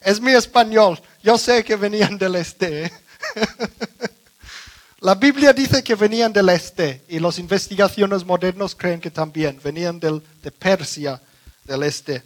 es 0.00 0.20
mi 0.20 0.32
español. 0.32 1.00
Yo 1.22 1.36
sé 1.36 1.64
que 1.64 1.74
venían 1.76 2.16
del 2.16 2.36
este. 2.36 2.84
¿eh? 2.84 2.92
La 5.00 5.14
Biblia 5.14 5.54
dice 5.54 5.82
que 5.82 5.94
venían 5.94 6.30
del 6.30 6.50
este 6.50 7.04
y 7.08 7.18
las 7.20 7.38
investigaciones 7.38 8.22
modernas 8.22 8.74
creen 8.74 9.00
que 9.00 9.10
también 9.10 9.58
venían 9.64 9.98
del, 9.98 10.22
de 10.42 10.50
Persia, 10.50 11.18
del 11.64 11.84
este. 11.84 12.22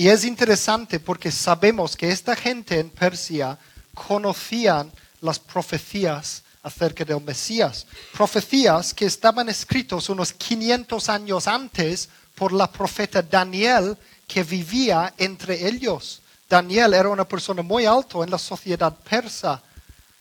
Y 0.00 0.08
es 0.08 0.24
interesante 0.24 0.98
porque 0.98 1.30
sabemos 1.30 1.94
que 1.94 2.08
esta 2.08 2.34
gente 2.34 2.80
en 2.80 2.88
Persia 2.88 3.58
conocían 3.92 4.90
las 5.20 5.38
profecías 5.38 6.42
acerca 6.62 7.04
del 7.04 7.20
Mesías. 7.20 7.86
Profecías 8.14 8.94
que 8.94 9.04
estaban 9.04 9.50
escritos 9.50 10.08
unos 10.08 10.32
500 10.32 11.06
años 11.10 11.46
antes 11.46 12.08
por 12.34 12.50
la 12.50 12.72
profeta 12.72 13.20
Daniel 13.20 13.94
que 14.26 14.42
vivía 14.42 15.12
entre 15.18 15.68
ellos. 15.68 16.22
Daniel 16.48 16.94
era 16.94 17.10
una 17.10 17.28
persona 17.28 17.60
muy 17.60 17.84
alta 17.84 18.24
en 18.24 18.30
la 18.30 18.38
sociedad 18.38 18.96
persa. 18.96 19.62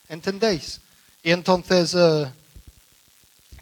¿Entendéis? 0.10 0.82
Y 1.24 1.32
entonces 1.32 1.94
eh, 1.94 2.30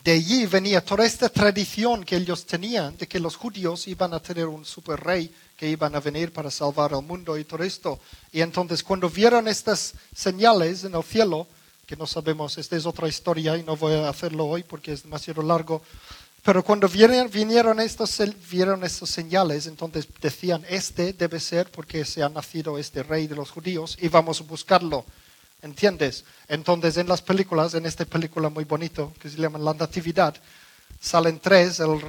de 0.04 0.12
allí 0.14 0.48
venía 0.48 0.84
toda 0.84 1.06
esta 1.06 1.30
tradición 1.30 2.04
que 2.04 2.16
ellos 2.16 2.44
tenían 2.44 2.98
de 2.98 3.08
que 3.08 3.20
los 3.20 3.36
judíos 3.36 3.88
iban 3.88 4.16
a 4.16 4.20
tener 4.20 4.48
un 4.48 4.66
super 4.66 5.00
rey 5.00 5.32
que 5.58 5.68
iban 5.68 5.96
a 5.96 6.00
venir 6.00 6.32
para 6.32 6.52
salvar 6.52 6.94
al 6.94 7.02
mundo 7.02 7.38
y 7.38 7.44
todo 7.44 7.64
esto. 7.64 8.00
Y 8.32 8.42
entonces 8.42 8.84
cuando 8.84 9.10
vieron 9.10 9.48
estas 9.48 9.96
señales 10.16 10.84
en 10.84 10.94
el 10.94 11.04
cielo, 11.04 11.48
que 11.88 11.98
no 11.98 12.06
sabemos, 12.06 12.58
esta 12.58 12.76
es 12.76 12.86
otra 12.86 13.08
historia 13.08 13.58
y 13.58 13.64
no 13.64 13.76
voy 13.76 13.94
a 13.94 14.08
hacerlo 14.08 14.46
hoy 14.46 14.64
porque 14.64 14.94
es 14.94 15.04
demasiado 15.04 15.42
largo, 15.42 15.82
pero 16.44 16.64
cuando 16.64 16.88
vinieron, 16.88 17.30
vinieron 17.30 17.80
estos, 17.80 18.22
vieron 18.50 18.84
estas 18.84 19.10
señales, 19.10 19.68
entonces 19.68 20.08
decían, 20.22 20.64
este 20.70 21.12
debe 21.12 21.40
ser 21.40 21.70
porque 21.72 22.06
se 22.06 22.24
ha 22.24 22.30
nacido 22.30 22.78
este 22.78 23.04
rey 23.04 23.28
de 23.28 23.36
los 23.36 23.52
judíos 23.52 23.98
y 24.00 24.08
vamos 24.08 24.40
a 24.40 24.44
buscarlo. 24.44 25.04
¿Entiendes? 25.62 26.24
Entonces 26.48 26.98
en 26.98 27.08
las 27.08 27.22
películas, 27.22 27.74
en 27.74 27.86
esta 27.88 28.06
película 28.06 28.50
muy 28.50 28.64
bonito 28.64 29.12
que 29.20 29.30
se 29.30 29.38
llama 29.38 29.58
La 29.58 29.74
Natividad, 29.74 30.36
salen 31.02 31.40
tres, 31.40 31.80
el, 31.80 32.00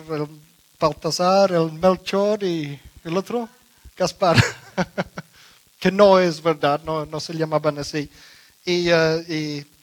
Baltasar, 0.79 1.51
el 1.51 1.73
Melchor 1.73 2.45
y 2.45 2.79
el 3.09 3.17
otro, 3.17 3.49
Gaspar, 3.97 4.37
que 5.81 5.91
no 5.91 6.19
es 6.19 6.43
verdad, 6.43 6.81
no, 6.85 7.07
no 7.07 7.21
se 7.21 7.35
llamaban 7.35 7.79
así. 7.79 8.11
Eh, 8.65 9.65
y, 9.67 9.79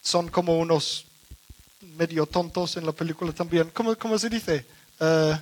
son 0.00 0.28
como 0.28 0.58
unos 0.58 1.06
medio 1.96 2.26
tontos 2.26 2.76
en 2.76 2.84
la 2.84 2.92
película 2.92 3.32
también. 3.32 3.70
¿Cómo, 3.72 3.96
cómo 3.96 4.18
se 4.18 4.28
dice? 4.28 4.66
Uh, 5.00 5.34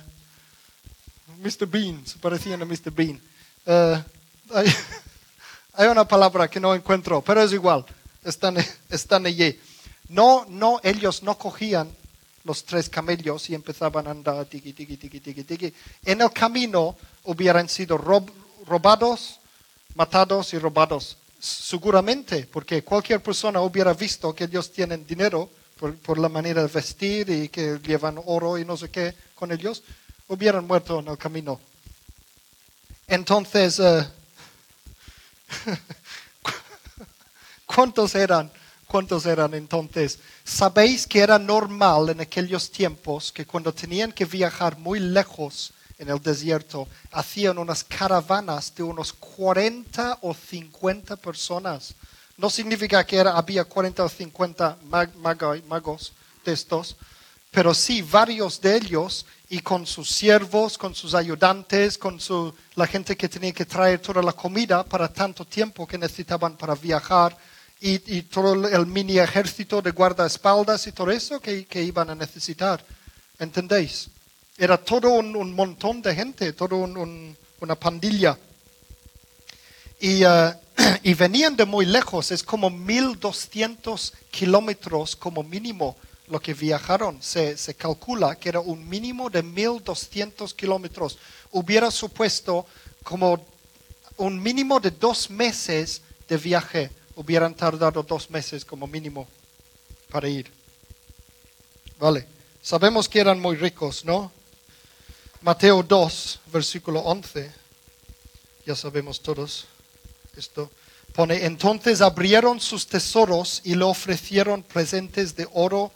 Mr. 1.41 1.67
Bean, 1.67 2.05
se 2.07 2.17
parecían 2.17 2.61
a 2.61 2.65
Mr. 2.65 2.91
Bean. 2.91 3.19
Uh, 3.65 3.97
hay, 4.55 4.73
hay, 5.73 5.87
una 5.87 6.07
palabra 6.07 6.47
que 6.47 6.61
no 6.61 6.73
encuentro, 6.73 7.21
pero 7.21 7.41
es 7.41 7.51
igual, 7.51 7.85
están, 8.23 8.55
están 8.89 9.25
allí. 9.25 9.59
No, 10.07 10.45
no, 10.47 10.79
ellos 10.81 11.23
no 11.23 11.37
cogían 11.37 11.89
los 12.43 12.65
tres 12.65 12.89
camellos 12.89 13.49
y 13.49 13.55
empezaban 13.55 14.07
a 14.07 14.11
andar 14.11 14.45
tiki, 14.45 14.73
tiki, 14.73 14.97
tiki, 14.97 15.19
tiki, 15.19 15.43
tiki. 15.43 15.73
En 16.05 16.21
el 16.21 16.31
camino 16.31 16.95
hubieran 17.23 17.69
sido 17.69 17.97
robados, 17.97 19.39
matados 19.95 20.53
y 20.53 20.59
robados 20.59 21.17
seguramente, 21.43 22.47
porque 22.49 22.83
cualquier 22.83 23.21
persona 23.21 23.59
hubiera 23.59 23.93
visto 23.93 24.33
que 24.33 24.45
ellos 24.45 24.71
tienen 24.71 25.05
dinero 25.05 25.49
por, 25.77 26.17
la 26.17 26.29
manera 26.29 26.61
de 26.61 26.69
vestir 26.69 27.29
y 27.29 27.49
que 27.49 27.79
llevan 27.85 28.17
oro 28.25 28.57
y 28.57 28.63
no 28.63 28.77
sé 28.77 28.89
qué 28.89 29.13
con 29.35 29.51
ellos, 29.51 29.83
hubieran 30.29 30.65
muerto 30.65 30.99
en 30.99 31.09
el 31.09 31.17
camino. 31.17 31.59
Entonces, 33.07 33.77
eh, 33.79 34.07
¿cuántos 37.65 38.15
eran? 38.15 38.49
¿Cuántos 38.93 39.25
eran 39.25 39.55
entonces? 39.55 40.19
¿Sabéis 40.43 41.07
que 41.07 41.21
era 41.21 41.39
normal 41.39 42.09
en 42.09 42.21
aquellos 42.21 42.69
tiempos 42.69 43.31
que 43.31 43.43
cuando 43.43 43.73
tenían 43.73 44.11
que 44.11 44.23
viajar 44.23 44.77
muy 44.77 44.99
lejos 44.99 45.73
en 45.97 46.11
el 46.11 46.21
desierto, 46.21 46.87
hacían 47.11 47.57
unas 47.57 47.83
caravanas 47.83 48.71
de 48.75 48.83
unos 48.83 49.11
40 49.11 50.19
o 50.21 50.35
50 50.35 51.15
personas. 51.15 51.95
No 52.37 52.51
significa 52.51 53.03
que 53.03 53.17
era, 53.17 53.35
había 53.35 53.63
40 53.63 54.03
o 54.03 54.09
50 54.09 54.77
magos 54.85 56.13
de 56.45 56.53
estos, 56.53 56.95
pero 57.49 57.73
sí 57.73 58.03
varios 58.03 58.61
de 58.61 58.75
ellos 58.75 59.25
y 59.49 59.61
con 59.61 59.87
sus 59.87 60.07
siervos, 60.07 60.77
con 60.77 60.93
sus 60.93 61.15
ayudantes, 61.15 61.97
con 61.97 62.19
su, 62.19 62.53
la 62.75 62.85
gente 62.85 63.17
que 63.17 63.27
tenía 63.27 63.53
que 63.53 63.65
traer 63.65 63.99
toda 64.01 64.21
la 64.21 64.33
comida 64.33 64.85
para 64.85 65.11
tanto 65.11 65.45
tiempo 65.45 65.87
que 65.87 65.97
necesitaban 65.97 66.55
para 66.55 66.75
viajar 66.75 67.35
y, 67.85 68.21
todo 68.23 68.53
el 68.53 68.85
mini 68.85 69.19
ejército 69.19 69.81
de 69.81 69.91
guardaespaldas 69.91 70.87
y 70.87 70.93
todo 70.93 71.11
eso 71.11 71.41
que, 71.41 71.65
que 71.65 71.83
iban 71.83 72.09
a 72.09 72.15
necesitar. 72.15 72.83
¿Entendéis? 73.39 74.09
Era 74.57 74.77
todo 74.77 75.09
un, 75.09 75.53
montón 75.53 76.01
de 76.01 76.15
gente, 76.15 76.53
toda 76.53 76.77
una 76.77 77.75
pandilla. 77.75 78.37
Eh, 79.99 80.53
y, 81.03 81.13
venían 81.13 81.57
de 81.57 81.65
muy 81.65 81.85
lejos, 81.85 82.31
es 82.31 82.41
como 82.41 82.69
1200 82.69 84.13
kilómetros 84.31 85.17
como 85.17 85.43
mínimo 85.43 85.97
lo 86.29 86.39
que 86.39 86.53
viajaron. 86.53 87.21
Se, 87.21 87.57
se, 87.57 87.73
calcula 87.73 88.37
que 88.37 88.47
era 88.47 88.61
un 88.61 88.87
mínimo 88.87 89.29
de 89.29 89.43
1200 89.43 90.53
kilómetros. 90.53 91.17
Hubiera 91.51 91.91
supuesto 91.91 92.65
como 93.03 93.45
un 94.15 94.41
mínimo 94.41 94.79
de 94.79 94.91
dos 94.91 95.29
meses 95.29 96.01
de 96.29 96.37
viaje. 96.37 96.91
Hubieran 97.15 97.55
tardado 97.55 98.03
dos 98.03 98.29
meses 98.29 98.65
como 98.65 98.87
mínimo 98.87 99.27
para 100.09 100.27
ir. 100.27 100.51
Vale. 101.99 102.27
Sabemos 102.61 103.09
que 103.09 103.19
eran 103.19 103.39
muy 103.39 103.57
ricos, 103.57 104.05
¿no? 104.05 104.31
Mateo 105.41 105.83
2, 105.83 106.39
versículo 106.53 107.01
11, 107.01 107.51
ya 108.65 108.77
sabemos 108.77 109.21
todos 109.21 109.65
esto, 110.37 110.71
pone, 111.13 111.45
entonces 111.45 111.99
abrieron 111.99 112.61
sus 112.61 112.87
tesoros 112.87 113.59
y 113.65 113.75
le 113.75 113.83
ofrecieron 113.83 114.63
presentes 114.63 115.35
de 115.35 115.45
oro, 115.51 115.91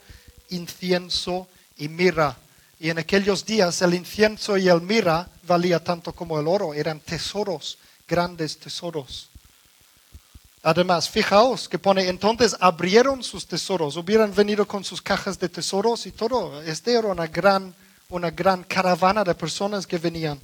incienso 0.50 1.48
y 1.78 1.88
mirra. 1.88 2.36
Y 2.78 2.90
en 2.90 2.98
aquellos 2.98 3.46
días 3.46 3.80
el 3.80 3.94
incienso 3.94 4.58
y 4.58 4.68
el 4.68 4.82
mirra 4.82 5.30
valía 5.44 5.82
tanto 5.82 6.12
como 6.12 6.38
el 6.38 6.46
oro, 6.46 6.74
eran 6.74 7.00
tesoros, 7.00 7.78
grandes 8.06 8.58
tesoros. 8.58 9.30
Además, 10.68 11.08
fijaos 11.08 11.66
que 11.66 11.78
pone, 11.78 12.08
entonces 12.08 12.54
abrieron 12.60 13.22
sus 13.22 13.46
tesoros, 13.46 13.96
hubieran 13.96 14.34
venido 14.34 14.68
con 14.68 14.84
sus 14.84 15.00
cajas 15.00 15.38
de 15.38 15.48
tesoros 15.48 16.04
y 16.04 16.12
todo. 16.12 16.60
Este 16.60 16.92
era 16.92 17.08
una 17.08 17.26
gran 17.26 17.74
una 18.10 18.30
gran 18.30 18.64
caravana 18.64 19.24
de 19.24 19.34
personas 19.34 19.86
que 19.86 19.96
venían. 19.96 20.38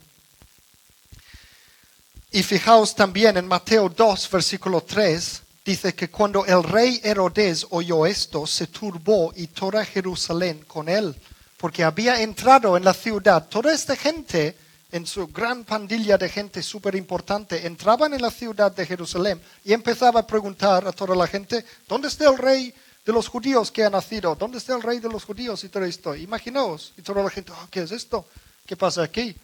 Y 2.30 2.42
fijaos 2.42 2.94
también 2.94 3.36
en 3.36 3.46
Mateo 3.46 3.90
2, 3.90 4.30
versículo 4.30 4.80
3, 4.80 5.42
dice 5.62 5.94
que 5.94 6.08
cuando 6.08 6.46
el 6.46 6.62
rey 6.62 7.00
Herodes 7.02 7.66
oyó 7.68 8.06
esto, 8.06 8.46
se 8.46 8.66
turbó 8.68 9.30
y 9.36 9.48
toda 9.48 9.84
Jerusalén 9.84 10.64
con 10.66 10.88
él, 10.88 11.14
porque 11.58 11.84
había 11.84 12.22
entrado 12.22 12.78
en 12.78 12.84
la 12.84 12.94
ciudad 12.94 13.46
toda 13.48 13.74
esta 13.74 13.94
gente, 13.94 14.56
en 14.94 15.06
su 15.06 15.26
gran 15.26 15.64
pandilla 15.64 16.16
de 16.16 16.28
gente 16.28 16.62
súper 16.62 16.94
importante, 16.94 17.66
entraban 17.66 18.14
en 18.14 18.22
la 18.22 18.30
ciudad 18.30 18.70
de 18.72 18.86
Jerusalén 18.86 19.40
y 19.64 19.72
empezaba 19.72 20.20
a 20.20 20.26
preguntar 20.26 20.86
a 20.86 20.92
toda 20.92 21.14
la 21.14 21.26
gente, 21.26 21.64
¿dónde 21.86 22.08
está 22.08 22.30
el 22.30 22.38
rey 22.38 22.72
de 23.04 23.12
los 23.12 23.28
judíos 23.28 23.70
que 23.70 23.84
ha 23.84 23.90
nacido. 23.90 24.34
¿Dónde 24.34 24.58
está 24.58 24.74
el 24.74 24.82
rey 24.82 24.98
de 24.98 25.08
los 25.08 25.24
judíos 25.24 25.62
y 25.64 25.68
todo 25.68 25.84
esto? 25.84 26.14
Imaginaos. 26.14 26.92
Y 26.96 27.02
toda 27.02 27.22
la 27.22 27.30
gente, 27.30 27.52
oh, 27.52 27.68
¿qué 27.70 27.82
es 27.82 27.92
esto? 27.92 28.26
¿Qué 28.66 28.76
pasa 28.76 29.02
aquí? 29.02 29.36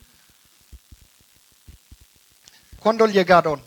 Cuando 2.78 3.06
llegaron, 3.06 3.60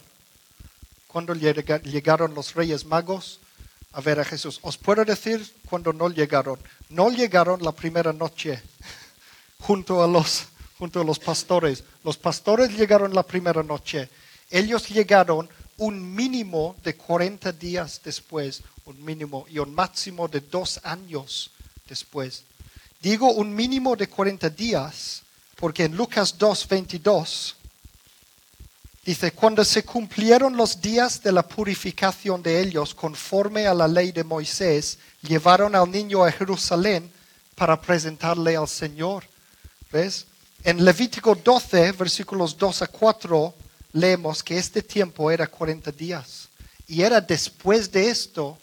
cuando 1.07 1.35
llegaron 1.35 2.33
los 2.33 2.55
reyes 2.55 2.85
magos 2.85 3.39
a 3.91 4.01
ver 4.01 4.19
a 4.19 4.25
Jesús, 4.25 4.59
os 4.63 4.77
puedo 4.77 5.05
decir 5.05 5.53
cuando 5.69 5.93
no 5.93 6.09
llegaron. 6.09 6.59
No 6.89 7.11
llegaron 7.11 7.61
la 7.61 7.71
primera 7.71 8.11
noche 8.11 8.59
junto 9.59 10.03
a 10.03 10.07
los, 10.07 10.45
junto 10.83 10.99
a 10.99 11.05
los 11.05 11.17
pastores. 11.17 11.81
Los 12.03 12.17
pastores 12.17 12.75
llegaron 12.77 13.13
la 13.13 13.23
primera 13.23 13.63
noche. 13.63 14.09
Ellos 14.51 14.89
llegaron 14.89 15.47
un 15.77 16.13
mínimo 16.13 16.75
de 16.83 16.97
40 16.97 17.53
días 17.53 18.01
después, 18.03 18.61
un 18.83 19.01
mínimo 19.01 19.45
y 19.49 19.59
un 19.59 19.73
máximo 19.73 20.27
de 20.27 20.41
dos 20.41 20.81
años 20.83 21.51
después. 21.87 22.43
Digo 23.01 23.31
un 23.31 23.55
mínimo 23.55 23.95
de 23.95 24.09
40 24.09 24.49
días 24.49 25.21
porque 25.55 25.85
en 25.85 25.95
Lucas 25.95 26.37
2, 26.37 26.67
22 26.67 27.55
dice, 29.05 29.31
cuando 29.31 29.63
se 29.63 29.85
cumplieron 29.85 30.57
los 30.57 30.81
días 30.81 31.23
de 31.23 31.31
la 31.31 31.47
purificación 31.47 32.43
de 32.43 32.59
ellos 32.59 32.93
conforme 32.93 33.67
a 33.67 33.73
la 33.73 33.87
ley 33.87 34.11
de 34.11 34.25
Moisés, 34.25 34.99
llevaron 35.21 35.75
al 35.75 35.89
niño 35.89 36.25
a 36.25 36.31
Jerusalén 36.33 37.09
para 37.55 37.79
presentarle 37.79 38.57
al 38.57 38.67
Señor. 38.67 39.23
¿Ves? 39.89 40.25
En 40.65 40.85
Levítico 40.85 41.35
12, 41.35 41.91
versículos 41.91 42.57
2 42.57 42.83
a 42.83 42.87
4, 42.87 43.53
leemos 43.91 44.41
que 44.41 44.57
este 44.57 44.81
tiempo 44.81 45.29
era 45.29 45.45
40 45.45 45.91
días. 45.91 46.47
Y 46.87 47.01
era 47.01 47.19
después 47.19 47.91
de 47.91 48.09
esto 48.09 48.57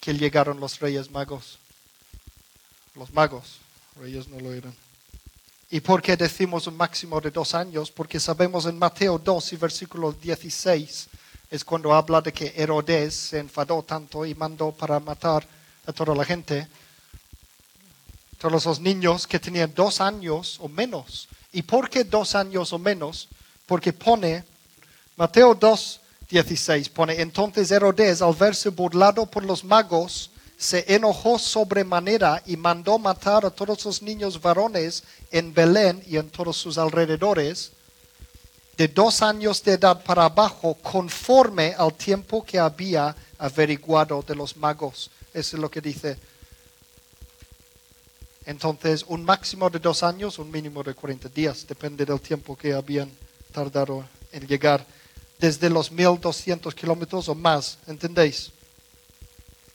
que 0.00 0.14
llegaron 0.14 0.58
los 0.58 0.80
reyes 0.80 1.10
magos. 1.10 1.58
Los 2.94 3.12
magos, 3.12 3.58
reyes 4.00 4.26
no 4.28 4.40
lo 4.40 4.54
eran. 4.54 4.74
¿Y 5.70 5.80
por 5.80 6.00
qué 6.00 6.16
decimos 6.16 6.66
un 6.66 6.78
máximo 6.78 7.20
de 7.20 7.30
dos 7.30 7.54
años? 7.54 7.90
Porque 7.90 8.18
sabemos 8.18 8.64
en 8.64 8.78
Mateo 8.78 9.18
2 9.18 9.52
y 9.52 9.56
versículo 9.56 10.12
16 10.12 11.08
es 11.50 11.64
cuando 11.64 11.92
habla 11.92 12.22
de 12.22 12.32
que 12.32 12.54
Herodes 12.56 13.14
se 13.14 13.38
enfadó 13.38 13.82
tanto 13.82 14.24
y 14.24 14.34
mandó 14.34 14.72
para 14.72 14.98
matar 14.98 15.46
a 15.86 15.92
toda 15.92 16.14
la 16.14 16.24
gente, 16.24 16.66
todos 18.42 18.64
los 18.64 18.80
niños 18.80 19.28
que 19.28 19.38
tenían 19.38 19.72
dos 19.72 20.00
años 20.00 20.58
o 20.60 20.68
menos. 20.68 21.28
¿Y 21.52 21.62
por 21.62 21.88
qué 21.88 22.02
dos 22.02 22.34
años 22.34 22.72
o 22.72 22.78
menos? 22.78 23.28
Porque 23.66 23.92
pone, 23.92 24.42
Mateo 25.16 25.54
2, 25.54 26.00
16, 26.28 26.88
pone, 26.88 27.20
entonces 27.20 27.70
Herodes 27.70 28.20
al 28.20 28.34
verse 28.34 28.70
burlado 28.70 29.26
por 29.26 29.44
los 29.44 29.62
magos, 29.62 30.32
se 30.58 30.84
enojó 30.92 31.38
sobremanera 31.38 32.42
y 32.44 32.56
mandó 32.56 32.98
matar 32.98 33.46
a 33.46 33.50
todos 33.50 33.84
los 33.84 34.02
niños 34.02 34.42
varones 34.42 35.04
en 35.30 35.54
Belén 35.54 36.02
y 36.08 36.16
en 36.16 36.28
todos 36.28 36.56
sus 36.56 36.78
alrededores, 36.78 37.70
de 38.76 38.88
dos 38.88 39.22
años 39.22 39.62
de 39.62 39.74
edad 39.74 40.02
para 40.02 40.24
abajo, 40.24 40.74
conforme 40.82 41.76
al 41.78 41.94
tiempo 41.94 42.42
que 42.42 42.58
había 42.58 43.14
averiguado 43.38 44.20
de 44.26 44.34
los 44.34 44.56
magos. 44.56 45.12
Eso 45.32 45.56
es 45.56 45.62
lo 45.62 45.70
que 45.70 45.80
dice. 45.80 46.31
Entonces, 48.46 49.04
un 49.06 49.24
máximo 49.24 49.70
de 49.70 49.78
dos 49.78 50.02
años, 50.02 50.38
un 50.38 50.50
mínimo 50.50 50.82
de 50.82 50.94
40 50.94 51.28
días, 51.28 51.66
depende 51.66 52.04
del 52.04 52.20
tiempo 52.20 52.56
que 52.56 52.72
habían 52.72 53.10
tardado 53.52 54.04
en 54.32 54.46
llegar, 54.46 54.84
desde 55.38 55.68
los 55.68 55.90
1200 55.90 56.74
kilómetros 56.74 57.28
o 57.28 57.34
más, 57.34 57.78
¿entendéis? 57.86 58.52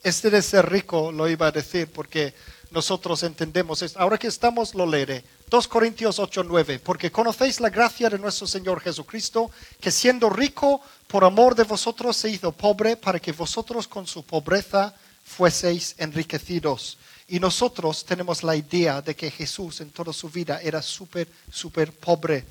Este 0.02 0.30
de 0.30 0.42
ser 0.42 0.70
rico 0.70 1.12
lo 1.12 1.28
iba 1.28 1.48
a 1.48 1.52
decir 1.52 1.88
porque 1.88 2.32
nosotros 2.70 3.22
entendemos. 3.22 3.84
Ahora 3.96 4.18
que 4.18 4.28
estamos, 4.28 4.74
lo 4.74 4.86
leeré. 4.86 5.24
2 5.50 5.68
Corintios 5.68 6.18
8, 6.18 6.44
9. 6.44 6.78
Porque 6.78 7.10
conocéis 7.10 7.60
la 7.60 7.70
gracia 7.70 8.10
de 8.10 8.18
nuestro 8.18 8.46
Señor 8.46 8.80
Jesucristo, 8.80 9.50
que 9.80 9.90
siendo 9.90 10.28
rico, 10.30 10.80
por 11.06 11.24
amor 11.24 11.54
de 11.54 11.64
vosotros 11.64 12.16
se 12.16 12.30
hizo 12.30 12.52
pobre, 12.52 12.96
para 12.96 13.18
que 13.18 13.32
vosotros 13.32 13.88
con 13.88 14.06
su 14.06 14.22
pobreza 14.24 14.94
fueseis 15.24 15.94
enriquecidos. 15.98 16.98
Y 17.28 17.40
nosotros 17.40 18.04
tenemos 18.04 18.42
la 18.42 18.56
idea 18.56 19.02
de 19.02 19.14
que 19.14 19.30
Jesús 19.30 19.80
en 19.80 19.90
toda 19.90 20.12
su 20.12 20.30
vida 20.30 20.60
era 20.62 20.80
súper, 20.80 21.28
súper 21.52 21.92
pobre. 21.92 22.44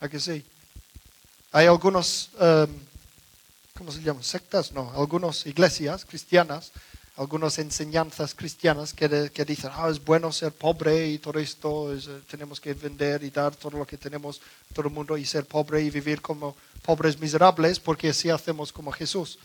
¿A 0.00 0.08
que 0.08 0.20
sí? 0.20 0.44
Hay 1.52 1.66
algunos 1.66 2.30
um, 2.38 2.66
¿cómo 3.76 3.92
se 3.92 4.02
llama? 4.02 4.22
Sectas, 4.22 4.72
no, 4.72 4.90
algunas 4.94 5.46
iglesias 5.46 6.04
cristianas, 6.04 6.72
algunas 7.16 7.58
enseñanzas 7.58 8.34
cristianas 8.34 8.92
que, 8.92 9.08
dicen, 9.46 9.70
ah, 9.74 9.88
es 9.90 10.02
bueno 10.04 10.32
ser 10.32 10.52
pobre 10.52 11.08
y 11.08 11.18
todo 11.18 11.38
esto, 11.38 11.94
eh, 11.94 12.00
tenemos 12.30 12.60
que 12.60 12.74
vender 12.74 13.22
y 13.22 13.30
dar 13.30 13.54
todo 13.54 13.78
lo 13.78 13.86
que 13.86 13.96
tenemos 13.96 14.40
todo 14.72 14.88
el 14.88 14.94
mundo 14.94 15.16
y 15.16 15.24
ser 15.24 15.44
pobre 15.44 15.82
y 15.82 15.90
vivir 15.90 16.20
como 16.20 16.56
pobres 16.82 17.18
miserables 17.18 17.80
porque 17.80 18.10
así 18.10 18.30
hacemos 18.30 18.72
como 18.72 18.92
Jesús. 18.92 19.38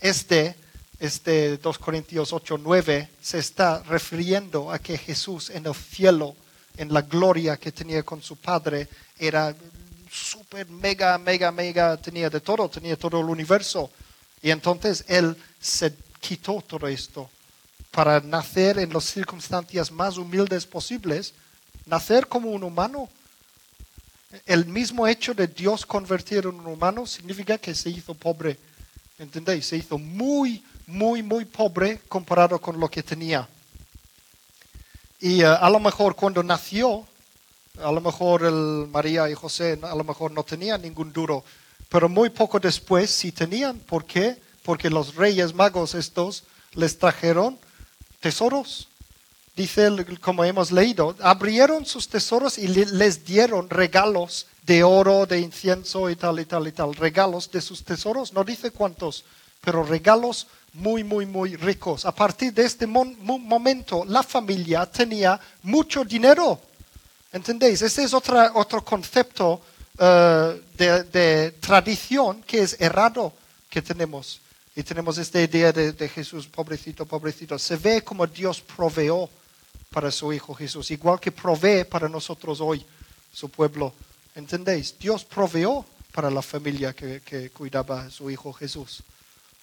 Este, 0.00 0.54
este 1.00 1.56
2 1.56 1.78
Corintios 1.78 2.32
8, 2.32 2.58
9 2.58 3.08
se 3.20 3.38
está 3.38 3.82
refiriendo 3.82 4.70
a 4.70 4.78
que 4.78 4.98
Jesús 4.98 5.48
en 5.48 5.66
el 5.66 5.74
cielo, 5.74 6.36
en 6.76 6.92
la 6.92 7.02
gloria 7.02 7.56
que 7.56 7.72
tenía 7.72 8.02
con 8.02 8.22
su 8.22 8.36
Padre, 8.36 8.86
era 9.18 9.54
súper, 10.12 10.68
mega, 10.68 11.16
mega, 11.18 11.50
mega, 11.50 11.96
tenía 11.96 12.28
de 12.28 12.40
todo, 12.40 12.68
tenía 12.68 12.96
todo 12.96 13.20
el 13.20 13.26
universo. 13.26 13.90
Y 14.42 14.50
entonces 14.50 15.04
él 15.08 15.36
se 15.58 15.94
quitó 16.20 16.62
todo 16.66 16.86
esto 16.86 17.30
para 17.90 18.20
nacer 18.20 18.78
en 18.78 18.92
las 18.92 19.04
circunstancias 19.04 19.90
más 19.90 20.18
humildes 20.18 20.66
posibles, 20.66 21.32
nacer 21.86 22.26
como 22.26 22.50
un 22.50 22.62
humano. 22.62 23.08
El 24.46 24.66
mismo 24.66 25.08
hecho 25.08 25.34
de 25.34 25.46
Dios 25.46 25.86
convertir 25.86 26.44
en 26.44 26.60
un 26.60 26.66
humano 26.66 27.06
significa 27.06 27.58
que 27.58 27.74
se 27.74 27.90
hizo 27.90 28.14
pobre. 28.14 28.58
¿Entendéis? 29.18 29.66
Se 29.66 29.76
hizo 29.76 29.98
muy, 29.98 30.62
muy, 30.90 31.22
muy 31.22 31.44
pobre 31.44 32.00
comparado 32.08 32.60
con 32.60 32.78
lo 32.78 32.88
que 32.88 33.02
tenía. 33.02 33.48
Y 35.20 35.42
eh, 35.42 35.46
a 35.46 35.68
lo 35.70 35.80
mejor 35.80 36.16
cuando 36.16 36.42
nació, 36.42 37.06
a 37.82 37.92
lo 37.92 38.00
mejor 38.00 38.44
el 38.44 38.88
María 38.88 39.28
y 39.30 39.34
José 39.34 39.78
a 39.82 39.94
lo 39.94 40.04
mejor 40.04 40.32
no 40.32 40.42
tenían 40.42 40.82
ningún 40.82 41.12
duro, 41.12 41.44
pero 41.88 42.08
muy 42.08 42.30
poco 42.30 42.58
después 42.58 43.10
sí 43.10 43.32
tenían. 43.32 43.78
¿Por 43.78 44.04
qué? 44.04 44.36
Porque 44.62 44.90
los 44.90 45.14
reyes 45.14 45.54
magos 45.54 45.94
estos 45.94 46.44
les 46.74 46.98
trajeron 46.98 47.58
tesoros. 48.20 48.88
Dice, 49.56 49.88
como 50.20 50.44
hemos 50.44 50.72
leído, 50.72 51.16
abrieron 51.20 51.84
sus 51.84 52.08
tesoros 52.08 52.56
y 52.56 52.68
les 52.68 53.24
dieron 53.24 53.68
regalos 53.68 54.46
de 54.62 54.84
oro, 54.84 55.26
de 55.26 55.40
incienso 55.40 56.08
y 56.08 56.16
tal 56.16 56.38
y 56.40 56.44
tal 56.44 56.66
y 56.68 56.72
tal. 56.72 56.94
Regalos 56.94 57.50
de 57.50 57.60
sus 57.60 57.84
tesoros, 57.84 58.32
no 58.32 58.44
dice 58.44 58.70
cuántos, 58.70 59.24
pero 59.60 59.82
regalos 59.82 60.46
muy, 60.74 61.04
muy, 61.04 61.26
muy 61.26 61.56
ricos. 61.56 62.04
A 62.04 62.14
partir 62.14 62.52
de 62.52 62.64
este 62.64 62.86
momento, 62.86 64.04
la 64.06 64.22
familia 64.22 64.86
tenía 64.86 65.38
mucho 65.62 66.04
dinero 66.04 66.60
¿Entendéis? 67.32 67.82
Ese 67.82 68.02
es 68.02 68.12
otra, 68.12 68.52
otro 68.54 68.84
concepto 68.84 69.62
eh, 69.98 70.62
de, 70.76 71.52
tradición 71.60 72.42
que 72.42 72.62
es 72.62 72.76
errado 72.80 73.32
que 73.68 73.82
tenemos. 73.82 74.40
Y 74.74 74.82
tenemos 74.82 75.18
esta 75.18 75.40
idea 75.40 75.72
de, 75.72 76.08
Jesús, 76.08 76.46
pobrecito, 76.48 77.06
pobrecito. 77.06 77.58
Se 77.58 77.76
ve 77.76 78.02
como 78.02 78.26
Dios 78.26 78.60
proveó 78.60 79.28
para 79.90 80.10
su 80.10 80.32
Hijo 80.32 80.54
Jesús, 80.54 80.90
igual 80.90 81.20
que 81.20 81.32
provee 81.32 81.84
para 81.84 82.08
nosotros 82.08 82.60
hoy, 82.60 82.84
su 83.32 83.48
pueblo. 83.48 83.92
¿Entendéis? 84.34 84.96
Dios 84.98 85.24
proveó 85.24 85.84
para 86.12 86.30
la 86.30 86.42
familia 86.42 86.92
que 86.94 87.50
cuidaba 87.52 88.02
a 88.02 88.10
su 88.10 88.30
Hijo 88.30 88.52
Jesús. 88.52 89.02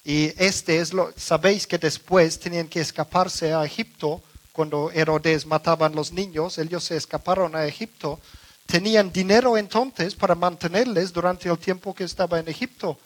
Y 0.08 0.34
este 0.38 0.80
es 0.80 0.93
lo, 0.93 1.12
sabéis 1.18 1.68
que 1.68 1.78
después 1.78 2.39
tenían 2.39 2.70
que 2.70 2.80
escaparse 2.80 3.53
a 3.53 3.66
Egipto 3.66 4.24
cuando 4.53 4.89
Herodes 4.89 5.45
mataban 5.45 5.95
los 5.95 6.14
niños, 6.14 6.58
ellos 6.60 6.86
se 6.86 6.95
escaparon 6.95 7.58
a 7.58 7.66
Egipto, 7.66 8.22
tenían 8.66 9.12
dinero 9.12 9.58
entonces 9.58 10.16
para 10.16 10.34
mantenerles 10.34 11.12
durante 11.12 11.49
el 11.49 11.58
tiempo 11.58 11.93
que 11.93 12.05
estaba 12.05 12.39
en 12.39 12.47
Egipto. 12.47 12.97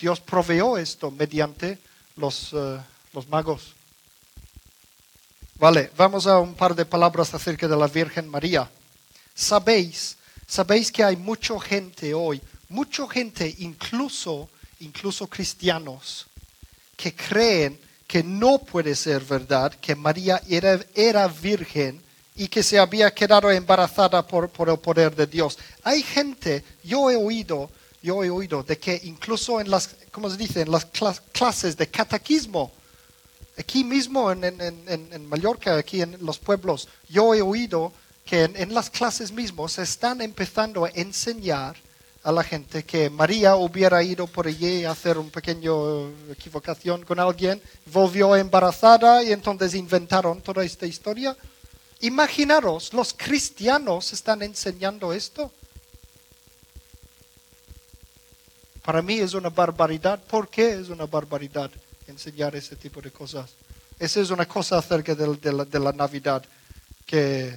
Dios 0.00 0.20
proveó 0.20 0.78
esto 0.78 1.10
mediante 1.10 1.78
los, 2.16 2.54
eh, 2.54 2.78
los 3.12 3.28
magos. 3.28 3.74
Vale, 5.56 5.90
vamos 5.98 6.26
a 6.26 6.38
un 6.38 6.54
par 6.54 6.74
de 6.74 6.86
palabras 6.86 7.34
acerca 7.34 7.68
de 7.68 7.76
la 7.76 7.88
Virgen 7.88 8.26
María. 8.26 8.70
Sabéis, 9.34 10.16
sabéis 10.46 10.90
que 10.90 11.04
hay 11.04 11.16
mucha 11.16 11.60
gente 11.60 12.14
hoy, 12.14 12.40
mucha 12.70 13.06
gente, 13.06 13.54
incluso, 13.58 14.48
incluso 14.82 15.26
cristianos, 15.26 16.26
que 16.96 17.14
creen 17.14 17.78
que 18.06 18.22
no 18.22 18.58
puede 18.58 18.94
ser 18.94 19.22
verdad 19.22 19.72
que 19.74 19.96
María 19.96 20.42
era, 20.46 21.26
virgen 21.28 22.02
y 22.36 22.48
que 22.48 22.62
se 22.62 22.78
había 22.78 23.12
quedado 23.12 23.50
embarazada 23.50 24.26
por, 24.26 24.50
por, 24.50 24.68
el 24.68 24.78
poder 24.78 25.16
de 25.16 25.26
Dios. 25.26 25.58
Hay 25.82 26.02
gente, 26.02 26.64
yo 26.84 27.10
he 27.10 27.16
oído, 27.16 27.70
yo 28.02 28.22
he 28.22 28.30
oído 28.30 28.62
de 28.62 28.78
que 28.78 29.00
incluso 29.04 29.60
en 29.60 29.70
las, 29.70 29.96
¿cómo 30.10 30.28
se 30.28 30.36
dice? 30.36 30.60
En 30.60 30.70
las 30.70 30.86
clases 31.32 31.76
de 31.76 31.88
catequismo, 31.88 32.72
aquí 33.58 33.84
mismo 33.84 34.30
en, 34.30 34.44
en, 34.44 34.82
en, 34.86 35.26
Mallorca, 35.26 35.76
aquí 35.76 36.02
en 36.02 36.18
los 36.20 36.38
pueblos, 36.38 36.88
yo 37.08 37.34
he 37.34 37.42
oído 37.42 37.92
que 38.24 38.44
en, 38.44 38.74
las 38.74 38.90
clases 38.90 39.32
mismos 39.32 39.72
se 39.72 39.82
están 39.82 40.20
empezando 40.20 40.84
a 40.84 40.90
enseñar 40.90 41.76
a 42.24 42.30
la 42.30 42.44
gente 42.44 42.84
que 42.84 43.10
María 43.10 43.56
hubiera 43.56 44.02
ido 44.02 44.26
por 44.26 44.46
allí 44.46 44.84
a 44.84 44.92
hacer 44.92 45.18
una 45.18 45.30
pequeña 45.30 45.70
equivocación 46.30 47.04
con 47.04 47.18
alguien, 47.18 47.60
volvió 47.86 48.36
embarazada 48.36 49.24
y 49.24 49.32
entonces 49.32 49.74
inventaron 49.74 50.40
toda 50.40 50.64
esta 50.64 50.86
historia. 50.86 51.36
Imaginaros, 52.00 52.92
los 52.92 53.12
cristianos 53.12 54.12
están 54.12 54.42
enseñando 54.42 55.12
esto. 55.12 55.50
Para 58.84 59.02
mí 59.02 59.18
es 59.18 59.34
una 59.34 59.50
barbaridad. 59.50 60.20
¿Por 60.22 60.48
qué 60.48 60.74
es 60.74 60.88
una 60.88 61.06
barbaridad 61.06 61.70
enseñar 62.06 62.54
ese 62.54 62.76
tipo 62.76 63.00
de 63.00 63.10
cosas? 63.10 63.50
Esa 63.98 64.20
es 64.20 64.30
una 64.30 64.46
cosa 64.46 64.78
acerca 64.78 65.14
de, 65.14 65.52
la, 65.52 65.64
de 65.64 65.78
la 65.78 65.92
Navidad 65.92 66.44
que 67.06 67.56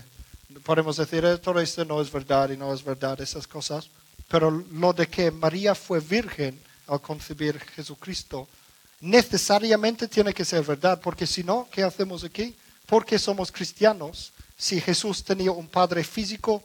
podemos 0.64 0.98
decir, 0.98 1.26
"Eh, 1.26 1.38
todo 1.38 1.60
esto 1.60 1.84
no 1.86 2.02
es 2.02 2.12
verdad 2.12 2.50
y 2.50 2.58
no 2.58 2.74
es 2.74 2.84
verdad, 2.84 3.20
esas 3.22 3.48
cosas. 3.48 3.90
Pero 4.36 4.52
lo 4.52 4.92
de 4.92 5.08
que 5.08 5.32
María 5.32 5.74
fue 5.74 6.02
virgen 6.02 6.60
al 6.88 7.00
concebir 7.00 7.58
Jesucristo, 7.74 8.50
necesariamente 9.00 10.10
tiene 10.10 10.34
que 10.34 10.44
ser 10.44 10.62
verdad, 10.62 11.00
porque 11.00 11.26
si 11.26 11.42
no, 11.42 11.70
¿qué 11.72 11.84
hacemos 11.84 12.22
aquí? 12.26 12.54
Porque 12.86 13.18
somos 13.18 13.50
cristianos. 13.50 14.34
Si 14.58 14.82
Jesús 14.82 15.24
tenía 15.24 15.52
un 15.52 15.70
padre 15.70 16.04
físico, 16.04 16.62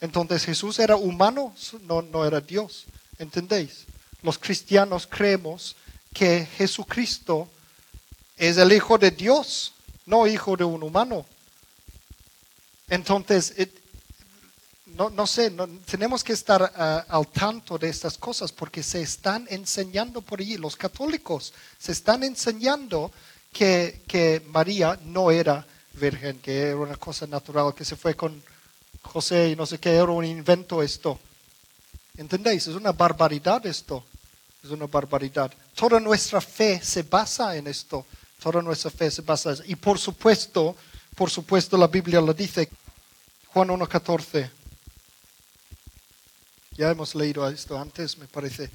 entonces 0.00 0.44
Jesús 0.44 0.78
era 0.78 0.94
humano, 0.94 1.52
no, 1.82 2.00
no 2.00 2.24
era 2.24 2.40
Dios. 2.40 2.84
¿Entendéis? 3.18 3.86
Los 4.22 4.38
cristianos 4.38 5.08
creemos 5.10 5.74
que 6.14 6.46
Jesucristo 6.58 7.48
es 8.36 8.56
el 8.56 8.70
Hijo 8.72 8.98
de 8.98 9.10
Dios, 9.10 9.72
no 10.06 10.28
hijo 10.28 10.56
de 10.56 10.62
un 10.62 10.84
humano. 10.84 11.26
Entonces, 12.88 13.52
it- 13.58 13.79
no, 15.00 15.08
no 15.08 15.26
sé, 15.26 15.50
no- 15.50 15.66
tenemos 15.90 16.22
que 16.22 16.34
estar 16.34 16.60
ah, 16.76 17.06
al 17.08 17.26
tanto 17.28 17.78
de 17.78 17.88
estas 17.88 18.18
cosas 18.18 18.52
porque 18.52 18.82
se 18.82 19.00
están 19.00 19.46
enseñando 19.48 20.20
por 20.20 20.40
allí. 20.40 20.58
Los 20.58 20.76
católicos 20.76 21.54
se 21.78 21.92
están 21.92 22.22
enseñando 22.22 23.10
que, 23.50 24.02
que 24.06 24.42
María 24.48 25.00
no 25.06 25.30
era 25.30 25.66
virgen, 25.94 26.38
que 26.40 26.64
era 26.68 26.76
una 26.76 26.96
cosa 26.96 27.26
natural, 27.26 27.74
que 27.74 27.86
se 27.86 27.96
fue 27.96 28.14
con 28.14 28.42
José 29.00 29.48
y 29.48 29.56
no 29.56 29.64
sé 29.64 29.78
qué, 29.78 29.94
era 29.96 30.04
un 30.04 30.22
invento 30.22 30.82
esto. 30.82 31.18
¿Entendéis? 32.18 32.66
Es 32.66 32.74
una 32.74 32.92
barbaridad 32.92 33.64
esto. 33.64 34.04
Es 34.62 34.68
una 34.68 34.86
barbaridad. 34.86 35.50
Toda 35.74 35.98
nuestra 35.98 36.42
fe 36.42 36.78
se 36.84 37.04
basa 37.04 37.56
en 37.56 37.68
esto. 37.68 38.04
Toda 38.38 38.60
nuestra 38.60 38.90
fe 38.90 39.10
se 39.10 39.22
basa 39.22 39.48
en 39.48 39.54
eso. 39.54 39.64
Y 39.66 39.76
por 39.76 39.98
supuesto, 39.98 40.76
por 41.16 41.30
supuesto 41.30 41.78
la 41.78 41.86
Biblia 41.86 42.20
lo 42.20 42.34
dice. 42.34 42.68
Juan 43.54 43.68
1.14. 43.68 44.59
Ya 46.80 46.90
hemos 46.90 47.14
leído 47.14 47.46
esto 47.46 47.78
antes, 47.78 48.16
me 48.16 48.26
parece. 48.26 48.70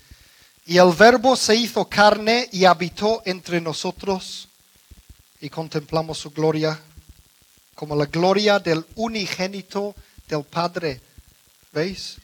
Y 0.67 0.77
el 0.77 0.93
verbo 0.93 1.35
se 1.35 1.55
hizo 1.55 1.89
carne 1.89 2.47
y 2.51 2.63
habitó 2.63 3.23
entre 3.25 3.59
nosotros 3.59 4.47
y 5.41 5.49
contemplamos 5.49 6.19
su 6.19 6.29
gloria 6.29 6.79
como 7.73 7.95
la 7.95 8.05
gloria 8.05 8.59
del 8.59 8.85
unigénito 8.93 9.95
del 10.27 10.43
Padre. 10.43 11.01
¿Veis? 11.73 12.17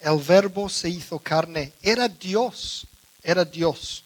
El 0.00 0.16
verbo 0.16 0.70
se 0.70 0.88
hizo 0.88 1.18
carne. 1.18 1.74
Era 1.82 2.08
Dios, 2.08 2.86
era 3.22 3.44
Dios. 3.44 4.04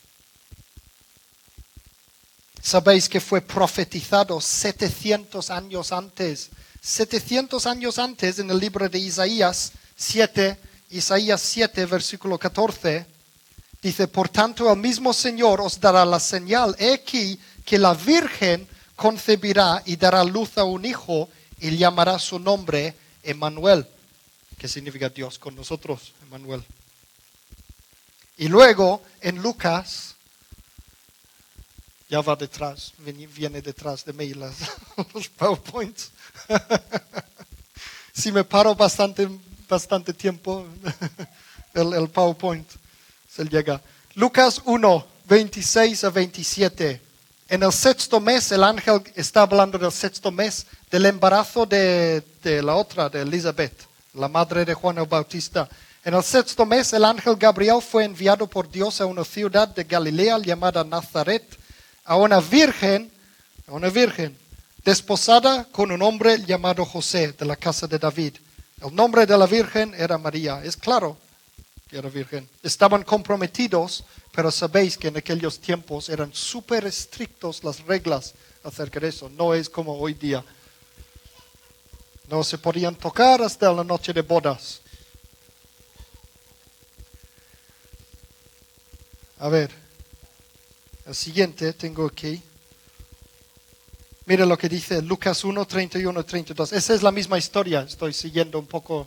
Sabéis 2.61 3.09
que 3.09 3.21
fue 3.21 3.41
profetizado 3.41 4.41
700 4.41 5.49
años 5.49 5.93
antes. 5.93 6.51
700 6.81 7.67
años 7.67 8.01
antes 8.01 8.41
en 8.41 8.51
el 8.51 8.59
libro 8.59 8.89
de 8.89 8.99
Isaías 8.99 9.71
7, 9.97 10.59
Isaías 10.91 11.41
7, 11.41 11.87
versículo 11.87 12.39
14, 12.39 13.07
dice, 13.81 14.09
por 14.09 14.29
tanto 14.29 14.71
el 14.71 14.79
mismo 14.79 15.13
Señor 15.13 15.61
os 15.61 15.81
dará 15.81 16.05
la 16.05 16.21
señal. 16.21 16.77
He 16.79 16.93
aquí 16.93 17.41
que 17.65 17.79
la 17.79 17.95
Virgen 17.95 18.69
concebirá 18.95 19.83
y 19.87 19.97
dará 19.97 20.23
luz 20.23 20.59
a 20.59 20.65
un 20.65 20.85
hijo 20.85 21.29
y 21.61 21.77
llamará 21.77 22.19
su 22.19 22.39
nombre 22.39 22.95
Emmanuel, 23.23 23.87
que 24.59 24.69
significa 24.69 25.09
Dios 25.09 25.39
con 25.39 25.57
nosotros, 25.57 26.13
Emmanuel. 26.23 26.63
Y 28.39 28.49
luego 28.49 29.03
en 29.21 29.41
Lucas, 29.43 30.15
ya 32.09 32.21
va 32.21 32.37
detrás, 32.37 32.93
viene, 32.99 33.63
detrás 33.63 34.05
de 34.05 34.13
mí 34.13 34.35
las, 34.35 34.57
los 35.15 35.29
PowerPoints. 35.31 36.11
si 38.13 38.31
me 38.31 38.45
paro 38.45 38.75
bastante, 38.75 39.29
bastante 39.69 40.13
tiempo, 40.13 40.67
el, 41.75 41.93
el 41.93 42.09
PowerPoint 42.09 42.69
se 43.29 43.45
llega. 43.45 43.81
Lucas 44.15 44.63
1, 44.65 45.07
26 45.29 46.05
a 46.05 46.11
27. 46.11 47.01
En 47.49 47.63
el 47.63 47.73
sexto 47.73 48.19
mes, 48.19 48.51
el 48.51 48.65
ángel 48.65 49.03
está 49.15 49.43
hablando 49.43 49.79
del 49.79 49.93
sexto 49.93 50.33
mes 50.33 50.67
del 50.91 51.07
embarazo 51.07 51.67
de, 51.67 52.23
de 52.43 52.63
la 52.63 52.75
otra, 52.75 53.09
de 53.09 53.23
Elizabeth, 53.23 53.87
la 54.15 54.29
madre 54.29 54.65
de 54.65 54.75
Juan 54.75 54.99
el 54.99 55.07
Bautista. 55.07 55.69
En 56.05 56.15
el 56.15 56.23
sexto 56.23 56.65
mes, 56.65 56.93
el 56.93 57.05
ángel 57.05 57.37
Gabriel 57.37 57.83
fue 57.83 58.05
enviado 58.05 58.47
por 58.47 58.71
Dios 58.71 59.01
a 59.01 59.07
una 59.07 59.25
ciudad 59.25 59.69
de 59.69 59.85
Galilea 59.85 60.39
llamada 60.39 60.85
Nazaret, 60.85 61.45
a 62.05 62.17
una 62.17 62.41
virgen, 62.41 63.11
a 63.67 63.73
una 63.73 63.91
virgen, 63.91 64.37
desposada 64.85 65.65
con 65.65 65.91
un 65.91 66.01
hombre 66.03 66.41
llamado 66.45 66.85
José, 66.85 67.33
de 67.33 67.45
la 67.45 67.57
casa 67.57 67.87
de 67.87 67.99
David. 67.99 68.37
El 68.81 68.95
nombre 68.95 69.25
de 69.25 69.39
la 69.39 69.47
virgen 69.47 69.95
era 69.95 70.19
María. 70.19 70.63
Es 70.63 70.77
claro 70.77 71.17
que 71.89 71.97
era 71.97 72.11
virgen. 72.11 72.49
Estaban 72.63 73.05
comprometidos, 73.05 74.05
pero 74.33 74.51
sabéis 74.51 74.99
que 74.99 75.09
en 75.09 75.17
aquellos 75.17 75.59
tiempos 75.59 76.09
eran 76.09 76.35
súper 76.35 76.85
estrictos 76.85 77.65
las 77.65 77.81
reglas 77.81 78.35
acerca 78.63 79.01
de 79.01 79.09
eso. 79.09 79.31
No 79.31 79.55
es 79.55 79.71
como 79.71 79.99
hoy 79.99 80.15
día. 80.15 80.45
No 82.29 82.45
se 82.45 82.59
podían 82.59 82.97
tocar 82.97 83.41
hasta 83.41 83.73
la 83.73 83.85
noche 83.85 84.13
de 84.13 84.23
bodas. 84.23 84.81
A 89.39 89.49
ver, 89.49 89.71
el 91.07 91.15
siguiente 91.15 91.73
tengo 91.73 92.07
aquí. 92.07 92.43
Mira 94.29 94.45
lo 94.45 94.59
que 94.59 94.69
dice 94.69 95.01
Lucas 95.03 95.45
1, 95.45 95.65
31 95.67 96.21
y 96.21 96.25
32. 96.25 96.73
Esa 96.73 96.95
es 96.95 97.03
la 97.05 97.13
misma 97.13 97.39
historia. 97.39 97.83
Estoy 97.83 98.13
siguiendo 98.13 98.59
un 98.59 98.67
poco 98.67 99.07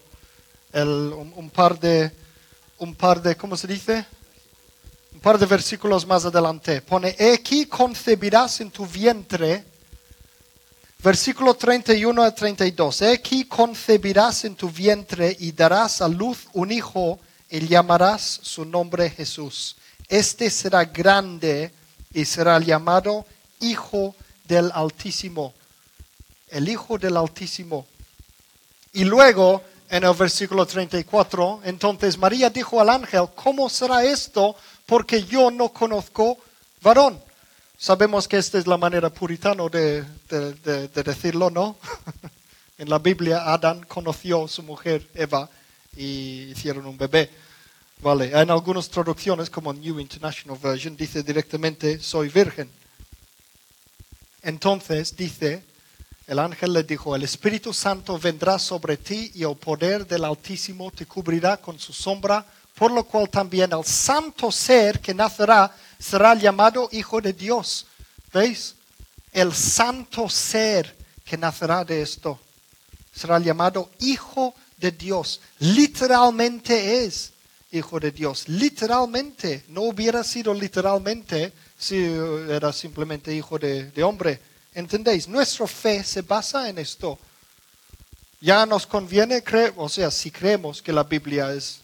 el, 0.71 0.87
un, 0.87 1.49
par 1.49 1.77
de, 1.77 2.09
un 2.77 2.95
par 2.95 3.21
de, 3.21 3.35
¿cómo 3.35 3.57
se 3.57 3.67
dice? 3.67 4.05
Un 5.11 5.19
par 5.19 5.37
de 5.37 5.45
versículos 5.45 6.07
más 6.07 6.23
adelante. 6.23 6.81
Pone, 6.81 7.17
"He 7.19 7.33
aquí 7.33 7.65
concebirás 7.65 8.61
en 8.61 8.71
tu 8.71 8.85
vientre, 8.85 9.65
versículo 11.03 11.53
31 11.53 12.23
a 12.23 12.33
32. 12.33 13.01
He 13.01 13.11
aquí 13.11 13.43
concebirás 13.43 14.45
en 14.45 14.55
tu 14.55 14.69
vientre 14.69 15.35
y 15.37 15.51
darás 15.51 16.01
a 16.01 16.07
luz 16.07 16.47
un 16.53 16.71
hijo 16.71 17.19
y 17.49 17.67
llamarás 17.67 18.39
su 18.41 18.63
nombre 18.63 19.09
Jesús. 19.09 19.75
Este 20.07 20.49
será 20.49 20.85
grande 20.85 21.73
y 22.13 22.23
será 22.23 22.57
llamado 22.59 23.25
Hijo 23.59 24.15
del 24.49 24.71
Altísimo. 24.73 25.53
El 26.49 26.67
Hijo 26.67 26.97
del 26.97 27.15
Altísimo. 27.15 27.85
Y 28.93 29.05
luego, 29.05 29.63
en 29.89 30.03
el 30.03 30.13
versículo 30.15 30.65
34, 30.65 31.61
entonces 31.63 32.17
María 32.17 32.49
dijo 32.49 32.81
al 32.81 32.89
ángel, 32.89 33.27
¿cómo 33.35 33.69
será 33.69 34.03
esto? 34.03 34.55
Porque 34.85 35.23
yo 35.23 35.51
no 35.51 35.69
conozco 35.69 36.37
varón. 36.81 37.21
Sabemos 37.77 38.27
que 38.27 38.37
esta 38.37 38.57
es 38.57 38.67
la 38.67 38.77
manera 38.77 39.09
puritana 39.09 39.63
de, 39.69 40.03
de- 40.27 40.53
de- 40.55 40.87
de 40.89 41.03
decirlo, 41.03 41.49
¿no? 41.49 41.77
en 42.77 42.89
la 42.89 42.97
Biblia, 42.99 43.53
Adán 43.53 43.85
conoció 43.87 44.45
a 44.45 44.47
su 44.49 44.63
mujer 44.63 45.07
Eva 45.13 45.47
y 45.95 46.51
hicieron 46.51 46.85
un 46.87 46.97
bebé. 46.97 47.29
Vale, 48.01 48.31
en 48.31 48.49
algunas 48.49 48.89
traducciones, 48.89 49.49
como 49.49 49.73
New 49.73 49.99
International 49.99 50.57
Version, 50.61 50.95
dice 50.97 51.21
directamente, 51.21 51.99
soy 51.99 52.29
virgen. 52.29 52.69
Entonces 54.41 55.15
dice, 55.15 55.63
el 56.27 56.39
ángel 56.39 56.73
le 56.73 56.83
dijo, 56.83 57.15
el 57.15 57.23
Espíritu 57.23 57.73
Santo 57.73 58.17
vendrá 58.17 58.59
sobre 58.59 58.97
ti 58.97 59.31
y 59.35 59.43
el 59.43 59.55
poder 59.55 60.05
del 60.07 60.25
Altísimo 60.25 60.91
te 60.91 61.05
cubrirá 61.05 61.57
con 61.57 61.79
su 61.79 61.93
sombra, 61.93 62.45
por 62.75 62.91
lo 62.91 63.03
cual 63.03 63.29
también 63.29 63.71
el 63.73 63.83
santo 63.83 64.51
ser 64.51 64.99
que 64.99 65.13
nacerá 65.13 65.75
será 65.97 66.33
llamado 66.35 66.87
Hijo 66.91 67.19
de 67.19 67.33
Dios. 67.33 67.85
¿Veis? 68.31 68.75
El 69.33 69.53
santo 69.53 70.29
ser 70.29 70.95
que 71.25 71.37
nacerá 71.37 71.83
de 71.83 72.01
esto 72.01 72.39
será 73.19 73.39
llamado 73.39 73.89
Hijo 73.99 74.55
de 74.77 74.91
Dios. 74.91 75.41
Literalmente 75.59 77.03
es 77.03 77.31
Hijo 77.71 77.99
de 77.99 78.11
Dios. 78.11 78.47
Literalmente. 78.47 79.65
No 79.67 79.81
hubiera 79.81 80.23
sido 80.23 80.53
literalmente 80.53 81.53
si 81.79 81.95
era 82.49 82.71
simplemente 82.73 83.33
hijo 83.33 83.57
de, 83.57 83.89
de 83.89 84.03
hombre. 84.03 84.39
¿Entendéis? 84.75 85.27
Nuestra 85.27 85.65
fe 85.65 86.03
se 86.03 86.21
basa 86.21 86.69
en 86.69 86.77
esto. 86.77 87.17
Ya 88.41 88.65
nos 88.65 88.85
conviene 88.85 89.43
creer, 89.43 89.73
o 89.75 89.89
sea, 89.89 90.11
si 90.11 90.29
creemos 90.29 90.81
que 90.81 90.93
la 90.93 91.03
Biblia 91.03 91.53
es 91.53 91.81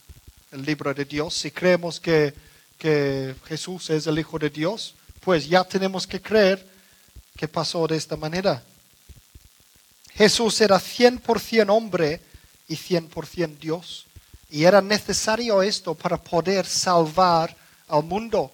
el 0.52 0.64
libro 0.64 0.94
de 0.94 1.06
Dios, 1.06 1.34
si 1.34 1.52
creemos 1.52 2.00
que, 2.00 2.34
que 2.78 3.36
Jesús 3.46 3.90
es 3.90 4.06
el 4.08 4.20
Hijo 4.20 4.38
de 4.38 4.50
Dios, 4.50 4.96
pues 5.22 5.48
ya 5.48 5.64
tenemos 5.64 6.06
que 6.06 6.22
creer 6.22 6.66
que 7.36 7.48
pasó 7.48 7.88
de 7.88 7.98
esta 7.98 8.16
manera. 8.16 8.64
Jesús 10.14 10.62
era 10.62 10.78
100% 10.80 11.70
hombre 11.70 12.22
y 12.68 12.76
100% 12.76 13.58
Dios. 13.58 14.06
Y 14.50 14.64
era 14.64 14.82
necesario 14.82 15.62
esto 15.62 15.96
para 15.96 16.16
poder 16.16 16.66
salvar 16.66 17.56
al 17.88 18.04
mundo. 18.04 18.52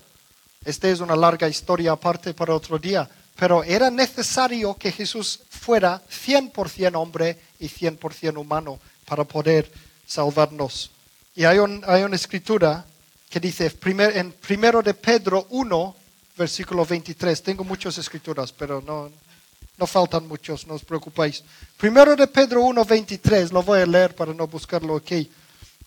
Esta 0.64 0.90
es 0.90 1.00
una 1.00 1.16
larga 1.16 1.50
historia 1.50 1.94
aparte 1.94 2.34
para 2.34 2.56
otro 2.56 2.78
día, 2.78 3.10
pero 3.36 3.64
era 3.64 3.90
necesario 3.90 4.76
que 4.76 4.92
Jesús 4.92 5.40
fuera 5.50 6.02
100% 6.08 6.96
hombre 6.96 7.38
y 7.60 7.68
100% 7.68 8.38
humano 8.38 8.80
para 9.06 9.24
poder 9.24 9.72
salvarnos. 10.06 10.92
Y 11.36 11.46
hay, 11.46 11.58
una 11.60 12.16
escritura 12.16 12.86
que 13.30 13.40
dice 13.40 13.74
en 14.14 14.34
primero 14.34 14.82
de 14.82 14.94
Pedro 14.94 15.48
1, 15.50 15.96
versículo 16.38 16.86
23. 16.86 17.42
Tengo 17.42 17.64
muchas 17.64 17.98
escrituras, 17.98 18.52
pero 18.52 18.82
no, 18.82 19.10
no 19.78 19.88
faltan 19.88 20.28
muchos, 20.28 20.68
no 20.68 20.76
os 20.76 20.84
preocupéis. 20.84 21.44
Primero 21.78 22.16
de 22.16 22.28
Pedro 22.28 22.64
1, 22.64 22.86
23, 22.86 23.52
lo 23.52 23.64
voy 23.64 23.82
a 23.82 23.86
leer 23.86 24.14
para 24.14 24.34
no 24.34 24.48
buscarlo 24.48 24.96
aquí. 24.96 25.30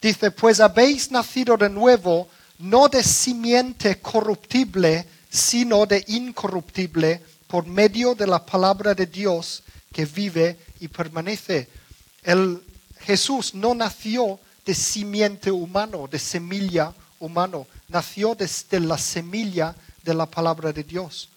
Dice, 0.00 0.30
pues 0.30 0.60
habéis 0.60 1.10
nacido 1.10 1.56
de 1.56 1.68
nuevo, 1.68 2.28
no 2.58 2.88
de 2.88 3.02
simiente 3.02 4.00
corruptible, 4.00 5.06
sino 5.30 5.86
de 5.86 6.04
incorruptible, 6.08 7.20
por 7.46 7.66
medio 7.66 8.14
de 8.14 8.26
la 8.26 8.44
palabra 8.44 8.94
de 8.94 9.06
Dios 9.06 9.62
que 9.92 10.04
vive 10.06 10.58
y 10.80 10.88
permanece. 10.88 11.68
El 12.22 12.62
Jesús 13.00 13.54
no 13.54 13.74
nació 13.74 14.40
de 14.64 14.74
simiente 14.74 15.50
humano, 15.50 16.08
de 16.10 16.18
semilla 16.18 16.92
humano, 17.20 17.66
nació 17.88 18.34
desde 18.34 18.80
la 18.80 18.98
semilla 18.98 19.74
de 20.02 20.14
la 20.14 20.26
palabra 20.26 20.72
de 20.72 20.84
Dios. 20.84 21.28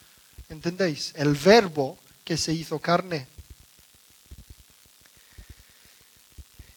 ¿Entendéis? 0.50 1.14
El 1.16 1.34
verbo 1.36 1.98
que 2.24 2.38
se 2.38 2.54
hizo 2.54 2.80
carne. 2.80 3.28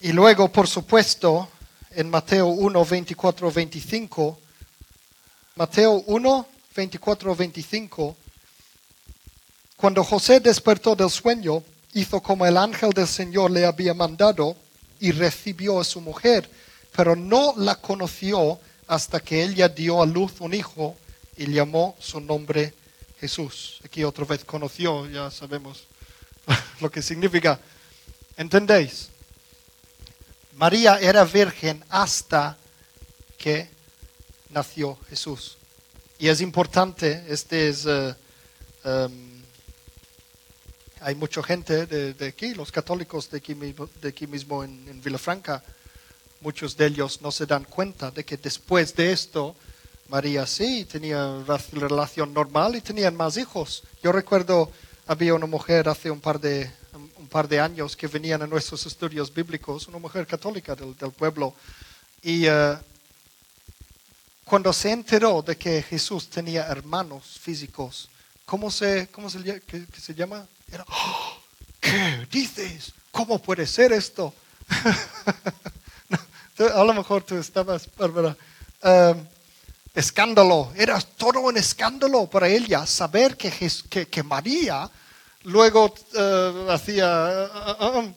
Y 0.01 0.13
luego, 0.13 0.51
por 0.51 0.67
supuesto, 0.67 1.49
en 1.93 2.09
Mateo 2.09 2.47
1, 2.47 2.85
24, 2.85 3.51
25, 3.51 4.39
Mateo 5.57 5.93
1, 6.07 6.47
24, 6.77 7.37
25, 7.37 8.17
cuando 9.77 10.05
José 10.05 10.41
despertó 10.41 10.95
del 10.95 11.11
sueño, 11.11 11.63
hizo 11.95 12.21
como 12.21 12.47
el 12.47 12.57
ángel 12.57 12.91
del 12.91 13.09
Señor 13.09 13.51
le 13.51 13.65
había 13.65 13.95
mandado 13.95 14.57
y 15.01 15.11
recibió 15.13 15.81
a 15.81 15.85
su 15.85 16.01
mujer, 16.01 16.49
pero 16.95 17.17
no 17.17 17.55
la 17.57 17.75
conoció 17.77 18.61
hasta 18.87 19.21
que 19.21 19.43
ella 19.43 19.69
dio 19.69 20.03
a 20.03 20.07
luz 20.07 20.41
un 20.41 20.55
hijo 20.55 20.97
y 21.37 21.47
llamó 21.47 21.97
su 21.99 22.21
nombre 22.21 22.75
Jesús. 23.19 23.81
Aquí 23.85 24.05
otra 24.05 24.25
vez 24.25 24.45
conoció, 24.45 25.09
ya 25.09 25.31
sabemos 25.31 25.85
lo 26.81 26.91
que 26.91 27.03
significa. 27.03 27.59
¿Entendéis? 28.37 29.11
María 30.55 30.99
era 31.01 31.25
virgen 31.25 31.85
hasta 31.89 32.57
que 33.39 33.69
nació 34.51 34.99
Jesús. 35.09 35.57
Y 36.19 36.29
es 36.29 36.41
importante, 36.41 37.25
este 37.29 37.69
es, 37.69 37.87
eh, 37.87 38.15
em, 38.85 39.43
hay 41.01 41.15
mucha 41.15 41.43
gente 41.43 41.87
de, 41.87 42.27
aquí, 42.27 42.55
los 42.55 42.71
católicos 42.71 43.31
de 43.31 43.39
aquí, 43.39 43.55
de 43.55 44.09
aquí 44.09 44.27
mismo 44.27 44.63
en, 44.63 44.87
en 44.89 45.01
Villafranca, 45.01 45.63
muchos 46.41 46.77
de 46.77 46.87
ellos 46.87 47.23
no 47.23 47.31
se 47.33 47.47
dan 47.47 47.65
cuenta 47.65 48.11
de 48.11 48.25
que 48.25 48.37
después 48.37 48.95
de 48.95 49.13
esto, 49.13 49.57
María 50.09 50.47
sí 50.47 50.85
tenía 50.85 51.43
relación 51.73 52.35
normal 52.35 52.75
y 52.77 52.81
tenían 52.81 53.17
más 53.17 53.37
hijos. 53.37 53.85
Yo 54.03 54.11
recuerdo, 54.13 54.71
había 55.07 55.35
una 55.35 55.47
mujer 55.47 55.89
hace 55.89 56.11
un 56.11 56.21
par 56.21 56.41
de, 56.41 56.71
un 56.95 57.29
par 57.29 57.49
de 57.49 57.61
años 57.61 57.97
que 57.97 58.07
venían 58.07 58.43
a 58.43 58.47
nuestros 58.47 58.85
estudios 58.87 59.33
bíblicos, 59.33 59.89
una 59.89 59.99
mujer 59.99 60.27
católica 60.27 60.75
del, 60.75 60.95
pueblo, 60.95 61.55
y 62.23 62.47
eh, 62.47 62.77
cuando 64.45 64.73
se 64.73 64.91
enteró 64.91 65.43
de 65.43 65.57
que 65.57 65.83
Jesús 65.83 66.29
tenía 66.29 66.67
hermanos 66.67 67.39
físicos, 67.41 68.09
¿cómo 68.45 68.71
se, 68.71 69.09
cómo 69.13 69.31
se, 69.31 69.63
se 69.99 70.15
llama? 70.15 70.47
Era, 70.71 70.85
¡Oh! 70.89 71.37
¿qué 71.81 72.27
dices? 72.31 72.93
¿Cómo 73.11 73.41
puede 73.41 73.67
ser 73.67 73.93
esto? 73.93 74.35
a 76.75 76.85
lo 76.85 76.95
mejor 76.95 77.23
tú 77.23 77.37
estabas, 77.37 77.89
Bárbara. 77.97 78.37
Um, 78.83 79.25
escándalo, 79.95 80.73
era 80.77 81.01
todo 81.01 81.41
un 81.41 81.57
escándalo 81.57 82.29
para 82.29 82.49
ella 82.49 82.87
saber 82.87 83.37
que, 83.37 83.51
que, 84.11 84.23
María 84.23 84.91
luego 85.45 85.95
uh, 86.15 86.71
hacía... 86.71 87.49
Uh, 87.81 87.85
uh, 87.85 87.99
um, 87.99 88.15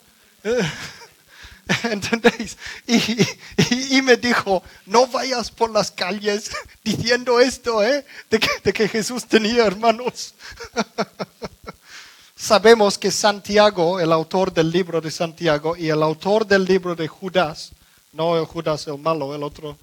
¿Entendéis? 1.84 2.58
Y, 2.88 3.98
y, 3.98 4.02
me 4.02 4.18
dijo, 4.18 4.62
no 4.86 5.08
vayas 5.08 5.50
por 5.50 5.70
las 5.70 5.92
calles 5.92 6.52
diciendo 6.84 7.40
esto, 7.40 7.82
¿eh? 7.82 8.06
De 8.30 8.40
que, 8.40 8.50
de 8.64 8.74
que 8.74 8.90
Jesús 8.90 9.26
tenía 9.26 9.66
hermanos. 9.66 10.34
Sabemos 12.36 12.98
que 12.98 13.12
Santiago, 13.12 14.02
el 14.02 14.12
autor 14.12 14.52
del 14.52 14.72
libro 14.72 15.00
de 15.00 15.10
Santiago 15.10 15.78
y 15.78 15.88
el 15.88 16.04
autor 16.04 16.46
del 16.46 16.66
libro 16.66 16.96
de 16.96 17.08
Judas, 17.08 17.72
no 18.12 18.38
el 18.38 18.46
Judas 18.46 18.86
el 18.88 18.98
malo, 18.98 19.34
el 19.34 19.44
otro, 19.44 19.78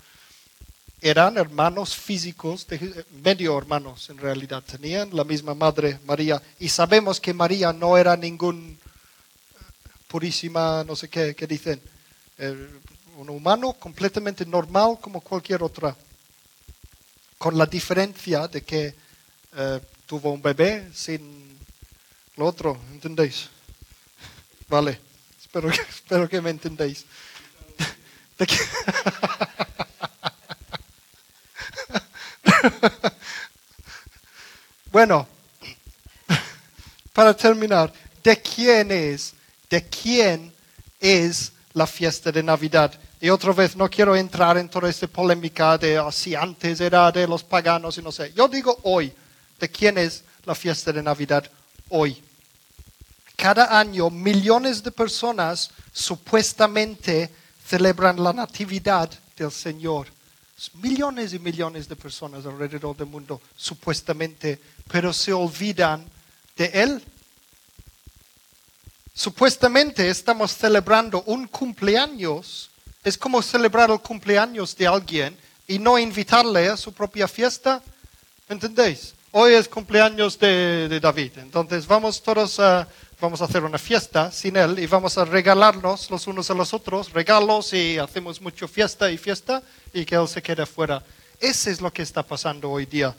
eran 1.01 1.39
hermanos 1.39 1.97
físicos, 1.97 2.67
medio 3.23 3.57
hermanos 3.57 4.11
en 4.11 4.19
realidad, 4.19 4.63
tenían 4.63 5.11
la 5.13 5.25
misma 5.25 5.55
madre 5.55 5.99
María. 6.05 6.43
Y 6.59 6.69
sabemos 6.69 7.21
que 7.21 7.33
María 7.33 7.73
no 7.73 7.97
era 7.97 8.17
ningún 8.17 8.79
purísima, 10.09 10.85
no 10.85 10.95
sé 10.97 11.09
qué, 11.09 11.35
qué 11.35 11.47
dicen, 11.47 11.81
eh, 12.39 12.69
un 13.17 13.31
humano 13.31 13.75
completamente 13.75 14.45
normal 14.45 14.99
como 15.01 15.21
cualquier 15.21 15.63
otra, 15.63 15.97
con 17.39 17.57
la 17.57 17.67
diferencia 17.67 18.49
de 18.49 18.63
que 18.63 18.95
eh, 19.57 19.81
tuvo 20.07 20.33
un 20.33 20.43
bebé 20.43 20.91
sin 20.93 21.59
lo 22.37 22.47
otro, 22.47 22.79
¿entendéis? 22.93 23.49
Vale, 24.69 25.01
espero 25.41 25.71
espero 25.89 26.29
que 26.29 26.41
me 26.41 26.51
entendéis. 26.51 27.05
bueno, 34.93 35.27
para 37.13 37.37
terminar, 37.37 37.93
¿de 38.23 38.41
quién 38.41 38.91
es? 38.91 39.35
¿De 39.69 39.87
quién 39.89 40.53
es 40.99 41.53
la 41.75 41.87
fiesta 41.87 42.33
de 42.33 42.43
Navidad? 42.43 42.99
Y 43.21 43.29
otra 43.29 43.53
vez, 43.53 43.77
no 43.77 43.89
quiero 43.91 44.17
entrar 44.17 44.57
en 44.57 44.69
toda 44.69 44.89
esta 44.89 45.07
polémica 45.07 45.77
de 45.77 45.99
ah, 45.99 46.11
si 46.11 46.35
antes 46.35 46.81
era 46.81 47.13
de 47.13 47.27
los 47.27 47.45
paganos 47.45 47.99
y 47.99 48.03
no 48.03 48.11
sé. 48.11 48.33
Yo 48.35 48.49
digo 48.49 48.79
hoy, 48.85 49.13
¿de 49.59 49.69
quién 49.69 49.99
es 49.99 50.25
la 50.47 50.55
fiesta 50.55 50.91
de 50.91 51.03
Navidad 51.03 51.45
hoy? 51.91 52.23
Cada 53.37 53.79
año 53.79 54.11
millones 54.11 54.83
de 54.83 54.91
personas 54.91 55.71
supuestamente 55.93 57.31
celebran 57.67 58.23
la 58.23 58.33
natividad 58.33 59.11
del 59.37 59.53
Señor. 59.53 60.09
Millones 60.75 61.33
y 61.33 61.39
millones 61.39 61.89
de 61.89 61.97
personas 61.97 62.45
alrededor 62.45 62.97
del 62.97 63.07
mundo, 63.07 63.41
supuestamente, 63.57 64.61
pero 64.91 65.13
se 65.13 65.33
olvidan 65.33 66.05
de 66.57 66.67
Él. 66.67 67.03
Supuestamente 69.15 70.09
estamos 70.09 70.57
celebrando 70.57 71.23
un 71.27 71.47
cumpleaños. 71.47 72.71
Es 73.03 73.17
como 73.17 73.43
celebrar 73.43 73.91
el 73.91 74.01
cumpleaños 74.01 74.77
de 74.77 74.87
alguien 74.87 75.37
y 75.67 75.79
no 75.79 75.99
invitarle 75.99 76.69
a 76.69 76.77
su 76.77 76.93
propia 76.93 77.29
fiesta. 77.29 77.83
¿Entendéis? 78.49 79.15
Hoy 79.33 79.55
es 79.55 79.69
cumpleaños 79.69 80.39
de, 80.39 80.99
David. 81.01 81.39
Entonces 81.39 81.87
vamos 81.87 82.23
todos 82.23 82.59
a 82.59 82.89
vamos 83.21 83.43
a 83.43 83.45
hacer 83.45 83.63
una 83.65 83.79
fiesta 83.79 84.33
sin 84.33 84.57
él 84.57 84.79
y 84.79 84.87
vamos 84.87 85.19
a 85.19 85.25
regalarnos 85.25 86.11
los 86.11 86.27
unos 86.27 86.51
a 86.51 86.55
los 86.55 86.73
otros, 86.73 87.13
regalos 87.13 87.73
y 87.75 87.99
hacemos 87.99 88.41
mucho 88.41 88.67
fiesta 88.67 89.11
y 89.11 89.19
fiesta 89.19 89.63
y 89.93 90.05
que 90.05 90.15
él 90.15 90.27
se 90.27 90.43
quede 90.43 90.65
fuera. 90.65 91.03
Ese 91.39 91.71
es 91.71 91.81
lo 91.81 91.93
que 91.93 92.03
está 92.03 92.23
pasando 92.23 92.71
hoy 92.71 92.87
día 92.87 93.15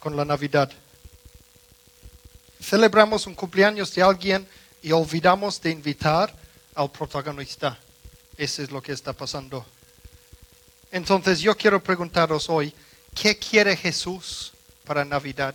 con 0.00 0.16
la 0.16 0.24
Navidad. 0.24 0.70
Celebramos 2.60 3.26
un 3.26 3.34
cumpleaños 3.34 3.94
de 3.94 4.02
alguien 4.02 4.46
y 4.82 4.90
olvidamos 4.90 5.60
de 5.60 5.70
invitar 5.70 6.34
al 6.74 6.90
protagonista. 6.90 7.78
Ese 8.36 8.64
es 8.64 8.70
lo 8.70 8.82
que 8.82 8.92
está 8.92 9.12
pasando. 9.12 9.64
Entonces 10.90 11.40
yo 11.40 11.56
quiero 11.56 11.82
preguntaros 11.82 12.50
hoy, 12.50 12.74
¿qué 13.14 13.38
quiere 13.38 13.76
Jesús 13.76 14.52
para 14.84 15.04
Navidad? 15.04 15.54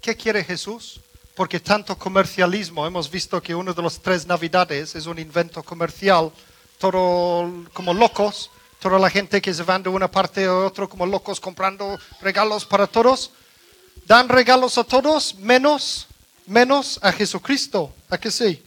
¿Qué 0.00 0.16
quiere 0.16 0.44
Jesús? 0.44 1.00
Porque 1.34 1.60
tanto 1.60 1.96
comercialismo, 1.96 2.86
hemos 2.86 3.10
visto 3.10 3.42
que 3.42 3.54
uno 3.54 3.72
de 3.72 3.82
los 3.82 4.00
tres 4.00 4.26
navidades 4.26 4.94
es 4.94 5.06
un 5.06 5.18
invento 5.18 5.62
comercial, 5.62 6.32
todo 6.78 7.66
como 7.72 7.94
locos, 7.94 8.50
toda 8.78 8.98
la 8.98 9.10
gente 9.10 9.40
que 9.40 9.54
se 9.54 9.62
van 9.62 9.82
de 9.82 9.88
una 9.88 10.10
parte 10.10 10.44
a 10.44 10.54
otra 10.54 10.86
como 10.86 11.06
locos 11.06 11.40
comprando 11.40 11.98
regalos 12.20 12.64
para 12.64 12.86
todos, 12.86 13.32
dan 14.06 14.28
regalos 14.28 14.78
a 14.78 14.84
todos 14.84 15.34
menos 15.36 16.08
menos 16.50 16.98
a 17.00 17.12
Jesucristo. 17.12 17.92
¿A 18.10 18.18
que 18.18 18.30
sí? 18.30 18.62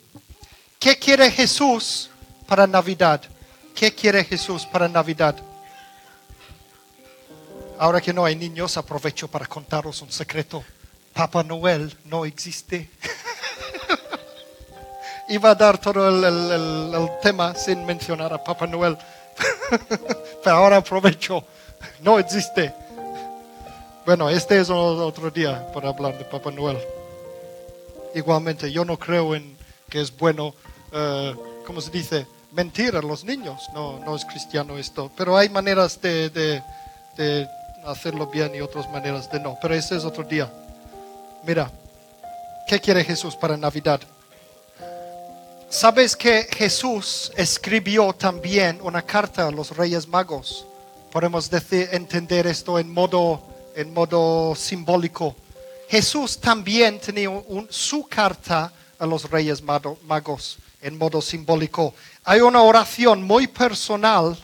¿Qué 0.79 0.97
quiere 0.97 1.29
Jesús 1.29 2.09
para 2.47 2.65
Navidad? 2.65 3.21
¿Qué 3.75 3.93
quiere 3.93 4.23
Jesús 4.23 4.65
para 4.65 4.87
Navidad? 4.87 5.35
Ahora 7.77 7.99
que 7.99 8.13
no 8.13 8.23
hay 8.23 8.35
niños, 8.35 8.77
aprovecho 8.77 9.27
para 9.27 9.45
contaros 9.45 10.01
un 10.01 10.11
secreto. 10.11 10.63
Papá 11.13 11.43
Noel 11.43 11.95
no 12.05 12.25
existe. 12.25 12.89
Iba 15.29 15.51
a 15.51 15.55
dar 15.55 15.77
todo 15.77 16.09
el, 16.09 17.09
tema 17.21 17.55
sin 17.55 17.85
mencionar 17.85 18.33
a 18.33 18.43
Papá 18.43 18.67
Noel. 18.67 18.97
Pero 20.43 20.55
ahora 20.55 20.77
aprovecho. 20.77 21.43
No 22.01 22.19
existe. 22.19 22.73
Bueno, 24.05 24.29
este 24.29 24.59
es 24.59 24.69
otro 24.69 25.31
día 25.31 25.65
para 25.73 25.89
hablar 25.89 26.17
de 26.17 26.25
Papá 26.25 26.51
Noel. 26.51 26.77
Igualmente, 28.15 28.71
yo 28.71 28.83
no 28.83 28.97
creo 28.97 29.35
en 29.35 29.55
que 29.89 30.01
es 30.01 30.15
bueno, 30.15 30.53
eh, 30.91 31.35
¿cómo 31.65 31.79
se 31.79 31.91
dice? 31.91 32.27
Mentir 32.51 32.95
a 32.95 33.01
los 33.01 33.23
niños. 33.23 33.69
No, 33.73 33.99
no 33.99 34.15
es 34.15 34.25
cristiano 34.25 34.77
esto. 34.77 35.09
Pero 35.15 35.37
hay 35.37 35.49
maneras 35.49 36.01
de, 36.01 36.29
de- 36.29 36.63
de 37.17 37.47
hacerlo 37.85 38.25
bien 38.27 38.53
y 38.55 38.61
otras 38.61 38.89
maneras 38.89 39.31
de 39.31 39.39
no. 39.39 39.57
Pero 39.61 39.73
ese 39.75 39.95
es 39.95 40.03
otro 40.03 40.23
día. 40.23 40.51
Mira, 41.45 41.71
¿qué 42.67 42.79
quiere 42.79 43.03
Jesús 43.03 43.35
para 43.35 43.57
Navidad? 43.57 43.99
¿Sabes 45.69 46.15
que 46.15 46.47
Jesús 46.55 47.31
escribió 47.35 48.13
también 48.13 48.79
una 48.81 49.01
carta 49.01 49.47
a 49.47 49.51
los 49.51 49.75
Reyes 49.75 50.07
Magos? 50.07 50.65
Podemos 51.11 51.49
decir, 51.49 51.89
entender 51.91 52.47
esto 52.47 52.79
en 52.79 52.91
modo, 52.91 53.41
en 53.75 53.93
modo 53.93 54.55
simbólico. 54.55 55.35
Jesús 55.89 56.39
también 56.39 56.99
tenía 56.99 57.29
un- 57.29 57.67
su 57.69 58.07
carta 58.07 58.71
a 58.97 59.05
los 59.05 59.29
Reyes 59.29 59.61
Mago- 59.61 59.97
Magos 60.05 60.57
en 60.81 60.97
modo 60.97 61.21
simbólico. 61.21 61.93
Hay 62.23 62.39
una 62.41 62.61
oración 62.61 63.21
muy 63.23 63.47
personal 63.47 64.37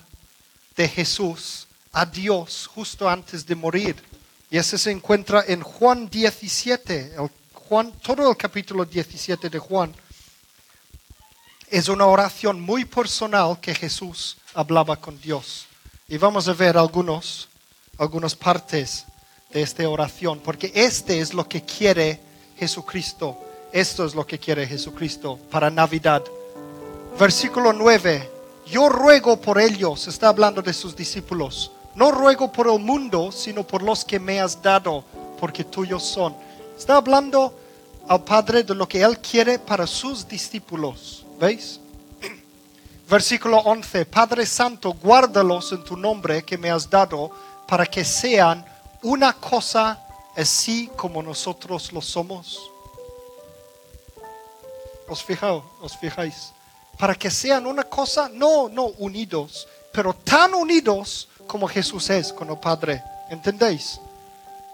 de 0.76 0.88
Jesús 0.88 1.68
a 1.92 2.06
Dios 2.06 2.68
justo 2.74 3.08
antes 3.10 3.46
de 3.46 3.56
morir. 3.56 3.96
Y 4.50 4.58
ese 4.58 4.78
se 4.78 4.92
encuentra 4.92 5.44
en 5.48 5.62
Juan 5.62 6.10
17, 6.10 7.16
el 7.16 7.30
Juan, 7.54 7.92
todo 8.02 8.32
el 8.32 8.38
capítulo 8.38 8.84
17 8.84 9.50
de 9.50 9.60
Juan 9.60 9.94
es 11.70 11.88
una 11.88 12.08
oración 12.08 12.60
muy 12.60 12.86
personal 12.86 13.60
que 13.60 13.76
Jesús 13.76 14.38
hablaba 14.54 14.96
con 14.96 15.20
Dios. 15.22 15.68
Y 16.08 16.18
vamos 16.18 16.48
a 16.48 16.54
ver 16.54 16.78
algunos, 16.78 17.48
algunas 17.98 18.36
partes 18.36 19.06
de 19.52 19.62
esta 19.62 19.88
oración, 19.88 20.40
porque 20.40 20.72
este 20.74 21.20
es 21.20 21.34
lo 21.34 21.48
que 21.48 21.64
quiere 21.64 22.20
Jesucristo. 22.58 23.38
Esto 23.72 24.06
es 24.06 24.16
lo 24.16 24.26
que 24.26 24.40
quiere 24.40 24.66
Jesucristo 24.66 25.38
para 25.52 25.70
Navidad. 25.70 26.24
Versículo 27.20 27.72
9. 27.72 28.32
Yo 28.66 28.90
ruego 28.90 29.40
por 29.40 29.60
ellos, 29.60 30.08
está 30.08 30.30
hablando 30.30 30.62
de 30.62 30.74
sus 30.74 30.96
discípulos. 30.96 31.72
No 32.00 32.12
ruego 32.12 32.50
por 32.50 32.68
el 32.70 32.80
mundo, 32.80 33.30
sino 33.30 33.68
por 33.68 33.84
los 33.84 34.06
que 34.06 34.22
me 34.22 34.40
has 34.40 34.62
dado, 34.62 35.04
porque 35.38 35.66
tuyos 35.66 36.02
son. 36.02 36.34
Está 36.78 36.96
hablando 36.96 37.54
al 38.08 38.24
Padre 38.24 38.64
de 38.64 38.74
lo 38.74 38.88
que 38.88 39.02
Él 39.02 39.20
quiere 39.20 39.60
para 39.60 39.86
sus 39.86 40.26
discípulos. 40.26 41.26
¿Veis? 41.38 41.78
Versículo 43.10 43.58
11. 43.58 44.06
Padre 44.06 44.46
Santo, 44.46 44.94
guárdalos 44.94 45.74
en 45.74 45.84
tu 45.84 45.98
nombre 45.98 46.42
que 46.44 46.58
me 46.58 46.72
has 46.72 46.90
dado, 46.90 47.32
para 47.68 47.86
que 47.86 48.06
sean 48.06 48.66
una 49.04 49.34
cosa 49.34 50.02
así 50.38 50.90
como 50.96 51.22
nosotros 51.22 51.92
lo 51.92 52.02
somos. 52.02 52.72
¿Os 55.06 55.22
fijáis? 55.22 55.64
¿Os 55.82 55.98
fijáis? 55.98 56.54
Para 56.98 57.14
que 57.14 57.30
sean 57.30 57.68
una 57.68 57.84
cosa, 57.84 58.30
no, 58.30 58.70
no 58.70 58.86
unidos, 58.86 59.68
pero 59.92 60.14
tan 60.14 60.54
unidos 60.54 61.29
como 61.50 61.68
Jesús 61.68 62.12
es 62.12 62.32
con 62.32 62.48
el 62.52 62.58
Padre. 62.60 63.04
¿Entendéis? 63.28 64.00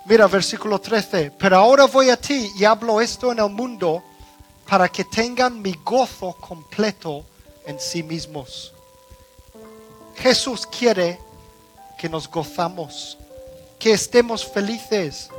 Mira, 0.04 0.28
versículo 0.28 0.80
13. 0.80 1.32
Pero 1.32 1.56
ahora 1.56 1.86
voy 1.86 2.10
a 2.10 2.18
ti 2.18 2.52
y 2.58 2.66
hablo 2.66 3.00
esto 3.00 3.32
en 3.32 3.40
el 3.40 3.50
mundo 3.50 4.04
para 4.68 4.90
que 4.90 5.06
tengan 5.06 5.62
mi 5.62 5.74
gozo 5.86 6.34
completo 6.34 7.24
en 7.66 7.80
sí 7.80 8.04
mismos. 8.04 8.74
Jesús 10.18 10.68
quiere 10.68 11.18
que 11.98 12.10
nos 12.10 12.30
gozamos, 12.30 13.18
que 13.80 13.94
estemos 13.94 14.46
felices, 14.46 15.30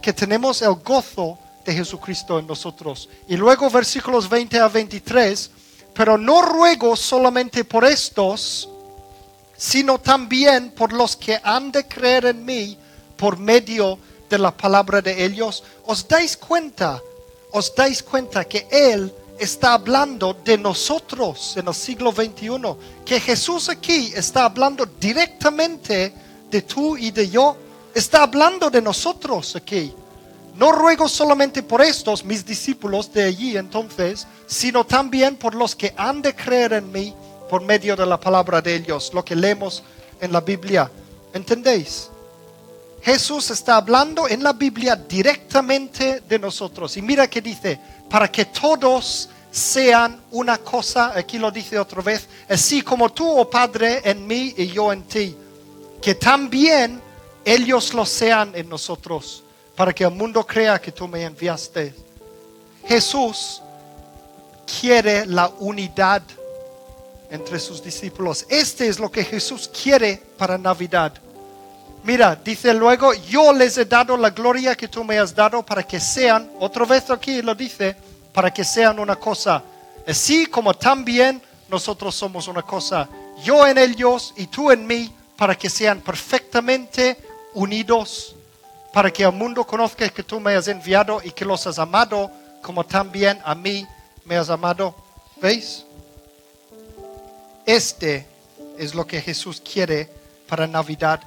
que 0.00 0.14
tenemos 0.14 0.62
el 0.62 0.74
gozo 0.76 1.38
de 1.66 1.74
Jesucristo 1.74 2.38
en 2.38 2.46
nosotros. 2.46 3.10
Y 3.28 3.36
luego 3.36 3.68
versículos 3.68 4.26
20 4.26 4.58
a 4.58 4.68
23, 4.68 5.50
pero 5.92 6.16
no 6.16 6.40
ruego 6.40 6.96
solamente 6.96 7.62
por 7.62 7.84
estos, 7.84 8.70
sino 9.56 9.98
también 9.98 10.70
por 10.70 10.92
los 10.92 11.16
que 11.16 11.40
han 11.42 11.72
de 11.72 11.86
creer 11.86 12.26
en 12.26 12.44
mí 12.44 12.78
por 13.16 13.38
medio 13.38 13.98
de 14.28 14.38
la 14.38 14.50
palabra 14.50 15.00
de 15.00 15.24
ellos. 15.24 15.62
¿Os 15.86 16.06
dais 16.06 16.36
cuenta? 16.36 17.00
¿Os 17.52 17.74
dais 17.74 18.02
cuenta 18.02 18.44
que 18.44 18.66
Él 18.70 19.12
está 19.38 19.74
hablando 19.74 20.34
de 20.44 20.58
nosotros 20.58 21.56
en 21.56 21.68
el 21.68 21.74
siglo 21.74 22.12
XXI? 22.12 23.04
Que 23.04 23.20
Jesús 23.20 23.68
aquí 23.68 24.12
está 24.14 24.44
hablando 24.44 24.86
directamente 24.86 26.12
de 26.50 26.62
tú 26.62 26.96
y 26.96 27.10
de 27.10 27.28
yo. 27.28 27.56
Está 27.94 28.24
hablando 28.24 28.68
de 28.68 28.82
nosotros 28.82 29.56
aquí. 29.56 29.92
No 30.54 30.72
ruego 30.72 31.08
solamente 31.08 31.62
por 31.62 31.82
estos, 31.82 32.24
mis 32.24 32.44
discípulos 32.44 33.12
de 33.12 33.24
allí 33.24 33.56
entonces, 33.56 34.26
sino 34.46 34.84
también 34.84 35.36
por 35.36 35.54
los 35.54 35.76
que 35.76 35.92
han 35.96 36.22
de 36.22 36.34
creer 36.34 36.72
en 36.74 36.90
mí 36.90 37.14
por 37.48 37.62
medio 37.62 37.96
de 37.96 38.06
la 38.06 38.18
palabra 38.18 38.60
de 38.60 38.74
ellos, 38.74 39.12
lo 39.14 39.24
que 39.24 39.36
leemos 39.36 39.82
en 40.20 40.32
la 40.32 40.40
Biblia. 40.40 40.90
¿Entendéis? 41.32 42.10
Jesús 43.02 43.50
está 43.50 43.76
hablando 43.76 44.26
en 44.28 44.42
la 44.42 44.52
Biblia 44.52 44.96
directamente 44.96 46.22
de 46.28 46.38
nosotros. 46.38 46.96
Y 46.96 47.02
mira 47.02 47.28
que 47.28 47.40
dice, 47.40 47.78
para 48.10 48.30
que 48.30 48.46
todos 48.46 49.28
sean 49.50 50.20
una 50.32 50.58
cosa, 50.58 51.12
aquí 51.16 51.38
lo 51.38 51.50
dice 51.50 51.78
otra 51.78 52.02
vez, 52.02 52.28
así 52.48 52.82
como 52.82 53.10
tú, 53.10 53.26
oh 53.26 53.48
Padre, 53.48 54.00
en 54.04 54.26
mí 54.26 54.54
y 54.56 54.66
yo 54.66 54.92
en 54.92 55.04
ti, 55.04 55.36
que 56.02 56.14
también 56.14 57.00
ellos 57.44 57.94
lo 57.94 58.04
sean 58.04 58.52
en 58.54 58.68
nosotros, 58.68 59.44
para 59.76 59.92
que 59.94 60.04
el 60.04 60.10
mundo 60.10 60.44
crea 60.44 60.80
que 60.80 60.92
tú 60.92 61.06
me 61.06 61.22
enviaste. 61.22 61.94
Jesús 62.86 63.62
quiere 64.80 65.26
la 65.26 65.48
unidad 65.60 66.22
entre 67.30 67.58
sus 67.58 67.82
discípulos. 67.82 68.46
Este 68.48 68.88
es 68.88 68.98
lo 68.98 69.10
que 69.10 69.24
Jesús 69.24 69.68
quiere 69.68 70.22
para 70.36 70.58
Navidad. 70.58 71.12
Mira, 72.04 72.36
dice 72.36 72.72
luego, 72.72 73.12
yo 73.14 73.52
les 73.52 73.76
he 73.78 73.84
dado 73.84 74.16
la 74.16 74.30
gloria 74.30 74.76
que 74.76 74.86
tú 74.86 75.02
me 75.02 75.18
has 75.18 75.34
dado 75.34 75.64
para 75.64 75.82
que 75.82 75.98
sean, 75.98 76.48
otra 76.60 76.84
vez 76.84 77.10
aquí 77.10 77.42
lo 77.42 77.54
dice, 77.54 77.96
para 78.32 78.52
que 78.52 78.62
sean 78.62 78.98
una 79.00 79.16
cosa. 79.16 79.62
Así 80.06 80.46
como 80.46 80.72
también 80.74 81.42
nosotros 81.68 82.14
somos 82.14 82.46
una 82.46 82.62
cosa. 82.62 83.08
Yo 83.42 83.66
en 83.66 83.78
ellos 83.78 84.32
y 84.36 84.46
tú 84.46 84.70
en 84.70 84.86
mí, 84.86 85.12
para 85.36 85.56
que 85.56 85.68
sean 85.68 86.00
perfectamente 86.00 87.18
unidos, 87.54 88.36
para 88.92 89.10
que 89.10 89.24
el 89.24 89.32
mundo 89.32 89.64
conozca 89.64 90.08
que 90.08 90.22
tú 90.22 90.38
me 90.38 90.54
has 90.54 90.68
enviado 90.68 91.20
y 91.24 91.32
que 91.32 91.44
los 91.44 91.66
has 91.66 91.78
amado, 91.78 92.30
como 92.62 92.84
también 92.84 93.40
a 93.44 93.54
mí 93.54 93.86
me 94.24 94.36
has 94.36 94.48
amado. 94.48 94.94
¿Veis? 95.40 95.85
Este 97.66 98.26
es 98.78 98.94
lo 98.94 99.06
que 99.06 99.20
Jesús 99.20 99.60
quiere 99.60 100.08
para 100.48 100.66
Navidad. 100.66 101.20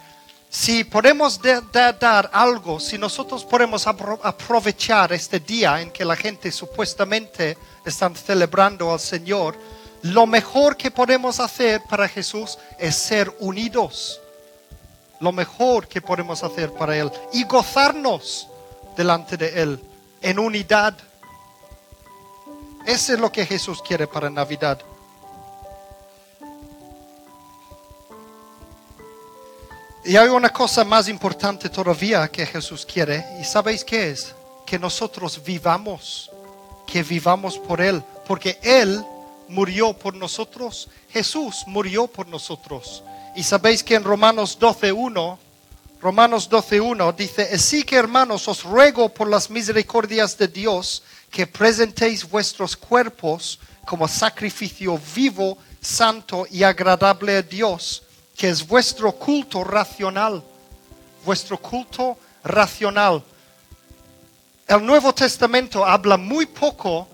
Si 0.49 0.83
podemos 0.83 1.39
de- 1.41 1.61
de- 1.61 1.93
dar 1.99 2.29
algo, 2.33 2.79
si 2.79 2.97
nosotros 2.97 3.43
podemos 3.45 3.85
apro- 3.85 4.19
aprovechar 4.23 5.11
este 5.13 5.39
día 5.39 5.81
en 5.81 5.91
que 5.91 6.03
la 6.05 6.15
gente 6.15 6.51
supuestamente 6.51 7.57
están 7.85 8.15
celebrando 8.15 8.91
al 8.91 8.99
Señor, 8.99 9.55
lo 10.03 10.25
mejor 10.25 10.75
que 10.77 10.89
podemos 10.89 11.39
hacer 11.39 11.81
para 11.89 12.07
Jesús 12.07 12.57
es 12.79 12.95
ser 12.95 13.35
unidos. 13.39 14.19
Lo 15.19 15.31
mejor 15.33 15.87
que 15.87 16.01
podemos 16.01 16.41
hacer 16.43 16.71
para 16.71 16.95
Él 16.97 17.11
y 17.33 17.43
gozarnos 17.43 18.47
delante 18.95 19.35
de 19.35 19.61
Él 19.61 19.79
en 20.21 20.39
unidad. 20.39 20.97
Ese 22.85 23.13
es 23.13 23.19
lo 23.19 23.29
que 23.31 23.45
Jesús 23.45 23.81
quiere 23.85 24.07
para 24.07 24.29
Navidad. 24.29 24.79
Y 30.09 30.17
hay 30.17 30.27
una 30.29 30.49
cosa 30.49 30.83
más 30.83 31.07
importante 31.07 31.69
todavía 31.69 32.27
que 32.29 32.43
Jesús 32.43 32.83
quiere, 32.83 33.23
y 33.39 33.43
sabéis 33.43 33.83
qué 33.83 34.09
es? 34.09 34.33
Que 34.65 34.79
nosotros 34.79 35.39
vivamos, 35.45 36.31
que 36.87 37.03
vivamos 37.03 37.59
por 37.59 37.79
Él, 37.79 38.03
porque 38.25 38.57
Él 38.63 39.05
murió 39.49 39.93
por 39.93 40.15
nosotros, 40.15 40.89
Jesús 41.11 41.63
murió 41.67 42.07
por 42.07 42.27
nosotros. 42.27 43.03
Y 43.35 43.43
sabéis 43.43 43.83
que 43.83 43.93
en 43.93 44.03
Romanos 44.03 44.57
12.1 44.59 45.37
Romanos 46.01 46.49
12.1 46.49 47.15
dice, 47.15 47.47
así 47.53 47.83
que 47.83 47.95
hermanos, 47.95 48.47
os 48.47 48.63
ruego 48.63 49.09
por 49.09 49.29
las 49.29 49.51
misericordias 49.51 50.35
de 50.39 50.47
Dios 50.47 51.03
que 51.29 51.45
presentéis 51.45 52.27
vuestros 52.27 52.75
cuerpos 52.75 53.59
como 53.85 54.07
sacrificio 54.07 54.99
vivo, 55.13 55.59
santo 55.79 56.47
y 56.49 56.63
agradable 56.63 57.37
a 57.37 57.43
Dios, 57.43 58.01
que 58.39 58.47
es 58.47 58.65
vuestro 58.65 59.11
culto 59.11 59.65
racional, 59.65 60.41
vuestro 61.25 61.57
culto 61.57 62.17
racional. 62.41 63.21
El 64.65 64.85
Nuevo 64.85 65.13
Testamento 65.13 65.85
habla 65.85 66.15
muy 66.15 66.45
poco 66.45 67.05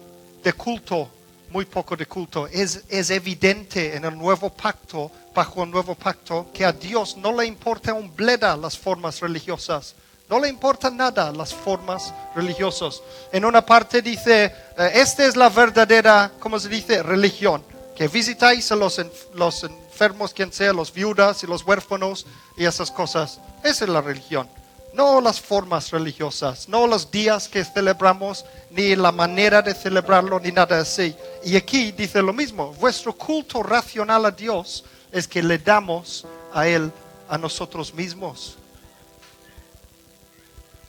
de 0.43 0.53
culto, 0.53 1.09
muy 1.49 1.65
poco 1.65 1.95
de 1.95 2.05
culto. 2.05 2.45
Es, 2.45 2.83
es 2.87 3.09
evidente 3.09 3.95
en 3.95 4.05
el 4.05 4.15
nuevo 4.15 4.51
pacto, 4.51 5.11
bajo 5.33 5.63
el 5.63 5.71
nuevo 5.71 5.95
pacto, 5.95 6.51
que 6.53 6.63
a 6.63 6.71
Dios 6.71 7.17
no 7.17 7.31
le 7.31 7.47
importa 7.47 7.95
un 7.95 8.15
bleda 8.15 8.55
las 8.55 8.77
formas 8.77 9.19
religiosas. 9.19 9.95
No 10.29 10.39
le 10.39 10.47
importa 10.47 10.91
nada 10.91 11.31
las 11.31 11.55
formas 11.55 12.13
religiosas. 12.35 13.01
En 13.31 13.45
una 13.45 13.65
parte 13.65 14.03
dice, 14.03 14.53
eh, 14.77 14.91
esta 14.93 15.25
es 15.25 15.35
la 15.35 15.49
verdadera, 15.49 16.33
¿cómo 16.39 16.59
se 16.59 16.69
dice? 16.69 17.01
Religión. 17.01 17.63
Que 17.95 18.07
visitáis 18.07 18.71
a 18.71 18.75
los, 18.75 18.99
enfermos, 18.99 20.33
quien 20.33 20.51
sea, 20.51 20.73
los 20.73 20.93
viudas 20.93 21.43
y 21.43 21.47
los 21.47 21.63
huérfanos 21.63 22.25
y 22.57 22.65
esas 22.65 22.91
cosas. 22.91 23.39
Esa 23.63 23.85
es 23.85 23.89
la 23.89 24.01
religión. 24.01 24.49
No 24.93 25.19
las 25.19 25.41
formas 25.41 25.91
religiosas, 25.91 26.69
no 26.69 26.87
los 26.87 27.11
días 27.11 27.49
que 27.49 27.65
celebramos, 27.65 28.45
ni 28.69 28.95
la 28.95 29.11
manera 29.11 29.61
de 29.61 29.73
celebrarlo, 29.73 30.39
ni 30.39 30.51
nada 30.51 30.79
así. 30.79 31.15
Y 31.43 31.55
aquí 31.55 31.91
dice 31.91 32.21
lo 32.21 32.31
mismo, 32.31 32.73
vuestro 32.73 33.13
culto 33.13 33.61
racional 33.61 34.25
a 34.25 34.31
Dios 34.31 34.85
es 35.11 35.27
que 35.27 35.43
le 35.43 35.57
damos 35.57 36.25
a 36.53 36.67
Él 36.67 36.91
a 37.27 37.37
nosotros 37.37 37.93
mismos. 37.93 38.57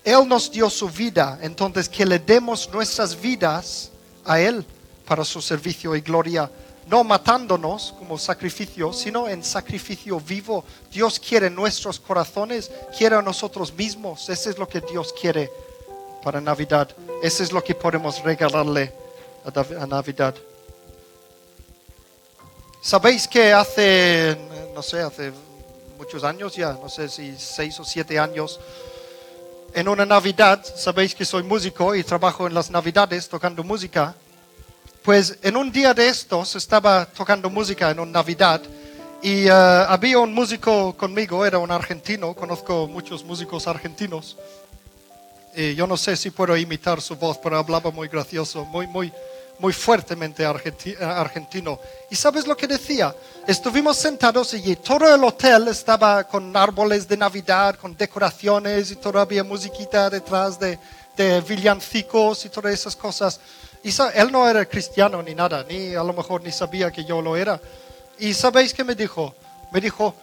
Él 0.04 0.28
nos 0.28 0.52
dio 0.52 0.70
su 0.70 0.88
vida, 0.88 1.38
entonces 1.42 1.88
que 1.88 2.06
le 2.06 2.20
demos 2.20 2.68
nuestras 2.72 3.20
vidas 3.20 3.90
a 4.24 4.38
Él 4.38 4.64
para 5.04 5.24
su 5.24 5.42
servicio 5.42 5.96
y 5.96 6.00
gloria, 6.00 6.48
no 6.86 7.02
matándonos 7.04 7.94
como 7.98 8.18
sacrificio, 8.18 8.92
sino 8.92 9.28
en 9.28 9.42
sacrificio 9.42 10.20
vivo. 10.20 10.64
Dios 10.90 11.18
quiere 11.18 11.50
nuestros 11.50 11.98
corazones, 11.98 12.70
quiere 12.96 13.16
a 13.16 13.22
nosotros 13.22 13.72
mismos. 13.74 14.28
Eso 14.28 14.50
es 14.50 14.58
lo 14.58 14.68
que 14.68 14.80
Dios 14.80 15.12
quiere 15.20 15.50
para 16.22 16.40
Navidad. 16.40 16.88
Eso 17.22 17.42
es 17.42 17.52
lo 17.52 17.62
que 17.62 17.74
podemos 17.74 18.22
regalarle 18.22 18.92
a 19.44 19.86
Navidad. 19.86 20.34
Sabéis 22.80 23.26
que 23.26 23.52
hace, 23.52 24.36
no 24.72 24.80
sé, 24.80 25.00
hace 25.00 25.32
muchos 25.98 26.22
años 26.22 26.54
ya, 26.54 26.72
no 26.74 26.88
sé 26.88 27.08
si 27.08 27.36
seis 27.36 27.78
o 27.80 27.84
siete 27.84 28.16
años, 28.16 28.60
en 29.74 29.88
una 29.88 30.06
Navidad, 30.06 30.64
sabéis 30.76 31.14
que 31.14 31.24
soy 31.24 31.42
músico 31.42 31.94
y 31.94 32.04
trabajo 32.04 32.46
en 32.46 32.54
las 32.54 32.70
Navidades 32.70 33.28
tocando 33.28 33.64
música, 33.64 34.14
pues 35.06 35.38
en 35.42 35.56
un 35.56 35.70
día 35.70 35.94
de 35.94 36.08
estos 36.08 36.56
estaba 36.56 37.06
tocando 37.06 37.48
música 37.48 37.92
en 37.92 38.00
una 38.00 38.10
Navidad 38.10 38.60
y 39.22 39.46
eh, 39.46 39.50
había 39.52 40.18
un 40.18 40.34
músico 40.34 40.96
conmigo, 40.96 41.46
era 41.46 41.58
un 41.58 41.70
argentino, 41.70 42.34
conozco 42.34 42.88
muchos 42.88 43.22
músicos 43.22 43.68
argentinos. 43.68 44.36
Y 45.54 45.76
yo 45.76 45.86
no 45.86 45.96
sé 45.96 46.16
si 46.16 46.30
puedo 46.30 46.56
imitar 46.56 47.00
su 47.00 47.14
voz, 47.14 47.38
pero 47.38 47.56
hablaba 47.56 47.92
muy 47.92 48.08
gracioso, 48.08 48.64
muy, 48.64 48.88
muy, 48.88 49.12
muy 49.60 49.72
fuertemente 49.72 50.44
argentino. 50.44 51.78
¿Y 52.10 52.16
sabes 52.16 52.44
lo 52.44 52.56
que 52.56 52.66
decía? 52.66 53.14
Estuvimos 53.46 53.96
sentados 53.96 54.54
y 54.54 54.74
todo 54.74 55.14
el 55.14 55.22
hotel 55.22 55.68
estaba 55.68 56.24
con 56.24 56.54
árboles 56.56 57.06
de 57.06 57.16
Navidad, 57.16 57.76
con 57.76 57.96
decoraciones 57.96 58.90
y 58.90 58.96
todavía 58.96 59.44
musiquita 59.44 60.10
detrás 60.10 60.58
de, 60.58 60.80
de 61.16 61.40
villancicos 61.42 62.44
y 62.44 62.48
todas 62.48 62.74
esas 62.74 62.96
cosas. 62.96 63.38
Él 64.14 64.32
no 64.32 64.48
era 64.48 64.64
cristiano 64.66 65.22
ni 65.22 65.34
nada, 65.34 65.64
ni 65.68 65.94
a 65.94 66.02
lo 66.02 66.12
mejor 66.12 66.42
ni 66.42 66.52
sabía 66.52 66.90
que 66.90 67.04
yo 67.04 67.20
lo 67.22 67.36
era. 67.36 67.60
¿Y 68.18 68.34
sabéis 68.34 68.72
qué 68.72 68.84
me 68.84 68.94
dijo? 68.94 69.34
Me 69.72 69.80
dijo, 69.80 70.14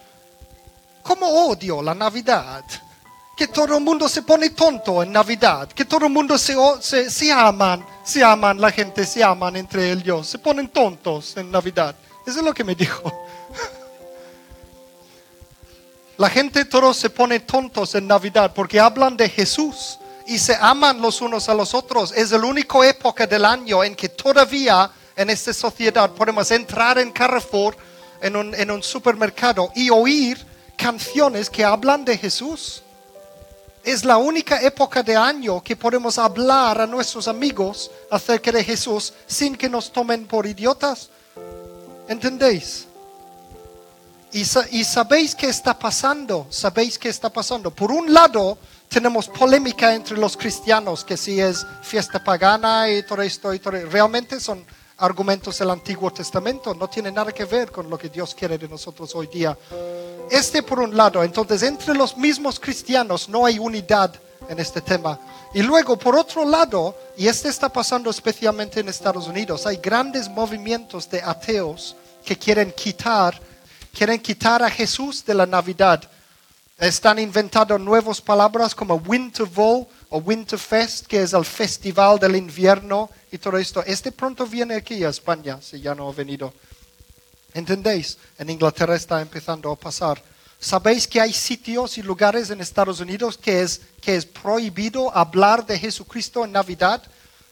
¿cómo 1.02 1.26
odio 1.26 1.82
la 1.82 1.94
Navidad? 1.94 2.64
que 3.36 3.48
todo 3.48 3.76
el 3.76 3.82
mundo 3.82 4.08
se 4.08 4.22
pone 4.22 4.50
tonto 4.50 5.02
en 5.02 5.10
Navidad, 5.12 5.68
que 5.68 5.84
todo 5.84 6.06
el 6.06 6.12
mundo 6.12 6.38
se, 6.38 6.54
se, 6.80 7.10
se, 7.10 7.32
aman, 7.32 7.84
se 8.04 8.22
aman, 8.22 8.60
la 8.60 8.70
gente 8.70 9.04
se 9.04 9.24
aman 9.24 9.56
entre 9.56 9.90
ellos, 9.90 10.28
se 10.28 10.38
ponen 10.38 10.68
tontos 10.68 11.36
en 11.36 11.50
Navidad. 11.50 11.96
Eso 12.26 12.38
es 12.38 12.44
lo 12.44 12.54
que 12.54 12.64
me 12.64 12.74
dijo. 12.74 13.12
La 16.16 16.30
gente 16.30 16.64
todos 16.64 16.96
se 16.96 17.10
pone 17.10 17.40
tontos 17.40 17.96
en 17.96 18.06
Navidad 18.06 18.52
porque 18.54 18.78
hablan 18.78 19.16
de 19.16 19.28
Jesús 19.28 19.98
y 20.26 20.38
se 20.38 20.56
aman 20.60 21.00
los 21.00 21.20
unos 21.20 21.48
a 21.48 21.54
los 21.54 21.74
otros. 21.74 22.12
Es 22.12 22.30
la 22.30 22.38
única 22.38 22.86
época 22.86 23.26
del 23.26 23.44
año 23.44 23.84
en 23.84 23.94
que 23.94 24.08
todavía 24.08 24.90
en 25.16 25.30
esta 25.30 25.52
sociedad 25.52 26.10
podemos 26.10 26.50
entrar 26.50 26.98
en 26.98 27.12
Carrefour, 27.12 27.76
en 28.20 28.70
un, 28.70 28.82
supermercado 28.82 29.70
y 29.74 29.90
oír 29.90 30.44
canciones 30.76 31.50
que 31.50 31.64
hablan 31.64 32.04
de 32.04 32.16
Jesús 32.16 32.82
es 33.84 34.02
la 34.02 34.16
única 34.16 34.62
época 34.62 35.02
de 35.02 35.14
año 35.14 35.62
que 35.62 35.76
podemos 35.76 36.16
hablar 36.16 36.80
a 36.80 36.86
nuestros 36.86 37.28
amigos 37.28 37.90
acerca 38.10 38.50
de 38.50 38.64
Jesús 38.64 39.12
sin 39.26 39.56
que 39.56 39.68
nos 39.68 39.92
tomen 39.92 40.26
por 40.26 40.46
idiotas. 40.46 41.10
¿Entendéis? 42.08 42.86
Y, 44.32 44.44
sabéis 44.44 45.34
qué 45.34 45.48
está 45.48 45.78
pasando, 45.78 46.46
sabéis 46.50 46.98
qué 46.98 47.08
está 47.08 47.30
pasando. 47.30 47.70
Por 47.70 47.92
un 47.92 48.12
lado, 48.12 48.58
tenemos 48.88 49.28
polémica 49.28 49.94
entre 49.94 50.16
los 50.16 50.36
cristianos, 50.36 51.04
que 51.04 51.16
si 51.16 51.40
es 51.40 51.66
fiesta 51.82 52.22
pagana 52.22 52.90
y 52.90 53.02
todo 53.02 53.22
esto, 53.22 53.52
y 53.52 53.58
todo, 53.58 53.72
realmente 53.90 54.38
son 54.40 54.64
argumentos 54.98 55.58
del 55.58 55.70
Antiguo 55.70 56.12
Testamento, 56.12 56.74
no 56.74 56.88
tiene 56.88 57.10
nada 57.10 57.32
que 57.32 57.44
ver 57.44 57.70
con 57.70 57.90
lo 57.90 57.98
que 57.98 58.08
Dios 58.08 58.34
quiere 58.34 58.58
de 58.58 58.68
nosotros 58.68 59.14
hoy 59.14 59.26
día. 59.26 59.56
Este 60.30 60.62
por 60.62 60.80
un 60.80 60.96
lado, 60.96 61.22
entonces 61.22 61.62
entre 61.62 61.94
los 61.94 62.16
mismos 62.16 62.60
cristianos 62.60 63.28
no 63.28 63.44
hay 63.44 63.58
unidad 63.58 64.14
en 64.48 64.58
este 64.58 64.80
tema. 64.80 65.18
Y 65.52 65.62
luego, 65.62 65.98
por 65.98 66.16
otro 66.16 66.44
lado, 66.44 66.96
y 67.16 67.26
este 67.28 67.48
está 67.48 67.68
pasando 67.68 68.10
especialmente 68.10 68.80
en 68.80 68.88
Estados 68.88 69.26
Unidos, 69.26 69.66
hay 69.66 69.76
grandes 69.76 70.28
movimientos 70.28 71.08
de 71.10 71.22
ateos 71.22 71.96
que 72.24 72.36
quieren 72.36 72.72
quitar, 72.72 73.40
quieren 73.92 74.20
quitar 74.20 74.62
a 74.62 74.70
Jesús 74.70 75.24
de 75.24 75.34
la 75.34 75.46
Navidad. 75.46 76.02
Están 76.78 77.20
inventando 77.20 77.78
nuevas 77.78 78.20
palabras 78.20 78.74
como 78.74 78.96
Winterval 78.96 79.86
o 80.08 80.18
Winterfest, 80.18 81.06
que 81.06 81.22
es 81.22 81.32
el 81.32 81.44
festival 81.44 82.18
del 82.18 82.34
invierno 82.34 83.10
y 83.30 83.38
todo 83.38 83.58
esto. 83.58 83.84
Este 83.86 84.10
pronto 84.10 84.44
viene 84.44 84.74
aquí 84.74 85.04
a 85.04 85.08
España, 85.08 85.60
si 85.62 85.80
ya 85.80 85.94
no 85.94 86.08
ha 86.08 86.12
venido. 86.12 86.52
¿Entendéis? 87.52 88.18
En 88.36 88.50
Inglaterra 88.50 88.96
está 88.96 89.22
empezando 89.22 89.70
a 89.70 89.76
pasar. 89.76 90.20
¿Sabéis 90.58 91.06
que 91.06 91.20
hay 91.20 91.32
sitios 91.32 91.96
y 91.96 92.02
lugares 92.02 92.50
en 92.50 92.60
Estados 92.60 92.98
Unidos 92.98 93.38
que 93.38 93.62
es, 93.62 93.80
que 94.00 94.16
es 94.16 94.26
prohibido 94.26 95.16
hablar 95.16 95.64
de 95.64 95.78
Jesucristo 95.78 96.44
en 96.44 96.50
Navidad? 96.50 97.00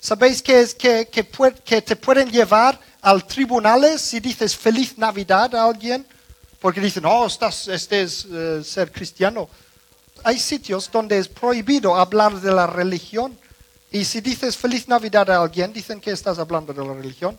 ¿Sabéis 0.00 0.42
que, 0.42 0.60
es, 0.60 0.74
que, 0.74 1.06
que, 1.06 1.24
que 1.64 1.80
te 1.80 1.94
pueden 1.94 2.28
llevar 2.28 2.80
al 3.00 3.24
tribunales 3.24 4.00
si 4.00 4.18
dices 4.18 4.56
feliz 4.56 4.98
Navidad 4.98 5.54
a 5.54 5.64
alguien? 5.64 6.04
Porque 6.62 6.80
dicen, 6.80 7.04
oh, 7.04 7.26
estás, 7.26 7.66
este 7.66 8.02
es 8.02 8.24
eh, 8.30 8.62
ser 8.64 8.92
cristiano. 8.92 9.50
Hay 10.22 10.38
sitios 10.38 10.88
donde 10.92 11.18
es 11.18 11.26
prohibido 11.26 11.96
hablar 11.96 12.40
de 12.40 12.52
la 12.52 12.68
religión. 12.68 13.36
Y 13.90 14.04
si 14.04 14.20
dices 14.20 14.56
feliz 14.56 14.86
Navidad 14.86 15.28
a 15.28 15.42
alguien, 15.42 15.72
dicen 15.72 16.00
que 16.00 16.12
estás 16.12 16.38
hablando 16.38 16.72
de 16.72 16.86
la 16.86 16.94
religión. 16.94 17.36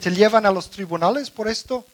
¿Te 0.00 0.10
llevan 0.10 0.44
a 0.44 0.50
los 0.50 0.68
tribunales 0.68 1.30
por 1.30 1.46
esto? 1.46 1.84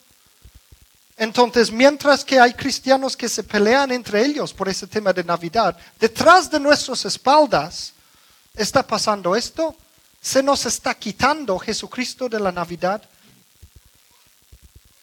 Entonces, 1.17 1.71
mientras 1.71 2.25
que 2.25 2.39
hay 2.39 2.55
cristianos 2.55 3.15
que 3.15 3.29
se 3.29 3.43
pelean 3.43 3.91
entre 3.91 4.25
ellos 4.25 4.51
por 4.53 4.67
ese 4.67 4.87
tema 4.87 5.13
de 5.13 5.23
Navidad, 5.23 5.77
detrás 5.99 6.49
de 6.49 6.59
nuestras 6.59 7.05
espaldas 7.05 7.93
está 8.55 8.85
pasando 8.85 9.35
esto. 9.35 9.75
Se 10.19 10.41
nos 10.41 10.65
está 10.65 10.95
quitando 10.95 11.59
Jesucristo 11.59 12.27
de 12.27 12.39
la 12.39 12.51
Navidad. 12.51 13.03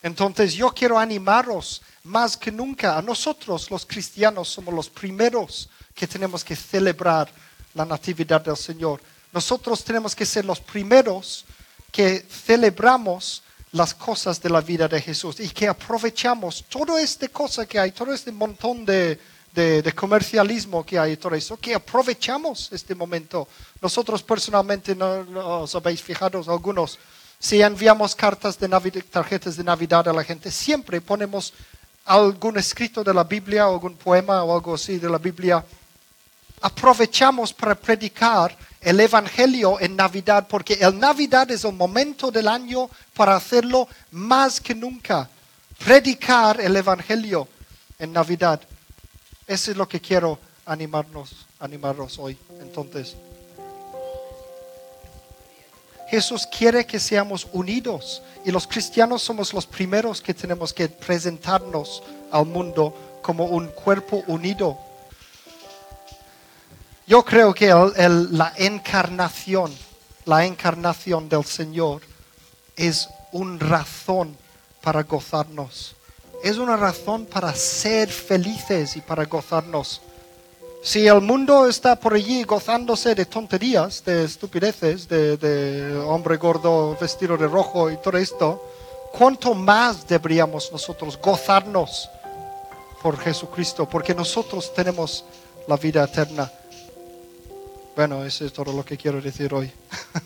Entonces 0.03 0.55
yo 0.55 0.71
quiero 0.71 0.99
animaros 0.99 1.83
más 2.05 2.37
que 2.37 2.51
nunca. 2.51 2.97
A 2.97 3.03
nosotros 3.03 3.71
los 3.71 3.85
cristianos 3.85 4.49
somos 4.49 4.73
los 4.73 4.89
primeros 4.89 5.69
que 5.95 6.07
tenemos 6.07 6.43
que 6.45 6.57
celebrar 6.57 7.31
la 7.75 7.85
Natividad 7.85 8.41
del 8.41 8.57
Señor. 8.57 9.01
Nosotros 9.33 9.85
tenemos 9.85 10.15
que 10.15 10.27
ser 10.27 10.45
los 10.45 10.61
primeros 10.61 11.45
que 11.93 12.21
celebramos 12.21 13.43
las 13.73 13.95
cosas 13.95 14.41
de 14.41 14.51
la 14.51 14.61
vida 14.61 14.89
de 14.89 15.01
Jesús 15.01 15.39
y 15.39 15.49
que 15.51 15.69
aprovechamos 15.69 16.65
toda 16.69 17.01
esta 17.01 17.29
cosa 17.29 17.67
que 17.67 17.79
hay, 17.79 17.93
todo 17.93 18.13
este 18.13 18.33
montón 18.33 18.85
de, 18.85 19.19
comercialismo 19.95 20.85
que 20.85 20.99
hay, 20.99 21.17
todo 21.17 21.35
eso, 21.35 21.57
que 21.57 21.75
aprovechamos 21.75 22.71
este 22.73 22.95
momento. 22.95 23.47
Nosotros 23.81 24.23
personalmente, 24.23 24.97
no, 24.97 25.63
os 25.63 25.75
habéis 25.75 26.03
fijado 26.03 26.43
algunos, 26.49 26.99
si 27.41 27.63
enviamos 27.63 28.15
cartas 28.15 28.59
de 28.59 28.69
Navidad, 28.69 29.03
tarjetas 29.11 29.57
de 29.57 29.65
Navidad 29.65 30.07
a 30.07 30.13
la 30.13 30.23
gente, 30.23 30.51
siempre 30.51 31.01
ponemos 31.01 31.55
algún 32.05 32.59
escrito 32.59 33.03
de 33.03 33.15
la 33.15 33.25
Biblia 33.25 33.65
algún 33.65 33.97
poema 33.97 34.45
o 34.45 34.55
algo 34.55 34.75
así 34.75 34.99
de 34.99 35.09
la 35.09 35.17
Biblia, 35.17 35.65
aprovechamos 36.61 37.55
para 37.55 37.75
predicar 37.75 38.55
el 38.81 39.01
Evangelio 39.01 39.81
en 39.81 39.97
Navidad, 39.97 40.47
porque 40.49 40.75
el 40.75 40.99
Navidad 40.99 41.51
es 41.51 41.65
el 41.65 41.73
momento 41.73 42.31
del 42.31 42.47
año 42.47 42.91
para 43.15 43.37
hacerlo 43.37 43.89
más 44.11 44.61
que 44.61 44.75
nunca. 44.75 45.29
Predicar 45.83 46.61
el 46.61 46.77
Evangelio 46.77 47.49
en 47.99 48.13
Navidad. 48.13 48.61
Eso 49.47 49.71
es 49.71 49.77
lo 49.77 49.89
que 49.89 50.01
quiero 50.01 50.39
animarnos, 50.67 51.47
animarnos 51.59 52.19
hoy. 52.19 52.37
Entonces, 52.61 53.17
Jesús 56.11 56.45
quiere 56.47 56.85
que 56.85 56.99
seamos 56.99 57.47
unidos 57.53 58.21
y 58.45 58.51
los 58.51 58.67
cristianos 58.67 59.23
somos 59.23 59.55
los 59.55 59.65
primeros 59.65 60.21
que 60.21 60.35
tenemos 60.35 60.73
que 60.73 60.89
presentarnos 60.89 62.03
al 62.33 62.47
mundo 62.47 63.21
como 63.23 63.45
un 63.45 63.69
cuerpo 63.69 64.25
unido. 64.27 64.77
Yo 67.07 67.25
creo 67.25 67.55
que 67.55 67.69
la 67.69 68.53
encarnación, 68.57 69.73
la 70.25 70.45
encarnación 70.45 71.29
del 71.29 71.45
Señor 71.45 72.03
es 72.75 73.09
una 73.31 73.59
razón 73.65 74.37
para 74.81 75.05
gozarnos. 75.05 75.95
Es 76.43 76.57
una 76.57 76.77
razón 76.77 77.27
para 77.27 77.55
ser 77.55 78.09
felices 78.09 78.97
y 78.97 79.01
para 79.01 79.27
gozarnos. 79.27 80.01
Si 80.83 81.07
el 81.07 81.21
mundo 81.21 81.69
está 81.69 81.95
por 81.95 82.15
allí 82.15 82.43
gozándose 82.45 83.15
de 83.15 83.27
tonterías, 83.27 84.03
de 84.03 84.25
estupideces, 84.25 85.07
de, 85.07 85.95
hombre 86.07 86.39
gordo 86.39 86.97
vestido 86.99 87.37
de 87.37 87.47
rojo 87.47 87.91
y 87.91 87.99
todo 87.99 88.17
esto, 88.17 88.65
¿cuánto 89.13 89.55
más 89.55 90.09
deberíamos 90.09 90.73
nosotros 90.73 91.19
gozarnos 91.21 92.09
por 93.03 93.19
Jesucristo? 93.19 93.87
Porque 93.87 94.15
nosotros 94.15 94.73
tenemos 94.73 95.23
la 95.69 95.77
vida 95.77 96.05
eterna. 96.05 96.51
Bueno, 97.95 98.25
eso 98.25 98.47
es 98.47 98.53
todo 98.53 98.73
lo 98.73 98.83
que 98.83 98.97
quiero 98.97 99.21
decir 99.21 99.53
hoy. 99.53 99.71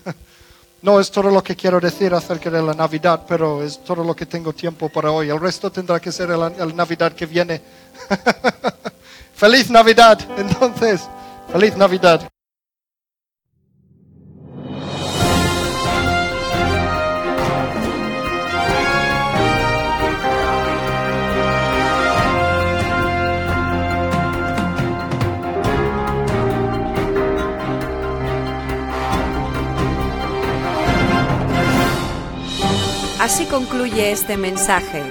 no 0.83 1.01
es 1.01 1.11
todo 1.11 1.29
lo 1.31 1.43
que 1.43 1.57
quiero 1.57 1.81
decir 1.81 2.13
acerca 2.13 2.49
de 2.49 2.61
la 2.61 2.73
Navidad, 2.73 3.23
pero 3.27 3.61
es 3.61 3.83
todo 3.83 4.05
lo 4.05 4.15
que 4.15 4.25
tengo 4.25 4.53
tiempo 4.53 4.87
para 4.87 5.11
hoy. 5.11 5.29
El 5.29 5.41
resto 5.41 5.69
tendrá 5.69 5.99
que 5.99 6.13
ser 6.13 6.29
la 6.29 6.49
Navidad 6.49 7.11
que 7.11 7.25
viene. 7.25 7.61
Feliz 9.35 9.69
Navidad, 9.69 10.17
entonces. 10.37 11.09
Feliz 11.51 11.75
Navidad. 11.75 12.21
Así 33.19 33.45
concluye 33.47 34.11
este 34.11 34.37
mensaje. 34.37 35.03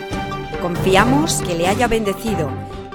Confiamos 0.62 1.42
que 1.42 1.55
le 1.55 1.68
haya 1.68 1.88
bendecido 1.88 2.64